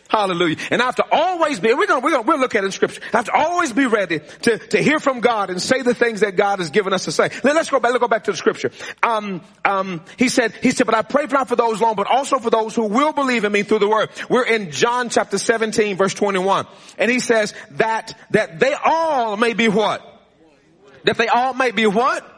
Hallelujah. 0.09 0.57
And 0.71 0.81
I 0.81 0.87
have 0.87 0.97
to 0.97 1.05
always 1.13 1.61
be, 1.61 1.73
we're 1.75 1.87
gonna, 1.87 2.01
we're 2.01 2.11
gonna, 2.11 2.23
we'll 2.23 2.41
look 2.41 2.55
at 2.55 2.63
it 2.63 2.67
in 2.67 2.73
scripture. 2.73 3.03
I 3.13 3.19
have 3.19 3.27
to 3.27 3.33
always 3.33 3.75
be 3.75 3.85
ready 3.85 4.21
to, 4.43 4.59
to 4.59 4.83
hear 4.83 4.99
from 4.99 5.21
God 5.21 5.51
and 5.51 5.61
say 5.61 5.83
the 5.83 5.95
things 5.95 6.21
that 6.21 6.35
God 6.35 6.61
has 6.61 6.71
given 6.71 6.95
us 6.95 7.05
to 7.05 7.13
say. 7.13 7.31
Let, 7.45 7.57
us 7.57 7.69
go 7.69 7.79
back, 7.79 7.93
let's 7.93 8.01
go 8.01 8.09
back 8.09 8.25
to 8.25 8.31
the 8.31 8.37
scripture. 8.37 8.71
Um, 9.03 9.43
um, 9.67 10.01
he 10.19 10.31
said, 10.31 10.55
he 10.63 10.71
said, 10.71 10.87
but 10.87 10.95
I 10.95 11.03
pray 11.03 11.27
not 11.27 11.49
for 11.49 11.57
those 11.57 11.81
alone, 11.81 11.95
but 11.95 12.07
also 12.07 12.39
for 12.39 12.49
those 12.49 12.75
who 12.75 12.87
will 12.87 13.13
believe 13.13 13.45
in 13.45 13.53
me 13.53 13.65
through 13.65 13.81
the 13.81 13.89
word. 13.89 14.09
We're 14.31 14.47
in 14.47 14.71
John 14.71 15.11
chapter 15.11 15.37
17 15.37 15.97
verse 15.97 16.15
21. 16.15 16.67
And 16.97 17.11
he 17.11 17.21
says 17.21 17.53
that, 17.73 18.19
that 18.31 18.59
they 18.61 18.73
all 18.73 19.37
may 19.37 19.53
be 19.53 19.69
what? 19.69 20.03
That 21.05 21.19
they 21.19 21.29
all 21.29 21.53
may 21.53 21.71
be 21.71 21.87
what? 21.87 22.38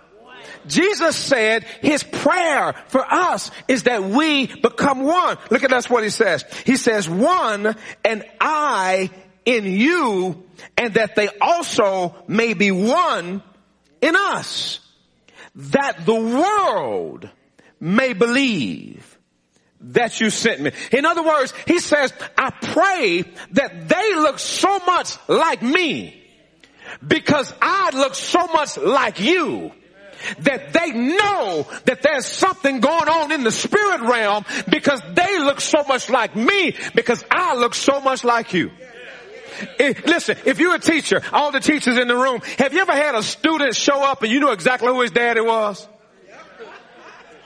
Jesus 0.66 1.16
said 1.16 1.64
his 1.80 2.02
prayer 2.02 2.74
for 2.88 3.04
us 3.04 3.50
is 3.68 3.84
that 3.84 4.02
we 4.04 4.46
become 4.46 5.02
one. 5.02 5.38
Look 5.50 5.64
at 5.64 5.70
that's 5.70 5.90
what 5.90 6.04
he 6.04 6.10
says. 6.10 6.44
He 6.64 6.76
says 6.76 7.08
one 7.08 7.74
and 8.04 8.24
I 8.40 9.10
in 9.44 9.64
you 9.64 10.44
and 10.76 10.94
that 10.94 11.16
they 11.16 11.28
also 11.40 12.14
may 12.28 12.54
be 12.54 12.70
one 12.70 13.42
in 14.00 14.16
us 14.16 14.80
that 15.54 16.06
the 16.06 16.14
world 16.14 17.28
may 17.80 18.12
believe 18.12 19.18
that 19.80 20.20
you 20.20 20.30
sent 20.30 20.60
me. 20.60 20.72
In 20.92 21.06
other 21.06 21.22
words, 21.22 21.54
he 21.66 21.78
says, 21.78 22.12
I 22.36 22.50
pray 22.50 23.24
that 23.52 23.88
they 23.88 24.14
look 24.14 24.38
so 24.38 24.78
much 24.80 25.16
like 25.28 25.62
me 25.62 26.22
because 27.06 27.52
I 27.60 27.90
look 27.94 28.14
so 28.14 28.46
much 28.48 28.76
like 28.76 29.20
you 29.20 29.72
that 30.40 30.72
they 30.72 30.90
know 30.92 31.66
that 31.84 32.02
there's 32.02 32.26
something 32.26 32.80
going 32.80 33.08
on 33.08 33.32
in 33.32 33.44
the 33.44 33.50
spirit 33.50 34.00
realm 34.02 34.44
because 34.68 35.00
they 35.14 35.38
look 35.38 35.60
so 35.60 35.84
much 35.84 36.10
like 36.10 36.36
me 36.36 36.76
because 36.94 37.24
I 37.30 37.56
look 37.56 37.74
so 37.74 38.00
much 38.00 38.24
like 38.24 38.52
you. 38.52 38.70
If, 39.78 40.06
listen, 40.06 40.38
if 40.44 40.58
you're 40.58 40.74
a 40.74 40.80
teacher, 40.80 41.22
all 41.32 41.52
the 41.52 41.60
teachers 41.60 41.98
in 41.98 42.08
the 42.08 42.16
room, 42.16 42.40
have 42.58 42.72
you 42.72 42.80
ever 42.80 42.92
had 42.92 43.14
a 43.14 43.22
student 43.22 43.74
show 43.74 44.02
up 44.02 44.22
and 44.22 44.32
you 44.32 44.40
know 44.40 44.52
exactly 44.52 44.88
who 44.88 45.02
his 45.02 45.10
daddy 45.10 45.40
was? 45.40 45.86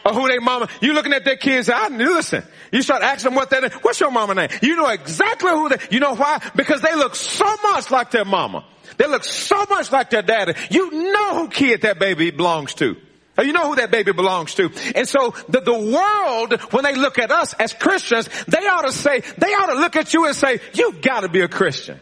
Or 0.05 0.13
who 0.13 0.29
their 0.29 0.41
mama, 0.41 0.69
you 0.81 0.93
looking 0.93 1.15
at 1.15 1.25
their 1.25 1.37
kids, 1.37 1.71
I 1.71 1.89
listen, 1.89 2.45
you 2.71 2.83
start 2.83 3.03
asking 3.03 3.31
them 3.31 3.37
what 3.37 3.49
their 3.49 3.71
what's 3.81 4.01
your 4.01 4.11
mama 4.11 4.35
name? 4.35 4.51
You 4.61 4.77
know 4.77 4.89
exactly 4.89 5.51
who 5.51 5.71
they, 5.71 5.79
you 5.91 6.01
know 6.01 6.15
why? 6.15 6.41
Because 6.55 6.83
they 6.83 6.95
look 6.95 7.15
so 7.15 7.47
much 7.63 7.91
like 7.91 8.11
their 8.11 8.27
mama. 8.27 8.67
They 8.99 9.07
look 9.07 9.25
so 9.25 9.65
much 9.71 9.91
like 9.91 10.11
their 10.11 10.23
daddy. 10.23 10.55
You 10.71 10.91
know 10.91 11.39
who 11.39 11.49
kid 11.49 11.83
that 11.83 11.99
baby 11.99 12.31
belongs 12.31 12.75
to. 12.75 12.97
You 13.43 13.53
know 13.53 13.69
who 13.69 13.77
that 13.77 13.91
baby 13.91 14.13
belongs 14.13 14.55
to. 14.57 14.71
And 14.95 15.09
so 15.09 15.35
the, 15.49 15.61
the 15.61 15.73
world, 15.73 16.61
when 16.73 16.85
they 16.85 16.95
look 16.95 17.19
at 17.19 17.33
us 17.33 17.53
as 17.55 17.73
Christians, 17.73 18.29
they 18.47 18.59
ought 18.59 18.83
to 18.83 18.93
say, 18.93 19.21
they 19.39 19.49
ought 19.49 19.73
to 19.73 19.81
look 19.81 19.97
at 19.97 20.15
you 20.15 20.27
and 20.27 20.37
say, 20.37 20.61
you 20.75 20.93
gotta 21.03 21.29
be 21.29 21.41
a 21.41 21.49
Christian. 21.49 21.99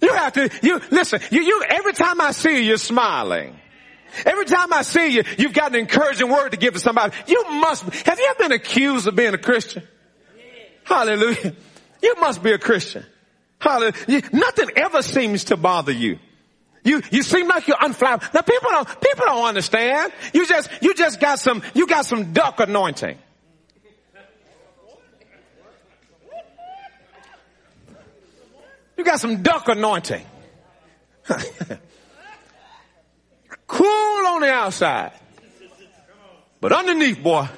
You 0.00 0.12
have 0.12 0.34
to, 0.34 0.50
you, 0.62 0.80
listen, 0.90 1.20
you, 1.30 1.42
you, 1.42 1.64
every 1.68 1.94
time 1.94 2.20
I 2.20 2.32
see 2.32 2.58
you, 2.58 2.62
you're 2.62 2.76
smiling. 2.76 3.58
Every 4.24 4.44
time 4.46 4.72
I 4.72 4.82
see 4.82 5.08
you, 5.08 5.24
you've 5.38 5.52
got 5.52 5.74
an 5.74 5.80
encouraging 5.80 6.30
word 6.30 6.50
to 6.50 6.56
give 6.56 6.74
to 6.74 6.80
somebody. 6.80 7.14
You 7.26 7.44
must, 7.60 7.82
have 7.82 8.18
you 8.18 8.26
ever 8.30 8.38
been 8.48 8.52
accused 8.52 9.06
of 9.06 9.16
being 9.16 9.34
a 9.34 9.38
Christian? 9.38 9.82
Hallelujah. 10.84 11.54
You 12.02 12.14
must 12.20 12.42
be 12.42 12.52
a 12.52 12.58
Christian. 12.58 13.04
Hallelujah. 13.58 14.22
Nothing 14.32 14.70
ever 14.76 15.02
seems 15.02 15.44
to 15.44 15.56
bother 15.56 15.92
you. 15.92 16.18
You, 16.84 17.02
you 17.10 17.24
seem 17.24 17.48
like 17.48 17.66
you're 17.66 17.76
unflappable. 17.76 18.32
Now 18.32 18.42
people 18.42 18.70
don't, 18.70 19.00
people 19.00 19.26
don't 19.26 19.44
understand. 19.44 20.12
You 20.32 20.46
just, 20.46 20.70
you 20.80 20.94
just 20.94 21.18
got 21.18 21.40
some, 21.40 21.62
you 21.74 21.88
got 21.88 22.06
some 22.06 22.32
duck 22.32 22.60
anointing. 22.60 23.18
You 28.96 29.04
got 29.04 29.20
some 29.20 29.42
duck 29.42 29.68
anointing. 29.68 30.24
cool 33.66 34.26
on 34.26 34.40
the 34.40 34.50
outside. 34.50 35.12
But 36.60 36.72
underneath, 36.72 37.22
boy, 37.22 37.48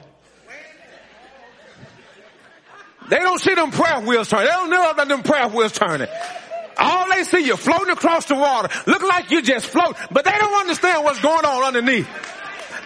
they 3.09 3.19
don't 3.19 3.41
see 3.41 3.55
them 3.55 3.71
prayer 3.71 4.01
wheels 4.01 4.29
turning. 4.29 4.47
They 4.47 4.53
don't 4.53 4.71
know 4.71 4.91
about 4.91 5.09
them 5.09 5.23
prayer 5.23 5.49
wheels 5.49 5.73
turning. 5.73 6.09
All 6.77 7.09
they 7.09 7.25
see 7.25 7.41
you 7.41 7.57
floating 7.57 7.91
across 7.91 8.27
the 8.27 8.35
water. 8.35 8.69
Look 8.87 9.03
like 9.03 9.31
you 9.31 9.43
just 9.43 9.67
float, 9.67 9.97
but 10.11 10.25
they 10.25 10.31
don't 10.31 10.61
understand 10.61 11.05
what's 11.05 11.21
going 11.21 11.45
on 11.45 11.63
underneath. 11.65 12.09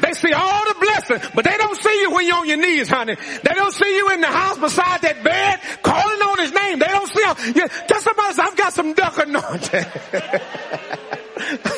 They 0.01 0.13
see 0.15 0.33
all 0.33 0.65
the 0.67 0.75
blessing, 0.81 1.31
but 1.35 1.45
they 1.45 1.57
don't 1.57 1.81
see 1.81 2.01
you 2.01 2.11
when 2.11 2.27
you're 2.27 2.37
on 2.37 2.49
your 2.49 2.57
knees, 2.57 2.89
honey. 2.89 3.15
They 3.15 3.55
don't 3.55 3.73
see 3.73 3.97
you 3.97 4.11
in 4.11 4.21
the 4.21 4.27
house 4.27 4.59
beside 4.59 5.03
that 5.03 5.23
bed 5.23 5.61
calling 5.83 6.21
on 6.23 6.39
his 6.39 6.53
name. 6.53 6.79
They 6.79 6.87
don't 6.87 7.07
see 7.07 7.23
him. 7.23 7.37
You, 7.57 7.69
tell 7.69 8.01
somebody, 8.01 8.41
I've 8.41 8.57
got 8.57 8.73
some 8.73 8.95
duck 8.95 9.19
anointing. 9.19 9.85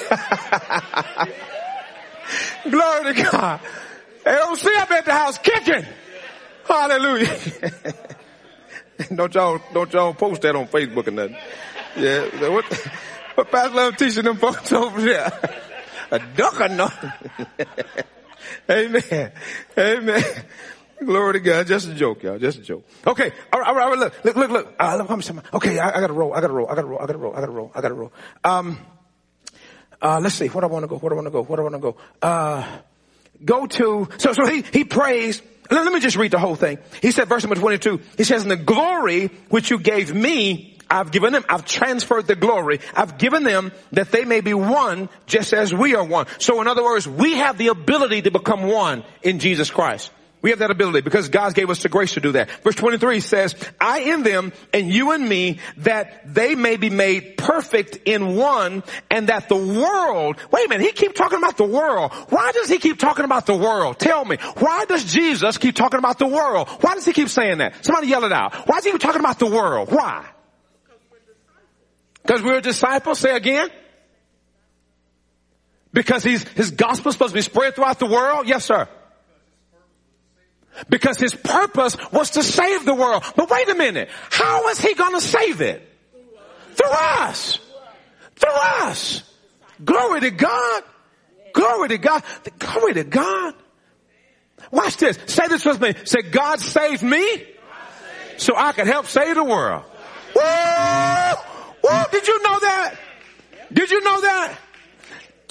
Glory 2.71 3.15
to 3.15 3.23
God. 3.23 3.61
They 4.25 4.33
don't 4.33 4.59
see 4.59 4.75
him 4.75 4.87
at 4.91 5.05
the 5.05 5.13
house 5.13 5.39
kicking. 5.39 5.85
Hallelujah. 6.67 7.39
don't 9.15 9.35
y'all, 9.35 9.61
don't 9.73 9.93
y'all 9.93 10.15
post 10.15 10.43
that 10.43 10.57
on 10.57 10.67
Facebook 10.69 11.09
or 11.09 11.11
nothing. 11.11 11.37
Yeah. 11.97 12.49
What, 12.49 12.65
what 13.35 13.51
Pastor 13.51 13.75
Love 13.75 13.97
teaching 13.97 14.25
them 14.25 14.37
folks 14.37 14.73
over 14.73 15.01
there? 15.01 15.33
A 16.11 16.19
duck 16.19 16.61
anointing. 16.61 17.13
Amen. 18.71 19.33
Amen. 19.77 20.25
Glory 21.05 21.35
to 21.35 21.41
God. 21.41 21.67
Just 21.67 21.89
a 21.89 21.95
joke, 21.95 22.23
y'all. 22.23 22.39
Just 22.39 22.59
a 22.59 22.63
joke. 22.63 22.87
Okay. 23.07 23.33
All 23.53 23.61
right. 23.61 23.69
All 23.69 23.75
right. 23.75 23.99
Look, 23.99 24.25
look, 24.25 24.37
look, 24.37 24.51
look. 24.51 24.75
Uh, 24.79 25.19
okay. 25.55 25.79
I, 25.79 25.97
I 25.97 26.01
gotta 26.01 26.13
roll. 26.13 26.33
I 26.33 26.41
gotta 26.41 26.53
roll. 26.53 26.69
I 26.69 26.75
gotta 26.75 26.89
roll. 26.89 27.03
I 27.03 27.07
gotta 27.07 27.19
roll. 27.19 27.33
I 27.35 27.41
gotta 27.41 27.53
roll. 27.53 27.73
I 27.75 27.81
gotta 27.81 27.95
roll. 27.95 28.13
Um, 28.45 28.79
uh, 30.05 30.21
let's 30.21 30.35
see. 30.35 30.49
Where 30.49 30.61
do 30.61 30.69
I 30.69 30.71
want 30.71 30.83
to 30.85 30.87
go? 30.87 30.99
Where 30.99 31.09
do 31.09 31.15
I 31.15 31.17
want 31.17 31.27
to 31.27 31.31
go? 31.31 31.43
Where 31.43 31.57
do 31.57 31.63
I 31.63 31.71
want 31.71 31.75
to 31.75 31.81
go? 31.81 31.97
Uh, 32.21 32.79
go 33.43 33.67
to, 33.67 34.09
so, 34.19 34.33
so 34.35 34.47
he, 34.47 34.63
he 34.63 34.85
prays. 34.85 35.41
Let, 35.71 35.83
let 35.83 35.93
me 35.95 36.01
just 36.01 36.17
read 36.17 36.31
the 36.31 36.39
whole 36.39 36.57
thing. 36.57 36.79
He 37.01 37.11
said, 37.11 37.27
verse 37.27 37.43
number 37.43 37.57
22, 37.57 38.01
he 38.19 38.25
says, 38.25 38.43
in 38.43 38.51
the 38.51 38.57
glory 38.57 39.29
which 39.49 39.71
you 39.71 39.79
gave 39.79 40.15
me, 40.15 40.79
I've 40.91 41.11
given 41.11 41.33
them, 41.33 41.45
I've 41.49 41.65
transferred 41.65 42.27
the 42.27 42.37
glory. 42.37 42.81
I've 42.95 43.17
given 43.17 43.45
them 43.45 43.73
that 43.93 44.13
they 44.13 44.27
may 44.27 44.43
be 44.43 44.53
one 44.53 45.09
just 45.27 45.55
as 45.55 45.73
we 45.73 45.95
are 45.95 46.05
one. 46.05 46.27
So 46.39 46.61
in 46.61 46.69
other 46.69 46.85
words, 46.85 47.09
we 47.09 47.37
have 47.37 47.57
the 47.57 47.69
ability 47.69 48.23
to 48.23 48.31
become 48.31 48.65
one 48.65 49.05
in 49.23 49.39
Jesus 49.39 49.71
Christ. 49.71 50.11
We 50.45 50.51
have 50.51 50.59
that 50.59 50.71
ability 50.71 51.01
because 51.01 51.31
God 51.31 51.55
gave 51.55 51.71
us 51.71 51.83
the 51.83 51.89
grace 51.89 52.13
to 52.13 52.21
do 52.21 52.33
that. 52.33 52.51
Verse 52.63 52.75
23 52.75 53.21
says, 53.21 53.55
I 53.81 54.01
in 54.01 54.25
them 54.25 54.53
and 54.75 54.91
you 54.91 55.13
and 55.13 55.27
me 55.27 55.59
that 55.79 56.35
they 56.35 56.55
may 56.55 56.77
be 56.77 56.91
made 56.91 57.39
perfect 57.39 58.01
in 58.05 58.37
one 58.37 58.83
and 59.11 59.31
that 59.31 59.49
the 59.49 59.57
world, 59.57 60.37
wait 60.51 60.67
a 60.67 60.69
minute, 60.69 60.85
he 60.85 60.93
keep 60.93 61.15
talking 61.15 61.39
about 61.39 61.57
the 61.57 61.65
world. 61.65 62.13
Why 62.29 62.53
does 62.53 62.69
he 62.69 62.77
keep 62.77 62.99
talking 62.99 63.25
about 63.25 63.47
the 63.47 63.57
world? 63.57 63.99
Tell 63.99 64.23
me, 64.23 64.37
why 64.59 64.85
does 64.85 65.05
Jesus 65.05 65.57
keep 65.57 65.77
talking 65.77 65.99
about 65.99 66.19
the 66.19 66.27
world? 66.27 66.69
Why 66.83 66.93
does 66.93 67.07
he 67.07 67.15
keep 67.15 67.31
saying 67.31 67.57
that? 67.59 67.83
Somebody 67.83 68.09
yell 68.09 68.25
it 68.25 68.33
out. 68.33 68.69
Why 68.69 68.77
is 68.77 68.85
he 68.85 68.93
talking 68.99 69.21
about 69.21 69.39
the 69.39 69.47
world? 69.47 69.91
Why? 69.91 70.27
Because 72.21 72.43
we're 72.43 72.61
disciples, 72.61 73.19
say 73.19 73.35
again. 73.35 73.71
Because 75.95 76.23
he's, 76.23 76.47
his 76.49 76.71
gospel 76.71 77.09
is 77.09 77.15
supposed 77.15 77.33
to 77.33 77.39
be 77.39 77.41
spread 77.41 77.77
throughout 77.77 77.99
the 77.99 78.09
world? 78.09 78.47
Yes, 78.47 78.67
sir. 78.67 78.87
Because 80.89 81.19
his 81.19 81.35
purpose 81.35 81.97
was 82.11 82.31
to 82.31 82.43
save 82.43 82.85
the 82.85 82.95
world. 82.95 83.25
But 83.37 83.51
wait 83.51 83.69
a 83.69 83.75
minute. 83.75 84.09
How 84.31 84.69
is 84.69 84.81
he 84.81 84.95
gonna 84.95 85.21
save 85.21 85.61
it? 85.61 85.89
Through 86.75 86.91
us. 86.91 87.59
Through 88.37 88.53
us. 88.53 89.23
Glory 89.85 90.21
to 90.21 90.31
God. 90.31 90.83
Glory 91.53 91.89
to 91.91 91.99
God. 91.99 92.23
Glory 92.59 92.95
to 92.95 93.05
God. 93.05 93.55
Watch 94.71 94.97
this. 94.97 95.19
Say 95.27 95.47
this 95.49 95.65
with 95.65 95.81
me. 95.81 95.95
Say, 96.05 96.23
God 96.23 96.61
saved 96.61 97.03
me 97.03 97.45
so 98.37 98.57
I 98.57 98.73
can 98.73 98.87
help 98.87 99.07
save 99.07 99.37
the 99.37 99.45
world. 99.45 99.85
Whoa! 100.35 101.35
Whoa, 101.83 102.05
did 102.11 102.27
you 102.27 102.43
know 102.43 102.59
that? 102.61 102.95
Did 103.73 103.91
you 103.91 104.03
know 104.03 104.21
that? 104.21 104.59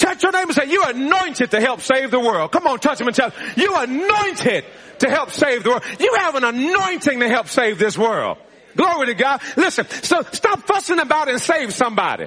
Touch 0.03 0.21
your 0.21 0.33
neighbor 0.33 0.49
and 0.49 0.53
say, 0.53 0.65
you're 0.69 0.89
anointed 0.89 1.51
to 1.51 1.61
help 1.61 1.79
save 1.79 2.11
the 2.11 2.19
world. 2.19 2.51
Come 2.51 2.67
on, 2.67 2.77
touch 2.79 2.99
him 2.99 3.07
and 3.07 3.15
tell 3.15 3.29
him, 3.29 3.53
you're 3.55 3.83
anointed 3.83 4.65
to 4.99 5.09
help 5.09 5.31
save 5.31 5.63
the 5.63 5.69
world. 5.69 5.83
You 5.97 6.15
have 6.15 6.35
an 6.35 6.43
anointing 6.43 7.21
to 7.21 7.29
help 7.29 7.47
save 7.47 7.79
this 7.79 7.97
world. 7.97 8.37
Glory 8.75 9.05
to 9.05 9.13
God. 9.13 9.41
Listen, 9.55 9.87
so 9.87 10.21
stop 10.33 10.67
fussing 10.67 10.99
about 10.99 11.29
and 11.29 11.39
save 11.39 11.73
somebody. 11.73 12.25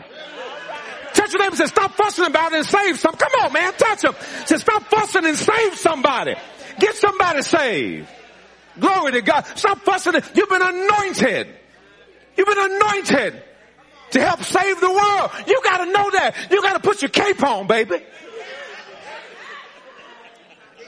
Touch 1.13 1.35
your 1.35 1.43
neighbor 1.43 1.51
and 1.51 1.59
say, 1.59 1.67
stop 1.67 1.93
fussing 1.93 2.25
about 2.25 2.55
and 2.55 2.65
save 2.65 2.99
some. 2.99 3.15
Come 3.15 3.33
on, 3.43 3.53
man, 3.53 3.75
touch 3.75 4.05
him. 4.05 4.15
Say, 4.47 4.57
stop 4.57 4.85
fussing 4.85 5.27
and 5.27 5.37
save 5.37 5.77
somebody. 5.77 6.35
Get 6.79 6.95
somebody 6.95 7.43
saved. 7.43 8.09
Glory 8.81 9.13
to 9.13 9.21
God. 9.21 9.45
Stop 9.55 9.81
fussing. 9.81 10.15
You've 10.35 10.49
been 10.49 10.63
anointed. 10.63 11.49
You've 12.39 12.49
been 12.49 12.73
anointed 12.73 13.43
to 14.11 14.21
help 14.21 14.43
save 14.43 14.81
the 14.81 14.91
world. 14.91 15.31
You 15.47 15.61
gotta 15.65 15.87
know 15.87 16.11
that. 16.13 16.49
You 16.51 16.63
gotta 16.63 16.81
put 16.81 17.03
your 17.03 17.11
cape 17.11 17.43
on, 17.43 17.67
baby. 17.67 18.03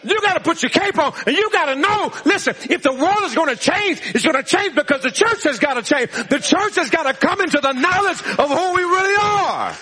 You 0.04 0.20
gotta 0.22 0.40
put 0.40 0.62
your 0.62 0.70
cape 0.70 0.98
on 0.98 1.12
and 1.26 1.36
you 1.36 1.50
gotta 1.50 1.74
know, 1.74 2.12
listen, 2.24 2.54
if 2.70 2.82
the 2.82 2.92
world 2.92 3.22
is 3.24 3.34
gonna 3.34 3.56
change, 3.56 4.00
it's 4.14 4.24
gonna 4.24 4.42
change 4.42 4.74
because 4.74 5.02
the 5.02 5.10
church 5.10 5.42
has 5.44 5.58
gotta 5.58 5.82
change. 5.82 6.10
The 6.12 6.38
church 6.38 6.76
has 6.76 6.90
gotta 6.90 7.14
come 7.14 7.40
into 7.40 7.60
the 7.60 7.72
knowledge 7.72 8.20
of 8.38 8.48
who 8.48 8.74
we 8.74 8.82
really 8.82 9.16
are. 9.20 9.74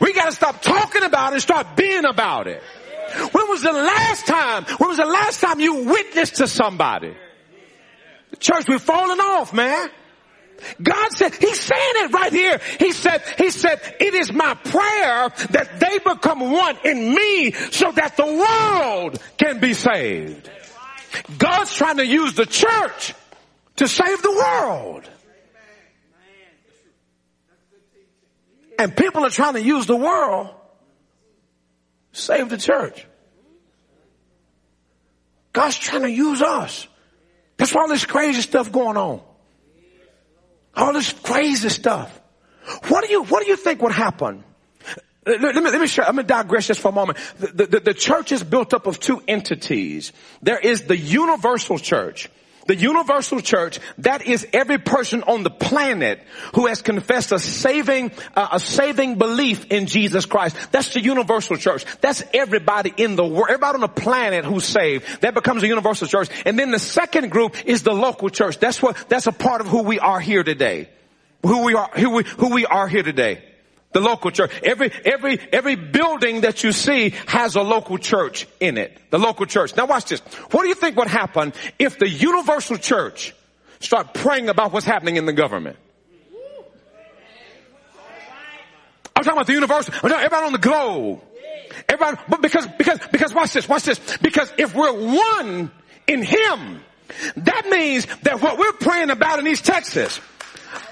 We 0.00 0.12
gotta 0.12 0.32
stop 0.32 0.62
talking 0.62 1.02
about 1.02 1.32
it 1.32 1.34
and 1.34 1.42
start 1.42 1.76
being 1.76 2.04
about 2.04 2.46
it. 2.46 2.62
When 3.32 3.48
was 3.48 3.62
the 3.62 3.72
last 3.72 4.26
time, 4.26 4.64
when 4.78 4.88
was 4.88 4.98
the 4.98 5.04
last 5.04 5.40
time 5.40 5.60
you 5.60 5.84
witnessed 5.84 6.36
to 6.36 6.48
somebody? 6.48 7.14
The 8.30 8.36
church, 8.36 8.66
we're 8.68 8.78
falling 8.78 9.20
off, 9.20 9.52
man. 9.52 9.90
God 10.82 11.12
said, 11.12 11.34
He's 11.34 11.60
saying 11.60 11.92
it 11.96 12.12
right 12.12 12.32
here. 12.32 12.60
He 12.78 12.92
said, 12.92 13.22
He 13.38 13.50
said, 13.50 13.80
it 14.00 14.14
is 14.14 14.32
my 14.32 14.54
prayer 14.54 15.28
that 15.50 15.80
they 15.80 15.98
become 15.98 16.52
one 16.52 16.76
in 16.84 17.14
me 17.14 17.52
so 17.52 17.92
that 17.92 18.16
the 18.16 18.26
world 18.26 19.20
can 19.38 19.60
be 19.60 19.74
saved. 19.74 20.50
God's 21.38 21.74
trying 21.74 21.98
to 21.98 22.06
use 22.06 22.34
the 22.34 22.46
church 22.46 23.14
to 23.76 23.88
save 23.88 24.22
the 24.22 24.30
world. 24.30 25.08
And 28.78 28.96
people 28.96 29.24
are 29.24 29.30
trying 29.30 29.54
to 29.54 29.62
use 29.62 29.86
the 29.86 29.96
world 29.96 30.48
to 32.12 32.20
save 32.20 32.48
the 32.48 32.58
church. 32.58 33.06
God's 35.52 35.76
trying 35.76 36.02
to 36.02 36.10
use 36.10 36.42
us. 36.42 36.88
That's 37.58 37.74
why 37.74 37.82
all 37.82 37.88
this 37.88 38.06
crazy 38.06 38.40
stuff 38.40 38.72
going 38.72 38.96
on. 38.96 39.20
All 40.74 40.92
this 40.92 41.12
crazy 41.12 41.68
stuff. 41.68 42.20
What 42.88 43.04
do 43.04 43.10
you, 43.10 43.24
what 43.24 43.42
do 43.42 43.48
you 43.48 43.56
think 43.56 43.82
would 43.82 43.92
happen? 43.92 44.44
Let, 45.24 45.54
me, 45.54 45.62
let 45.62 45.80
me 45.80 45.86
show, 45.86 46.02
I'm 46.02 46.16
going 46.16 46.26
to 46.26 46.34
digress 46.34 46.66
just 46.66 46.80
for 46.80 46.88
a 46.88 46.92
moment. 46.92 47.18
The, 47.38 47.66
the, 47.66 47.80
the 47.80 47.94
church 47.94 48.32
is 48.32 48.42
built 48.42 48.74
up 48.74 48.86
of 48.86 48.98
two 48.98 49.22
entities. 49.28 50.12
There 50.42 50.58
is 50.58 50.84
the 50.84 50.96
universal 50.96 51.78
church. 51.78 52.28
The 52.66 52.76
universal 52.76 53.40
church, 53.40 53.80
that 53.98 54.26
is 54.26 54.46
every 54.52 54.78
person 54.78 55.22
on 55.24 55.42
the 55.42 55.50
planet 55.50 56.20
who 56.54 56.66
has 56.66 56.80
confessed 56.80 57.32
a 57.32 57.38
saving, 57.38 58.12
uh, 58.36 58.48
a 58.52 58.60
saving 58.60 59.18
belief 59.18 59.66
in 59.70 59.86
Jesus 59.86 60.26
Christ. 60.26 60.56
That's 60.70 60.94
the 60.94 61.00
universal 61.00 61.56
church. 61.56 61.84
That's 62.00 62.22
everybody 62.32 62.92
in 62.96 63.16
the 63.16 63.24
world, 63.24 63.46
everybody 63.48 63.76
on 63.76 63.80
the 63.80 63.88
planet 63.88 64.44
who's 64.44 64.64
saved. 64.64 65.22
That 65.22 65.34
becomes 65.34 65.62
a 65.62 65.66
universal 65.66 66.06
church. 66.06 66.28
And 66.46 66.58
then 66.58 66.70
the 66.70 66.78
second 66.78 67.30
group 67.30 67.56
is 67.66 67.82
the 67.82 67.92
local 67.92 68.30
church. 68.30 68.58
That's 68.58 68.80
what, 68.80 68.96
that's 69.08 69.26
a 69.26 69.32
part 69.32 69.60
of 69.60 69.66
who 69.66 69.82
we 69.82 69.98
are 69.98 70.20
here 70.20 70.44
today. 70.44 70.88
Who 71.42 71.64
we 71.64 71.74
are, 71.74 71.90
who 71.94 72.10
we, 72.10 72.24
who 72.24 72.54
we 72.54 72.66
are 72.66 72.86
here 72.86 73.02
today. 73.02 73.42
The 73.92 74.00
local 74.00 74.30
church. 74.30 74.50
Every, 74.62 74.90
every, 75.04 75.38
every 75.52 75.76
building 75.76 76.42
that 76.42 76.64
you 76.64 76.72
see 76.72 77.10
has 77.26 77.56
a 77.56 77.62
local 77.62 77.98
church 77.98 78.46
in 78.58 78.78
it. 78.78 78.96
The 79.10 79.18
local 79.18 79.46
church. 79.46 79.76
Now 79.76 79.86
watch 79.86 80.06
this. 80.06 80.20
What 80.50 80.62
do 80.62 80.68
you 80.68 80.74
think 80.74 80.96
would 80.96 81.08
happen 81.08 81.52
if 81.78 81.98
the 81.98 82.08
universal 82.08 82.78
church 82.78 83.34
start 83.80 84.14
praying 84.14 84.48
about 84.48 84.72
what's 84.72 84.86
happening 84.86 85.16
in 85.16 85.26
the 85.26 85.32
government? 85.32 85.76
I'm 89.14 89.24
talking 89.24 89.38
about 89.38 89.46
the 89.46 89.52
universal. 89.52 89.94
I'm 89.94 90.10
talking 90.10 90.24
everybody 90.24 90.46
on 90.46 90.52
the 90.52 90.58
globe. 90.58 91.20
Everybody, 91.88 92.22
but 92.28 92.42
because, 92.42 92.66
because, 92.78 92.98
because 93.10 93.34
watch 93.34 93.52
this, 93.52 93.68
watch 93.68 93.84
this. 93.84 94.00
Because 94.18 94.52
if 94.58 94.74
we're 94.74 94.92
one 94.92 95.70
in 96.06 96.22
Him, 96.22 96.82
that 97.36 97.68
means 97.68 98.06
that 98.22 98.40
what 98.40 98.58
we're 98.58 98.72
praying 98.72 99.10
about 99.10 99.38
in 99.38 99.46
East 99.46 99.64
Texas, 99.64 100.20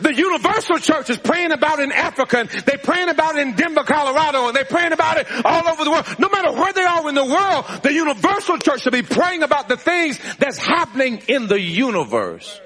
the 0.01 0.15
universal 0.15 0.79
church 0.79 1.11
is 1.11 1.19
praying 1.19 1.53
about 1.53 1.81
in 1.81 1.93
Africa 1.93 2.39
and 2.39 2.49
they're 2.49 2.79
praying 2.79 3.09
about 3.09 3.37
in 3.37 3.55
Denver, 3.55 3.85
Colorado 3.85 4.49
and 4.49 4.57
they're 4.57 4.65
praying 4.65 4.93
about 4.93 5.19
it 5.19 5.27
all 5.45 5.69
over 5.69 5.85
the 5.85 5.91
world. 5.91 6.07
No 6.19 6.29
matter 6.29 6.53
where 6.53 6.73
they 6.73 6.83
are 6.83 7.09
in 7.09 7.15
the 7.15 7.25
world, 7.25 7.83
the 7.83 7.93
universal 7.93 8.59
church 8.59 8.83
should 8.83 8.93
be 8.93 9.03
praying 9.03 9.43
about 9.43 9.69
the 9.69 9.77
things 9.77 10.19
that's 10.39 10.59
happening 10.59 11.23
in 11.29 11.47
the 11.47 11.61
universe. 11.61 12.61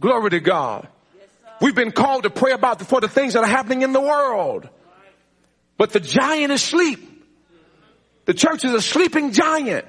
Glory 0.00 0.30
to 0.30 0.40
God. 0.40 0.88
We've 1.60 1.74
been 1.74 1.92
called 1.92 2.22
to 2.22 2.30
pray 2.30 2.52
about 2.52 2.80
for 2.80 3.00
the 3.00 3.08
things 3.08 3.34
that 3.34 3.44
are 3.44 3.50
happening 3.50 3.82
in 3.82 3.92
the 3.92 4.00
world. 4.00 4.68
But 5.76 5.92
the 5.92 6.00
giant 6.00 6.52
is 6.52 6.62
asleep. 6.62 7.06
The 8.24 8.34
church 8.34 8.64
is 8.64 8.72
a 8.72 8.80
sleeping 8.80 9.32
giant. 9.32 9.86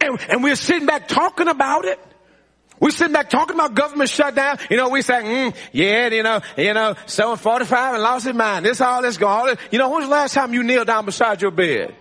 And, 0.00 0.18
and 0.28 0.42
we're 0.42 0.56
sitting 0.56 0.86
back 0.86 1.08
talking 1.08 1.48
about 1.48 1.84
it. 1.84 1.98
We 2.80 2.90
sitting 2.90 3.12
back 3.12 3.30
talking 3.30 3.54
about 3.54 3.74
government 3.74 4.10
shutdown. 4.10 4.58
You 4.70 4.76
know, 4.76 4.88
we 4.88 5.02
say, 5.02 5.22
mm, 5.22 5.54
yeah, 5.72 6.08
you 6.08 6.22
know, 6.22 6.40
you 6.56 6.74
know, 6.74 6.94
745 7.06 7.94
and 7.94 8.02
lost 8.02 8.26
his 8.26 8.34
mind. 8.34 8.64
This 8.64 8.80
all 8.80 9.02
this 9.02 9.16
gone. 9.16 9.56
You 9.70 9.78
know, 9.78 9.90
when's 9.90 10.06
the 10.06 10.10
last 10.10 10.34
time 10.34 10.54
you 10.54 10.62
kneeled 10.62 10.86
down 10.86 11.04
beside 11.04 11.42
your 11.42 11.50
bed? 11.50 11.94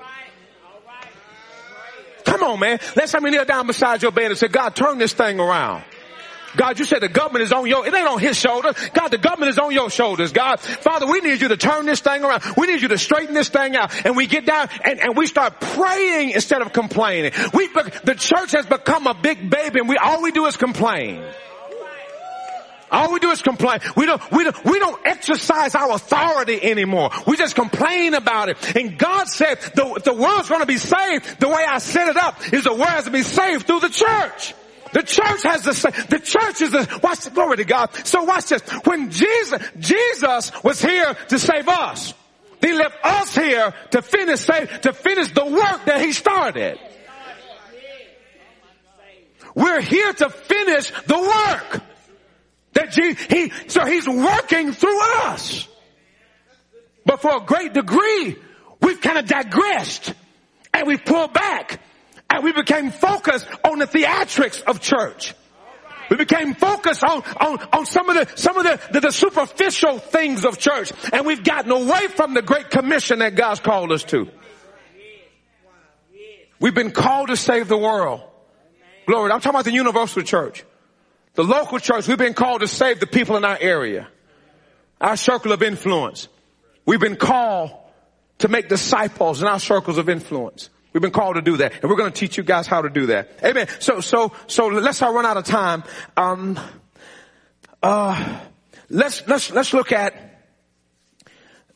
Come 2.25 2.43
on, 2.43 2.59
man. 2.59 2.79
Last 2.95 3.11
time 3.11 3.25
you 3.25 3.31
kneel 3.31 3.45
down 3.45 3.65
beside 3.67 4.01
your 4.01 4.11
bed 4.11 4.31
and 4.31 4.37
said, 4.37 4.51
God, 4.51 4.75
turn 4.75 4.97
this 4.97 5.13
thing 5.13 5.39
around. 5.39 5.83
God, 6.57 6.79
you 6.79 6.85
said 6.85 7.01
the 7.01 7.07
government 7.07 7.43
is 7.43 7.51
on 7.51 7.67
your, 7.67 7.85
it 7.87 7.93
ain't 7.93 8.07
on 8.07 8.19
his 8.19 8.37
shoulders. 8.37 8.75
God, 8.93 9.09
the 9.09 9.17
government 9.17 9.51
is 9.51 9.59
on 9.59 9.71
your 9.71 9.89
shoulders. 9.89 10.31
God, 10.31 10.59
Father, 10.59 11.05
we 11.05 11.21
need 11.21 11.39
you 11.39 11.47
to 11.49 11.57
turn 11.57 11.85
this 11.85 12.01
thing 12.01 12.23
around. 12.23 12.43
We 12.57 12.67
need 12.67 12.81
you 12.81 12.89
to 12.89 12.97
straighten 12.97 13.33
this 13.33 13.49
thing 13.49 13.75
out. 13.75 14.05
And 14.05 14.17
we 14.17 14.27
get 14.27 14.45
down 14.45 14.69
and, 14.83 14.99
and 14.99 15.15
we 15.15 15.27
start 15.27 15.61
praying 15.61 16.31
instead 16.31 16.61
of 16.61 16.73
complaining. 16.73 17.31
We, 17.53 17.67
the 17.67 18.15
church 18.17 18.51
has 18.51 18.65
become 18.65 19.07
a 19.07 19.13
big 19.13 19.49
baby 19.49 19.79
and 19.79 19.87
we, 19.87 19.97
all 19.97 20.21
we 20.21 20.31
do 20.31 20.45
is 20.47 20.57
complain. 20.57 21.23
All 22.89 23.11
we 23.11 23.19
do 23.19 23.31
is 23.31 23.41
complain. 23.41 23.79
We 23.95 24.05
don't, 24.05 24.21
we 24.31 24.45
don't, 24.45 24.65
we 24.65 24.79
don't 24.79 25.05
exercise 25.05 25.75
our 25.75 25.91
authority 25.91 26.61
anymore. 26.63 27.11
We 27.27 27.35
just 27.35 27.53
complain 27.55 28.13
about 28.13 28.49
it. 28.49 28.75
And 28.75 28.97
God 28.97 29.27
said, 29.27 29.59
the, 29.75 30.01
the 30.03 30.13
world's 30.13 30.49
gonna 30.49 30.65
be 30.65 30.77
saved, 30.77 31.39
the 31.39 31.49
way 31.49 31.65
I 31.67 31.79
set 31.79 32.07
it 32.07 32.17
up 32.17 32.53
is 32.53 32.63
the 32.63 32.73
world 32.73 32.85
has 32.85 33.03
to 33.03 33.11
be 33.11 33.23
saved 33.23 33.67
through 33.67 33.81
the 33.81 33.89
church. 33.89 34.53
The 34.93 35.03
church 35.03 35.43
has 35.43 35.63
the 35.63 35.73
same, 35.73 35.91
the 36.09 36.19
church 36.19 36.61
is 36.61 36.71
the, 36.71 36.99
watch, 37.03 37.21
the, 37.21 37.29
glory 37.31 37.57
to 37.57 37.65
God. 37.65 37.93
So 38.05 38.23
watch 38.23 38.45
this. 38.47 38.61
When 38.83 39.11
Jesus, 39.11 39.61
Jesus 39.79 40.51
was 40.63 40.81
here 40.81 41.13
to 41.29 41.39
save 41.39 41.67
us, 41.67 42.13
he 42.61 42.73
left 42.73 42.97
us 43.03 43.35
here 43.35 43.73
to 43.91 44.01
finish, 44.01 44.39
save, 44.39 44.81
to 44.81 44.93
finish 44.93 45.31
the 45.31 45.45
work 45.45 45.85
that 45.85 46.01
he 46.01 46.11
started. 46.13 46.79
We're 49.55 49.81
here 49.81 50.13
to 50.13 50.29
finish 50.29 50.91
the 51.07 51.19
work 51.19 51.83
that 52.73 52.93
he, 52.93 53.51
so 53.67 53.85
he's 53.85 54.07
working 54.07 54.71
through 54.71 55.01
us. 55.23 55.67
But 57.05 57.21
for 57.21 57.37
a 57.37 57.39
great 57.39 57.73
degree, 57.73 58.35
we've 58.81 59.01
kind 59.01 59.17
of 59.17 59.25
digressed 59.25 60.13
and 60.73 60.85
we've 60.85 61.03
pulled 61.03 61.33
back 61.33 61.79
and 62.29 62.43
we 62.43 62.51
became 62.51 62.91
focused 62.91 63.47
on 63.63 63.79
the 63.79 63.87
theatrics 63.87 64.61
of 64.63 64.81
church. 64.81 65.33
We 66.09 66.17
became 66.17 66.53
focused 66.53 67.03
on, 67.03 67.23
on, 67.39 67.59
on 67.73 67.85
some 67.85 68.09
of 68.09 68.15
the, 68.15 68.37
some 68.37 68.57
of 68.57 68.63
the, 68.63 68.79
the, 68.93 68.99
the, 69.01 69.11
superficial 69.11 69.99
things 69.99 70.45
of 70.45 70.57
church. 70.57 70.91
And 71.11 71.25
we've 71.25 71.43
gotten 71.43 71.71
away 71.71 72.07
from 72.07 72.33
the 72.33 72.41
great 72.41 72.69
commission 72.69 73.19
that 73.19 73.35
God's 73.35 73.59
called 73.59 73.91
us 73.91 74.03
to. 74.05 74.29
We've 76.59 76.73
been 76.73 76.91
called 76.91 77.27
to 77.27 77.35
save 77.35 77.67
the 77.67 77.77
world. 77.77 78.21
Glory. 79.05 79.31
I'm 79.31 79.39
talking 79.39 79.55
about 79.55 79.65
the 79.65 79.73
universal 79.73 80.23
church. 80.23 80.63
The 81.35 81.43
local 81.43 81.77
church, 81.79 82.07
we've 82.07 82.17
been 82.17 82.33
called 82.33 82.61
to 82.61 82.67
save 82.67 82.99
the 82.99 83.07
people 83.07 83.37
in 83.37 83.45
our 83.45 83.57
area. 83.59 84.07
Our 84.99 85.17
circle 85.17 85.51
of 85.51 85.61
influence. 85.61 86.29
We've 86.85 86.99
been 86.99 87.17
called 87.17 87.71
to 88.39 88.47
make 88.47 88.69
disciples 88.69 89.41
in 89.41 89.47
our 89.47 89.59
circles 89.59 89.97
of 89.97 90.09
influence. 90.09 90.69
We've 90.97 91.01
been 91.03 91.11
called 91.11 91.35
to 91.35 91.43
do 91.43 91.57
that. 91.57 91.73
And 91.79 91.91
we're 91.91 91.95
going 91.95 92.11
to 92.11 92.19
teach 92.19 92.37
you 92.37 92.43
guys 92.43 92.65
how 92.65 92.81
to 92.81 92.89
do 92.89 93.05
that. 93.05 93.29
Amen. 93.43 93.67
So, 93.77 94.01
so, 94.01 94.31
so 94.47 94.65
let's 94.65 94.99
not 94.99 95.13
run 95.13 95.27
out 95.27 95.37
of 95.37 95.43
time. 95.43 95.83
Um, 96.17 96.59
uh, 97.83 98.39
let's, 98.89 99.21
let's, 99.27 99.51
let's 99.51 99.75
look 99.75 99.91
at, 99.91 100.41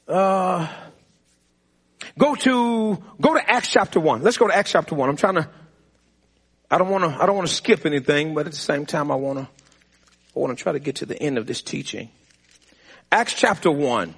uh, 0.08 0.68
go 2.18 2.34
to, 2.34 3.04
go 3.22 3.34
to 3.36 3.48
Acts 3.48 3.70
chapter 3.70 4.00
one. 4.00 4.24
Let's 4.24 4.40
go 4.40 4.48
to 4.48 4.56
Acts 4.56 4.72
chapter 4.72 4.96
one. 4.96 5.08
I'm 5.08 5.18
trying 5.18 5.36
to, 5.36 5.48
I 6.72 6.80
don't 6.80 6.90
want 6.90 7.04
to, 7.04 7.22
I 7.22 7.28
don't 7.28 7.36
want 7.36 7.48
to 7.48 7.54
skip 7.54 7.86
anything, 7.86 8.34
but 8.34 8.48
at 8.48 8.54
the 8.54 8.58
same 8.58 8.88
time, 8.88 9.12
I 9.12 9.16
want 9.18 9.38
to, 9.38 9.48
I 10.36 10.40
want 10.40 10.58
to 10.58 10.64
try 10.64 10.72
to 10.72 10.80
get 10.80 10.96
to 10.96 11.06
the 11.06 11.22
end 11.22 11.38
of 11.38 11.46
this 11.46 11.62
teaching. 11.62 12.10
Acts 13.12 13.36
chapter 13.36 13.70
one. 13.70 14.16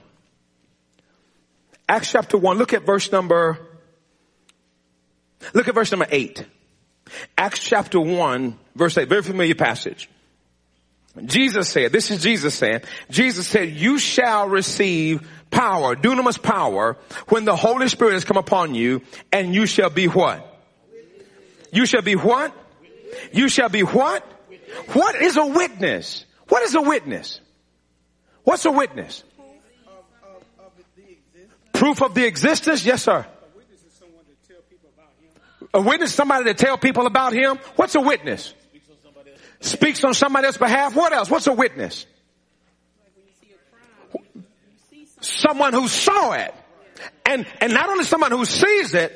Acts 1.89 2.13
chapter 2.13 2.37
one. 2.37 2.57
Look 2.57 2.71
at 2.71 2.85
verse 2.85 3.11
number 3.11 3.59
Look 5.53 5.67
at 5.67 5.75
verse 5.75 5.91
number 5.91 6.07
eight. 6.09 6.45
Acts 7.37 7.59
chapter 7.59 7.99
one, 7.99 8.57
verse 8.75 8.97
eight, 8.97 9.09
very 9.09 9.23
familiar 9.23 9.55
passage. 9.55 10.09
Jesus 11.25 11.69
said, 11.69 11.91
this 11.91 12.09
is 12.09 12.23
Jesus 12.23 12.55
saying, 12.55 12.81
Jesus 13.09 13.45
said, 13.45 13.69
you 13.69 13.99
shall 13.99 14.49
receive 14.49 15.27
power, 15.51 15.95
dunamis 15.95 16.41
power, 16.41 16.97
when 17.27 17.45
the 17.45 17.55
Holy 17.55 17.87
Spirit 17.87 18.13
has 18.13 18.25
come 18.25 18.37
upon 18.37 18.73
you, 18.73 19.01
and 19.31 19.53
you 19.53 19.67
shall 19.67 19.91
be 19.91 20.07
what? 20.07 20.49
You 21.71 21.85
shall 21.85 22.01
be 22.01 22.15
what? 22.15 22.51
You 23.31 23.47
shall 23.47 23.69
be 23.69 23.81
what? 23.81 24.23
What 24.93 25.15
is 25.15 25.37
a 25.37 25.45
witness? 25.45 26.25
What 26.47 26.63
is 26.63 26.73
a 26.73 26.81
witness? 26.81 27.39
What's 28.43 28.65
a 28.65 28.71
witness? 28.71 29.23
Proof 31.73 32.01
of 32.01 32.15
the 32.15 32.25
existence? 32.25 32.85
Yes, 32.85 33.03
sir. 33.03 33.25
A 35.73 35.81
witness, 35.81 36.13
somebody 36.13 36.45
to 36.45 36.53
tell 36.53 36.77
people 36.77 37.07
about 37.07 37.33
him. 37.33 37.57
What's 37.75 37.95
a 37.95 38.01
witness? 38.01 38.53
Speaks 39.59 40.03
on 40.03 40.13
somebody 40.13 40.45
else's 40.45 40.59
behalf. 40.59 40.95
What 40.95 41.13
else? 41.13 41.29
What's 41.29 41.47
a 41.47 41.53
witness? 41.53 42.05
Someone 45.21 45.73
who 45.73 45.87
saw 45.87 46.33
it. 46.33 46.53
And, 47.25 47.47
and 47.61 47.73
not 47.73 47.89
only 47.89 48.03
someone 48.03 48.31
who 48.31 48.45
sees 48.45 48.93
it, 48.93 49.11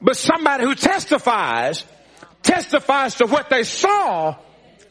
but 0.00 0.16
somebody 0.16 0.64
who 0.64 0.74
testifies, 0.74 1.84
testifies 2.42 3.16
to 3.16 3.26
what 3.26 3.50
they 3.50 3.64
saw 3.64 4.36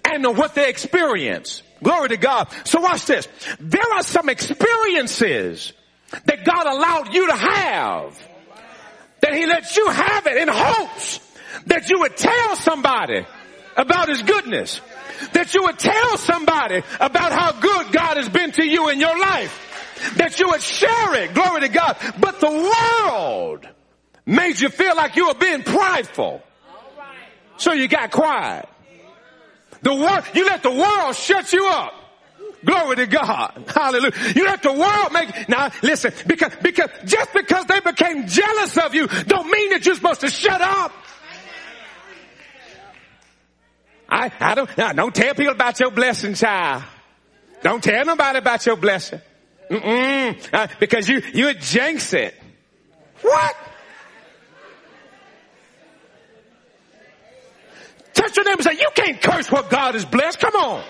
and 0.03 0.23
to 0.23 0.31
what 0.31 0.55
they 0.55 0.69
experienced. 0.69 1.63
Glory 1.81 2.09
to 2.09 2.17
God. 2.17 2.47
So 2.65 2.81
watch 2.81 3.05
this. 3.05 3.27
There 3.59 3.93
are 3.93 4.03
some 4.03 4.29
experiences 4.29 5.73
that 6.25 6.43
God 6.43 6.65
allowed 6.65 7.13
you 7.13 7.27
to 7.27 7.35
have 7.35 8.27
that 9.21 9.33
he 9.33 9.45
lets 9.45 9.75
you 9.75 9.87
have 9.89 10.27
it 10.27 10.37
in 10.37 10.47
hopes 10.47 11.19
that 11.65 11.89
you 11.89 11.99
would 11.99 12.15
tell 12.15 12.55
somebody 12.55 13.25
about 13.75 14.09
his 14.09 14.21
goodness. 14.23 14.81
That 15.33 15.53
you 15.53 15.63
would 15.63 15.79
tell 15.79 16.17
somebody 16.17 16.83
about 16.99 17.31
how 17.31 17.59
good 17.59 17.91
God 17.91 18.17
has 18.17 18.29
been 18.29 18.51
to 18.51 18.65
you 18.65 18.89
in 18.89 18.99
your 18.99 19.17
life. 19.19 20.13
That 20.17 20.39
you 20.39 20.49
would 20.49 20.61
share 20.61 21.15
it. 21.15 21.33
Glory 21.33 21.61
to 21.61 21.69
God. 21.69 21.97
But 22.19 22.39
the 22.39 22.51
world 22.51 23.67
made 24.25 24.59
you 24.59 24.69
feel 24.69 24.95
like 24.95 25.15
you 25.15 25.27
were 25.27 25.33
being 25.33 25.63
prideful. 25.63 26.43
So 27.57 27.73
you 27.73 27.87
got 27.87 28.11
quiet. 28.11 28.69
The 29.81 29.93
world, 29.93 30.23
you 30.33 30.45
let 30.45 30.63
the 30.63 30.71
world 30.71 31.15
shut 31.15 31.53
you 31.53 31.67
up. 31.67 31.93
Glory 32.65 32.95
to 32.97 33.05
God. 33.05 33.63
Hallelujah. 33.67 34.13
You 34.35 34.45
let 34.45 34.63
the 34.63 34.73
world 34.73 35.13
make, 35.13 35.47
now 35.47 35.69
listen, 35.83 36.11
because, 36.25 36.53
because, 36.61 36.89
just 37.05 37.33
because 37.33 37.65
they 37.65 37.79
became 37.79 38.27
jealous 38.27 38.77
of 38.77 38.95
you 38.95 39.07
don't 39.07 39.49
mean 39.49 39.69
that 39.69 39.85
you're 39.85 39.95
supposed 39.95 40.21
to 40.21 40.29
shut 40.29 40.61
up. 40.61 40.91
I, 44.09 44.31
I 44.39 44.55
don't, 44.55 44.75
don't 44.75 45.13
tell 45.13 45.33
people 45.35 45.53
about 45.53 45.79
your 45.79 45.91
blessing, 45.91 46.33
child. 46.33 46.83
Don't 47.61 47.83
tell 47.83 48.05
nobody 48.05 48.39
about 48.39 48.65
your 48.65 48.77
blessing. 48.77 49.21
Uh, 49.69 50.67
because 50.79 51.09
you, 51.09 51.21
you 51.33 51.53
jinx 51.55 52.13
it. 52.13 52.33
What? 53.21 53.55
Touch 58.13 58.35
your 58.35 58.45
neighbor 58.45 58.53
and 58.53 58.63
say, 58.63 58.73
you 58.73 58.89
can't 58.95 59.21
curse 59.21 59.51
what 59.51 59.69
God 59.69 59.93
has 59.95 60.05
blessed. 60.05 60.39
Come 60.39 60.55
on. 60.55 60.83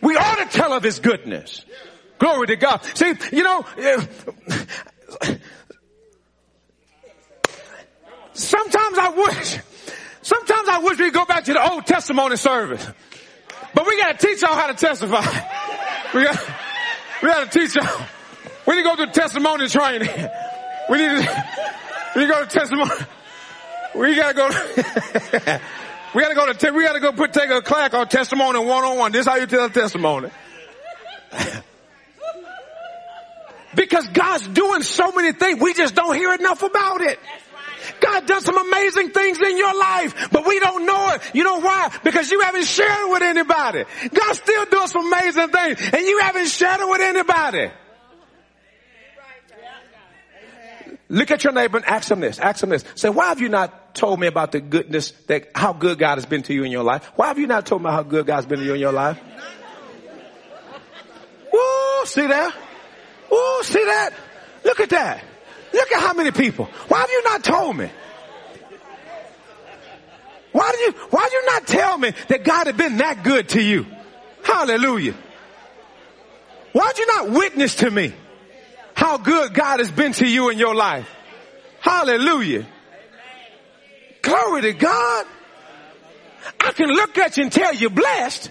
We 0.00 0.16
ought 0.16 0.50
to 0.50 0.56
tell 0.56 0.72
of 0.72 0.82
his 0.82 1.00
goodness. 1.00 1.64
Glory 2.18 2.46
to 2.48 2.56
God. 2.56 2.82
See, 2.94 3.12
you 3.32 3.42
know, 3.42 3.64
eh, 3.78 4.06
sometimes 8.32 8.98
I 8.98 9.08
wish, 9.10 9.58
sometimes 10.22 10.68
I 10.68 10.78
wish 10.82 10.98
we'd 10.98 11.12
go 11.12 11.24
back 11.24 11.44
to 11.44 11.52
the 11.52 11.70
old 11.70 11.86
testimony 11.86 12.36
service. 12.36 12.86
But 13.74 13.86
we 13.86 13.98
gotta 13.98 14.16
teach 14.18 14.42
y'all 14.42 14.54
how 14.54 14.68
to 14.68 14.74
testify. 14.74 15.20
We 16.14 16.24
gotta, 16.24 16.54
we 17.22 17.28
gotta 17.28 17.50
teach 17.50 17.74
y'all. 17.76 18.06
We 18.66 18.76
need 18.76 18.82
to 18.82 18.96
go 18.96 19.04
to 19.04 19.12
testimony 19.12 19.68
training. 19.68 20.08
We 20.88 20.98
need 20.98 21.08
to, 21.08 21.44
we 22.14 22.22
need 22.22 22.28
to 22.28 22.32
go 22.32 22.44
to 22.44 22.50
testimony. 22.50 22.90
We 23.94 24.16
gotta 24.16 24.34
go. 24.34 25.58
We 26.16 26.22
gotta 26.22 26.34
go 26.34 26.50
to, 26.50 26.70
we 26.70 26.82
gotta 26.82 26.98
go 26.98 27.12
put, 27.12 27.34
take 27.34 27.50
a 27.50 27.60
class 27.60 27.92
on 27.92 28.08
testimony 28.08 28.58
one 28.58 28.84
on 28.84 28.96
one. 28.96 29.12
This 29.12 29.20
is 29.20 29.26
how 29.26 29.36
you 29.36 29.44
tell 29.44 29.66
a 29.66 29.68
testimony. 29.68 30.30
because 33.74 34.08
God's 34.08 34.48
doing 34.48 34.82
so 34.82 35.12
many 35.12 35.32
things, 35.32 35.60
we 35.60 35.74
just 35.74 35.94
don't 35.94 36.14
hear 36.14 36.32
enough 36.32 36.62
about 36.62 37.02
it. 37.02 37.18
God 38.00 38.26
does 38.26 38.46
some 38.46 38.56
amazing 38.56 39.10
things 39.10 39.38
in 39.42 39.58
your 39.58 39.78
life, 39.78 40.30
but 40.32 40.46
we 40.46 40.58
don't 40.58 40.86
know 40.86 41.10
it. 41.10 41.20
You 41.34 41.44
know 41.44 41.60
why? 41.60 41.94
Because 42.02 42.30
you 42.30 42.40
haven't 42.40 42.64
shared 42.64 43.08
it 43.08 43.10
with 43.10 43.22
anybody. 43.22 43.84
God's 44.14 44.38
still 44.38 44.64
doing 44.70 44.86
some 44.86 45.12
amazing 45.12 45.48
things, 45.48 45.80
and 45.92 46.00
you 46.06 46.20
haven't 46.20 46.46
shared 46.46 46.80
it 46.80 46.88
with 46.88 47.02
anybody. 47.02 47.70
Look 51.08 51.30
at 51.30 51.44
your 51.44 51.52
neighbor 51.52 51.76
and 51.76 51.86
ask 51.86 52.10
him 52.10 52.20
this. 52.20 52.38
Ask 52.38 52.62
him 52.62 52.70
this. 52.70 52.84
Say, 52.96 53.08
why 53.08 53.28
have 53.28 53.40
you 53.40 53.48
not 53.48 53.94
told 53.94 54.18
me 54.18 54.26
about 54.26 54.52
the 54.52 54.60
goodness 54.60 55.12
that, 55.28 55.50
how 55.54 55.72
good 55.72 55.98
God 55.98 56.16
has 56.16 56.26
been 56.26 56.42
to 56.44 56.54
you 56.54 56.64
in 56.64 56.72
your 56.72 56.82
life? 56.82 57.10
Why 57.14 57.28
have 57.28 57.38
you 57.38 57.46
not 57.46 57.64
told 57.66 57.82
me 57.82 57.90
how 57.90 58.02
good 58.02 58.26
God's 58.26 58.46
been 58.46 58.58
to 58.58 58.64
you 58.64 58.74
in 58.74 58.80
your 58.80 58.92
life? 58.92 59.18
Woo, 61.52 62.06
see 62.06 62.26
that? 62.26 62.54
Woo, 63.30 63.62
see 63.62 63.84
that? 63.84 64.10
Look 64.64 64.80
at 64.80 64.90
that. 64.90 65.24
Look 65.72 65.92
at 65.92 66.00
how 66.00 66.12
many 66.14 66.32
people. 66.32 66.64
Why 66.88 67.00
have 67.00 67.10
you 67.10 67.22
not 67.24 67.44
told 67.44 67.76
me? 67.76 67.90
Why 70.52 70.72
did 70.72 70.80
you, 70.80 71.00
why 71.10 71.24
did 71.24 71.32
you 71.32 71.46
not 71.46 71.66
tell 71.66 71.98
me 71.98 72.12
that 72.28 72.42
God 72.42 72.66
had 72.66 72.76
been 72.76 72.96
that 72.96 73.22
good 73.22 73.50
to 73.50 73.62
you? 73.62 73.86
Hallelujah. 74.42 75.14
Why 76.72 76.88
did 76.88 76.98
you 76.98 77.06
not 77.06 77.30
witness 77.30 77.76
to 77.76 77.90
me? 77.90 78.14
How 78.96 79.18
good 79.18 79.52
God 79.52 79.78
has 79.78 79.90
been 79.90 80.12
to 80.14 80.26
you 80.26 80.48
in 80.48 80.58
your 80.58 80.74
life. 80.74 81.08
Hallelujah. 81.80 82.66
Glory 84.22 84.62
to 84.62 84.72
God. 84.72 85.26
I 86.58 86.72
can 86.72 86.88
look 86.88 87.16
at 87.18 87.36
you 87.36 87.44
and 87.44 87.52
tell 87.52 87.74
you're 87.74 87.90
blessed. 87.90 88.50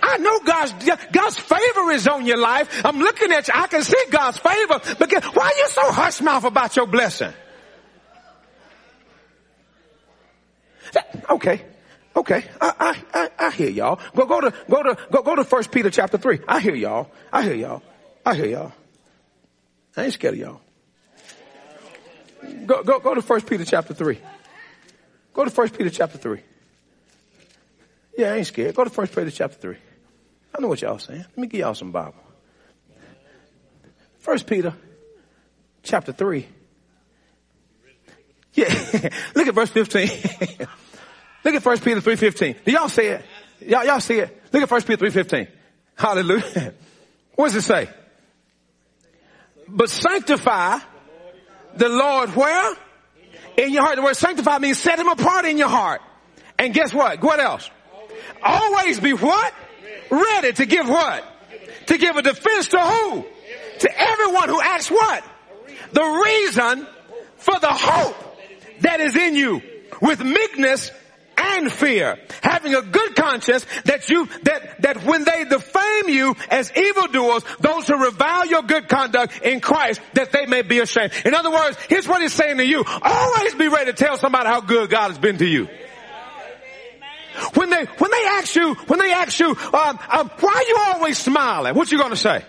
I 0.00 0.18
know 0.18 0.38
God's, 0.40 0.72
God's 1.12 1.38
favor 1.38 1.90
is 1.90 2.06
on 2.06 2.24
your 2.24 2.38
life. 2.38 2.84
I'm 2.84 2.98
looking 2.98 3.32
at 3.32 3.48
you. 3.48 3.54
I 3.56 3.66
can 3.66 3.82
see 3.82 4.02
God's 4.10 4.38
favor. 4.38 4.80
Because 4.98 5.24
why 5.34 5.46
are 5.46 5.58
you 5.58 5.68
so 5.68 5.92
hush 5.92 6.20
mouth 6.20 6.44
about 6.44 6.76
your 6.76 6.86
blessing? 6.86 7.32
Okay. 11.28 11.62
Okay. 12.14 12.44
I, 12.60 12.72
I, 13.12 13.20
I, 13.20 13.46
I 13.46 13.50
hear 13.50 13.70
y'all. 13.70 13.98
Go, 14.14 14.26
go 14.26 14.40
to, 14.40 14.54
go 14.70 14.82
to, 14.84 14.98
go, 15.10 15.22
go 15.22 15.34
to 15.34 15.44
first 15.44 15.72
Peter 15.72 15.90
chapter 15.90 16.16
three. 16.16 16.38
I 16.46 16.60
hear 16.60 16.74
y'all. 16.76 17.10
I 17.32 17.42
hear 17.42 17.54
y'all. 17.54 17.82
I 18.24 18.34
hear 18.36 18.46
y'all. 18.46 18.72
I 19.96 20.04
ain't 20.04 20.12
scared 20.12 20.34
of 20.34 20.40
y'all. 20.40 20.60
Go, 22.66 22.82
go, 22.82 22.98
go 22.98 23.14
to 23.14 23.20
1 23.20 23.40
Peter 23.42 23.64
chapter 23.64 23.94
3. 23.94 24.18
Go 25.32 25.44
to 25.44 25.50
1 25.50 25.70
Peter 25.70 25.90
chapter 25.90 26.18
3. 26.18 26.40
Yeah, 28.18 28.32
I 28.32 28.36
ain't 28.36 28.46
scared. 28.46 28.74
Go 28.74 28.84
to 28.84 28.90
1 28.90 29.06
Peter 29.08 29.30
chapter 29.30 29.56
3. 29.56 29.76
I 30.56 30.60
know 30.60 30.68
what 30.68 30.80
y'all 30.82 30.98
saying. 30.98 31.20
Let 31.20 31.38
me 31.38 31.46
give 31.46 31.60
y'all 31.60 31.74
some 31.74 31.90
Bible. 31.90 32.14
1 34.24 34.38
Peter 34.40 34.74
chapter 35.82 36.12
3. 36.12 36.46
Yeah. 38.54 38.64
Look 39.34 39.48
at 39.48 39.54
verse 39.54 39.70
15. 39.70 40.08
Look 41.44 41.54
at 41.54 41.64
1 41.64 41.78
Peter 41.80 42.00
3.15. 42.00 42.64
Do 42.64 42.72
y'all 42.72 42.88
see 42.88 43.02
it? 43.02 43.24
Y'all, 43.60 43.84
y'all 43.84 44.00
see 44.00 44.18
it? 44.18 44.42
Look 44.52 44.62
at 44.62 44.70
1 44.70 44.82
Peter 44.82 45.06
3.15. 45.06 45.48
Hallelujah. 45.96 46.74
What 47.36 47.46
does 47.46 47.56
it 47.56 47.62
say? 47.62 47.88
But 49.68 49.90
sanctify 49.90 50.78
the 51.76 51.88
Lord 51.88 52.30
where? 52.36 52.76
In 53.56 53.72
your 53.72 53.84
heart. 53.84 53.96
The 53.96 54.02
word 54.02 54.16
sanctify 54.16 54.58
means 54.58 54.78
set 54.78 54.98
him 54.98 55.08
apart 55.08 55.44
in 55.44 55.58
your 55.58 55.68
heart. 55.68 56.00
And 56.58 56.74
guess 56.74 56.92
what? 56.92 57.22
What 57.22 57.40
else? 57.40 57.70
Always 58.42 59.00
be 59.00 59.12
what? 59.12 59.54
Ready 60.10 60.52
to 60.52 60.66
give 60.66 60.88
what? 60.88 61.24
To 61.86 61.98
give 61.98 62.16
a 62.16 62.22
defense 62.22 62.68
to 62.68 62.80
who? 62.80 63.24
To 63.80 64.00
everyone 64.00 64.48
who 64.48 64.60
asks 64.60 64.90
what? 64.90 65.24
The 65.92 66.02
reason 66.02 66.86
for 67.36 67.58
the 67.58 67.72
hope 67.72 68.16
that 68.80 69.00
is 69.00 69.16
in 69.16 69.34
you 69.34 69.62
with 70.00 70.22
meekness 70.22 70.90
fear, 71.70 72.18
having 72.42 72.74
a 72.74 72.82
good 72.82 73.14
conscience 73.16 73.66
that 73.84 74.08
you, 74.08 74.26
that, 74.42 74.82
that 74.82 75.04
when 75.04 75.24
they 75.24 75.44
defame 75.44 76.08
you 76.08 76.34
as 76.50 76.70
evildoers, 76.76 77.44
those 77.60 77.86
who 77.86 77.96
revile 78.02 78.46
your 78.46 78.62
good 78.62 78.88
conduct 78.88 79.42
in 79.42 79.60
Christ, 79.60 80.00
that 80.14 80.32
they 80.32 80.46
may 80.46 80.62
be 80.62 80.80
ashamed. 80.80 81.12
In 81.24 81.34
other 81.34 81.50
words, 81.50 81.76
here's 81.88 82.08
what 82.08 82.22
he's 82.22 82.32
saying 82.32 82.58
to 82.58 82.66
you. 82.66 82.84
Always 83.02 83.54
be 83.54 83.68
ready 83.68 83.92
to 83.92 83.96
tell 83.96 84.16
somebody 84.16 84.48
how 84.48 84.60
good 84.60 84.90
God 84.90 85.08
has 85.08 85.18
been 85.18 85.38
to 85.38 85.46
you. 85.46 85.68
When 87.54 87.68
they, 87.70 87.84
when 87.84 88.10
they 88.10 88.24
ask 88.26 88.54
you, 88.54 88.74
when 88.74 89.00
they 89.00 89.12
ask 89.12 89.40
you, 89.40 89.48
um, 89.48 89.98
um, 90.08 90.30
why 90.40 90.54
are 90.54 90.68
you 90.68 90.76
always 90.94 91.18
smiling? 91.18 91.74
What 91.74 91.90
you 91.90 91.98
gonna 91.98 92.16
say? 92.16 92.44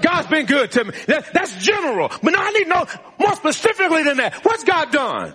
God's 0.00 0.28
been 0.28 0.46
good 0.46 0.72
to 0.72 0.84
me. 0.84 0.94
That, 1.06 1.32
that's 1.34 1.54
general. 1.56 2.08
But 2.22 2.32
now 2.32 2.42
I 2.42 2.50
need 2.52 2.64
to 2.64 2.70
know 2.70 2.86
more 3.18 3.34
specifically 3.36 4.02
than 4.02 4.16
that. 4.16 4.44
What's 4.44 4.64
God 4.64 4.90
done? 4.90 5.34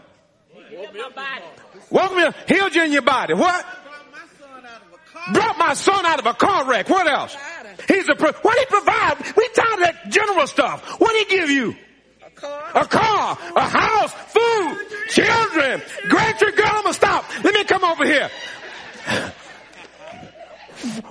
Welcome 1.90 2.18
you, 2.18 2.32
healed 2.48 2.76
you 2.76 2.84
in 2.84 2.92
your 2.92 3.02
body. 3.02 3.34
What? 3.34 3.66
Brought 5.34 5.58
my 5.58 5.74
son 5.74 6.06
out 6.06 6.20
of 6.20 6.26
a 6.26 6.34
car 6.34 6.70
wreck. 6.70 6.90
What 6.90 7.08
else? 7.08 7.36
He's 7.88 8.08
a, 8.10 8.16
what 8.16 8.60
he 8.60 8.66
provide? 8.66 9.18
We 9.36 9.48
tired 9.50 9.74
of 9.74 9.80
that 9.80 10.10
general 10.10 10.48
stuff. 10.48 11.00
What 11.00 11.16
he 11.16 11.36
give 11.36 11.50
you? 11.50 11.76
A 12.26 12.30
car, 12.30 12.72
a, 12.76 12.86
car, 12.86 13.38
a 13.56 13.62
house, 13.62 14.12
food, 14.14 14.78
children, 15.10 15.82
grandchildren. 16.10 16.56
Girl, 16.58 16.68
I'm 16.68 16.84
gonna 16.84 16.94
stop. 16.94 17.44
Let 17.44 17.54
me 17.54 17.64
come 17.64 17.84
over 17.84 18.06
here. 18.06 18.30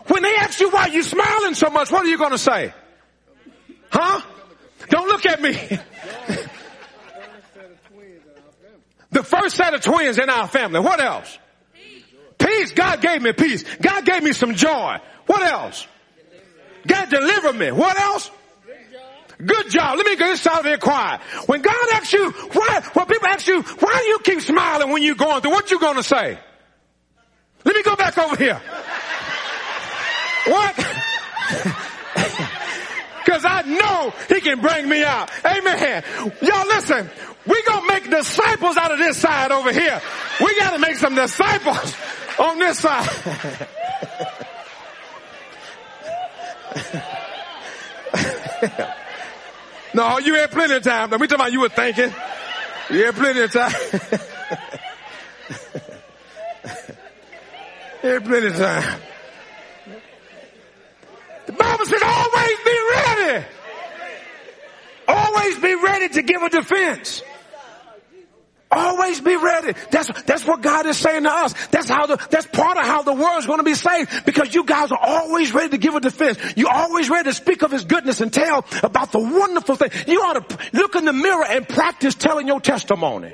When 0.07 0.23
they 0.23 0.35
ask 0.37 0.61
you 0.61 0.71
why 0.71 0.87
you 0.87 1.03
smiling 1.03 1.55
so 1.55 1.71
much, 1.71 1.91
what 1.91 2.05
are 2.05 2.09
you 2.09 2.19
gonna 2.19 2.39
say? 2.39 2.73
Huh? 3.91 4.21
Don't 4.91 5.09
look 5.09 5.27
at 5.27 5.41
me. 5.41 5.57
The 9.15 9.23
first 9.23 9.55
set 9.55 9.73
of 9.75 9.81
twins 9.81 10.19
in 10.19 10.29
our 10.29 10.49
family. 10.49 10.81
What 10.81 11.01
else? 11.01 11.39
Peace. 12.37 12.73
God 12.73 13.01
gave 13.01 13.23
me 13.23 13.33
peace. 13.33 13.63
God 13.81 14.05
gave 14.05 14.25
me 14.25 14.33
some 14.33 14.57
joy. 14.57 14.97
What 15.27 15.43
else? 15.43 15.87
God 16.85 17.09
delivered 17.11 17.55
me. 17.55 17.71
What 17.71 17.97
else? 17.97 18.29
Good 19.39 19.71
job. 19.71 19.97
Let 19.97 20.07
me 20.07 20.17
get 20.17 20.33
this 20.33 20.47
out 20.49 20.65
here 20.65 20.79
quiet. 20.79 21.21
When 21.47 21.63
God 21.63 21.75
asks 21.93 22.13
you, 22.13 22.31
why, 22.31 22.83
when 22.93 23.07
people 23.07 23.29
ask 23.29 23.47
you, 23.47 23.63
why 23.63 24.01
do 24.03 24.09
you 24.09 24.19
keep 24.19 24.41
smiling 24.41 24.91
when 24.91 25.03
you're 25.03 25.15
going 25.15 25.43
through, 25.43 25.53
what 25.53 25.71
you 25.71 25.79
gonna 25.79 26.03
say? 26.03 26.37
Let 27.65 27.77
me 27.77 27.83
go 27.85 27.95
back 27.95 28.19
over 28.19 28.37
here. 28.37 28.61
What? 30.47 30.94
He 34.29 34.41
can 34.41 34.61
bring 34.61 34.89
me 34.89 35.05
out. 35.05 35.31
Amen. 35.45 36.03
Y'all 36.43 36.67
listen, 36.67 37.09
we 37.47 37.63
gonna 37.65 37.87
make 37.87 38.11
disciples 38.11 38.77
out 38.77 38.93
of 38.93 38.99
this 38.99 39.17
side 39.17 39.53
over 39.53 39.73
here. 39.73 40.01
We 40.41 40.59
gotta 40.59 40.79
make 40.79 40.97
some 40.97 41.15
disciples 41.15 41.95
on 42.39 42.59
this 42.59 42.79
side. 42.79 43.09
no, 49.95 50.19
you 50.19 50.35
had 50.35 50.51
plenty 50.51 50.75
of 50.75 50.83
time. 50.83 51.11
We 51.11 51.19
talking 51.29 51.35
about 51.35 51.53
you 51.53 51.61
were 51.61 51.69
thinking. 51.69 52.13
You 52.91 53.07
had 53.07 53.15
plenty 53.15 53.41
of 53.41 53.53
time. 53.53 53.73
Had 58.05 58.23
plenty 58.23 58.49
of 58.49 58.57
time. 58.57 59.01
The 61.47 61.53
Bible 61.53 61.87
says 61.87 62.03
always 62.05 62.59
be 62.63 62.79
ready. 62.93 63.47
Always 65.07 65.59
be 65.59 65.75
ready 65.75 66.09
to 66.11 66.23
give 66.23 66.43
a 66.43 66.49
defense. 66.49 67.23
Always 68.75 69.21
be 69.21 69.37
ready. 69.37 69.79
That's, 69.91 70.23
that's 70.23 70.45
what 70.45 70.61
God 70.61 70.87
is 70.87 70.97
saying 70.97 71.23
to 71.23 71.31
us. 71.31 71.55
That's 71.69 71.89
how 71.89 72.07
the, 72.07 72.17
that's 72.31 72.47
part 72.47 72.77
of 72.77 72.85
how 72.85 73.03
the 73.03 73.13
world's 73.13 73.47
going 73.47 73.61
to 73.61 73.65
be 73.65 73.75
saved 73.75 74.25
because 74.25 74.53
you 74.53 74.65
guys 74.65 74.91
are 74.91 74.99
always 75.01 75.55
ready 75.55 75.71
to 75.71 75.79
give 75.79 75.95
a 75.95 76.01
defense. 76.01 76.39
You're 76.57 76.73
always 76.73 77.09
ready 77.09 77.31
to 77.31 77.35
speak 77.35 77.63
of 77.63 77.71
His 77.71 77.85
goodness 77.85 78.21
and 78.21 78.33
tell 78.33 78.65
about 78.83 79.13
the 79.13 79.21
wonderful 79.21 79.77
thing. 79.77 79.91
You 80.09 80.23
ought 80.23 80.49
to 80.49 80.59
look 80.73 80.97
in 80.97 81.05
the 81.05 81.13
mirror 81.13 81.45
and 81.45 81.69
practice 81.69 82.17
telling 82.17 82.49
your 82.49 82.61
testimony. 82.61 83.33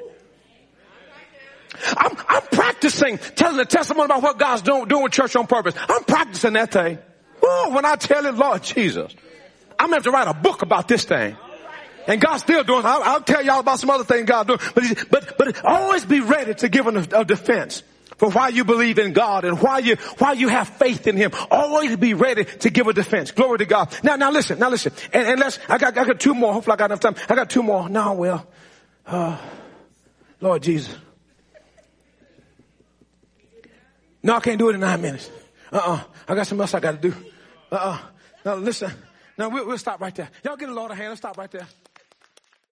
I'm, 1.96 2.16
I'm 2.28 2.42
practicing 2.52 3.16
telling 3.16 3.56
the 3.56 3.64
testimony 3.64 4.06
about 4.06 4.22
what 4.22 4.38
God's 4.38 4.62
doing, 4.62 4.88
doing 4.88 5.04
with 5.04 5.12
church 5.12 5.34
on 5.36 5.46
purpose. 5.46 5.74
I'm 5.88 6.04
practicing 6.04 6.52
that 6.52 6.72
thing. 6.72 6.98
Oh, 7.42 7.70
when 7.74 7.86
I 7.86 7.96
tell 7.96 8.26
it, 8.26 8.34
Lord 8.34 8.62
Jesus, 8.62 9.14
I'm 9.78 9.86
gonna 9.86 9.96
have 9.96 10.02
to 10.04 10.10
write 10.10 10.28
a 10.28 10.34
book 10.34 10.60
about 10.60 10.86
this 10.88 11.04
thing. 11.04 11.36
And 12.10 12.20
God's 12.20 12.42
still 12.42 12.64
doing. 12.64 12.84
I'll, 12.84 13.04
I'll 13.04 13.22
tell 13.22 13.40
y'all 13.40 13.60
about 13.60 13.78
some 13.78 13.88
other 13.88 14.02
things 14.02 14.28
God 14.28 14.48
doing. 14.48 14.58
But 14.74 15.08
but 15.10 15.38
but 15.38 15.64
always 15.64 16.04
be 16.04 16.18
ready 16.18 16.54
to 16.54 16.68
give 16.68 16.88
a, 16.88 17.20
a 17.20 17.24
defense 17.24 17.84
for 18.16 18.28
why 18.32 18.48
you 18.48 18.64
believe 18.64 18.98
in 18.98 19.12
God 19.12 19.44
and 19.44 19.62
why 19.62 19.78
you 19.78 19.94
why 20.18 20.32
you 20.32 20.48
have 20.48 20.68
faith 20.70 21.06
in 21.06 21.16
Him. 21.16 21.30
Always 21.52 21.96
be 21.98 22.14
ready 22.14 22.46
to 22.46 22.70
give 22.70 22.88
a 22.88 22.92
defense. 22.92 23.30
Glory 23.30 23.58
to 23.58 23.64
God. 23.64 23.96
Now 24.02 24.16
now 24.16 24.32
listen. 24.32 24.58
Now 24.58 24.70
listen. 24.70 24.92
And, 25.12 25.24
and 25.24 25.38
let's. 25.38 25.60
I 25.68 25.78
got 25.78 25.96
I 25.96 26.04
got 26.04 26.18
two 26.18 26.34
more. 26.34 26.52
Hopefully 26.52 26.74
I 26.74 26.76
got 26.78 26.86
enough 26.86 26.98
time. 26.98 27.14
I 27.28 27.36
got 27.36 27.48
two 27.48 27.62
more. 27.62 27.88
Now, 27.88 28.14
well, 28.14 28.44
uh, 29.06 29.38
Lord 30.40 30.64
Jesus. 30.64 30.92
No, 34.20 34.34
I 34.34 34.40
can't 34.40 34.58
do 34.58 34.68
it 34.68 34.74
in 34.74 34.80
nine 34.80 35.00
minutes. 35.00 35.30
Uh-uh. 35.72 36.02
I 36.26 36.34
got 36.34 36.44
something 36.44 36.62
else 36.62 36.74
I 36.74 36.80
got 36.80 37.00
to 37.00 37.08
do. 37.10 37.16
Uh-uh. 37.70 37.98
Now 38.44 38.54
listen. 38.56 38.90
Now 39.38 39.48
we'll, 39.48 39.64
we'll 39.64 39.78
stop 39.78 40.00
right 40.00 40.14
there. 40.14 40.28
Y'all 40.44 40.56
get 40.56 40.68
a 40.68 40.74
Lord 40.74 40.90
of 40.90 40.96
hand. 40.96 41.10
Let's 41.10 41.20
stop 41.20 41.38
right 41.38 41.50
there. 41.52 41.68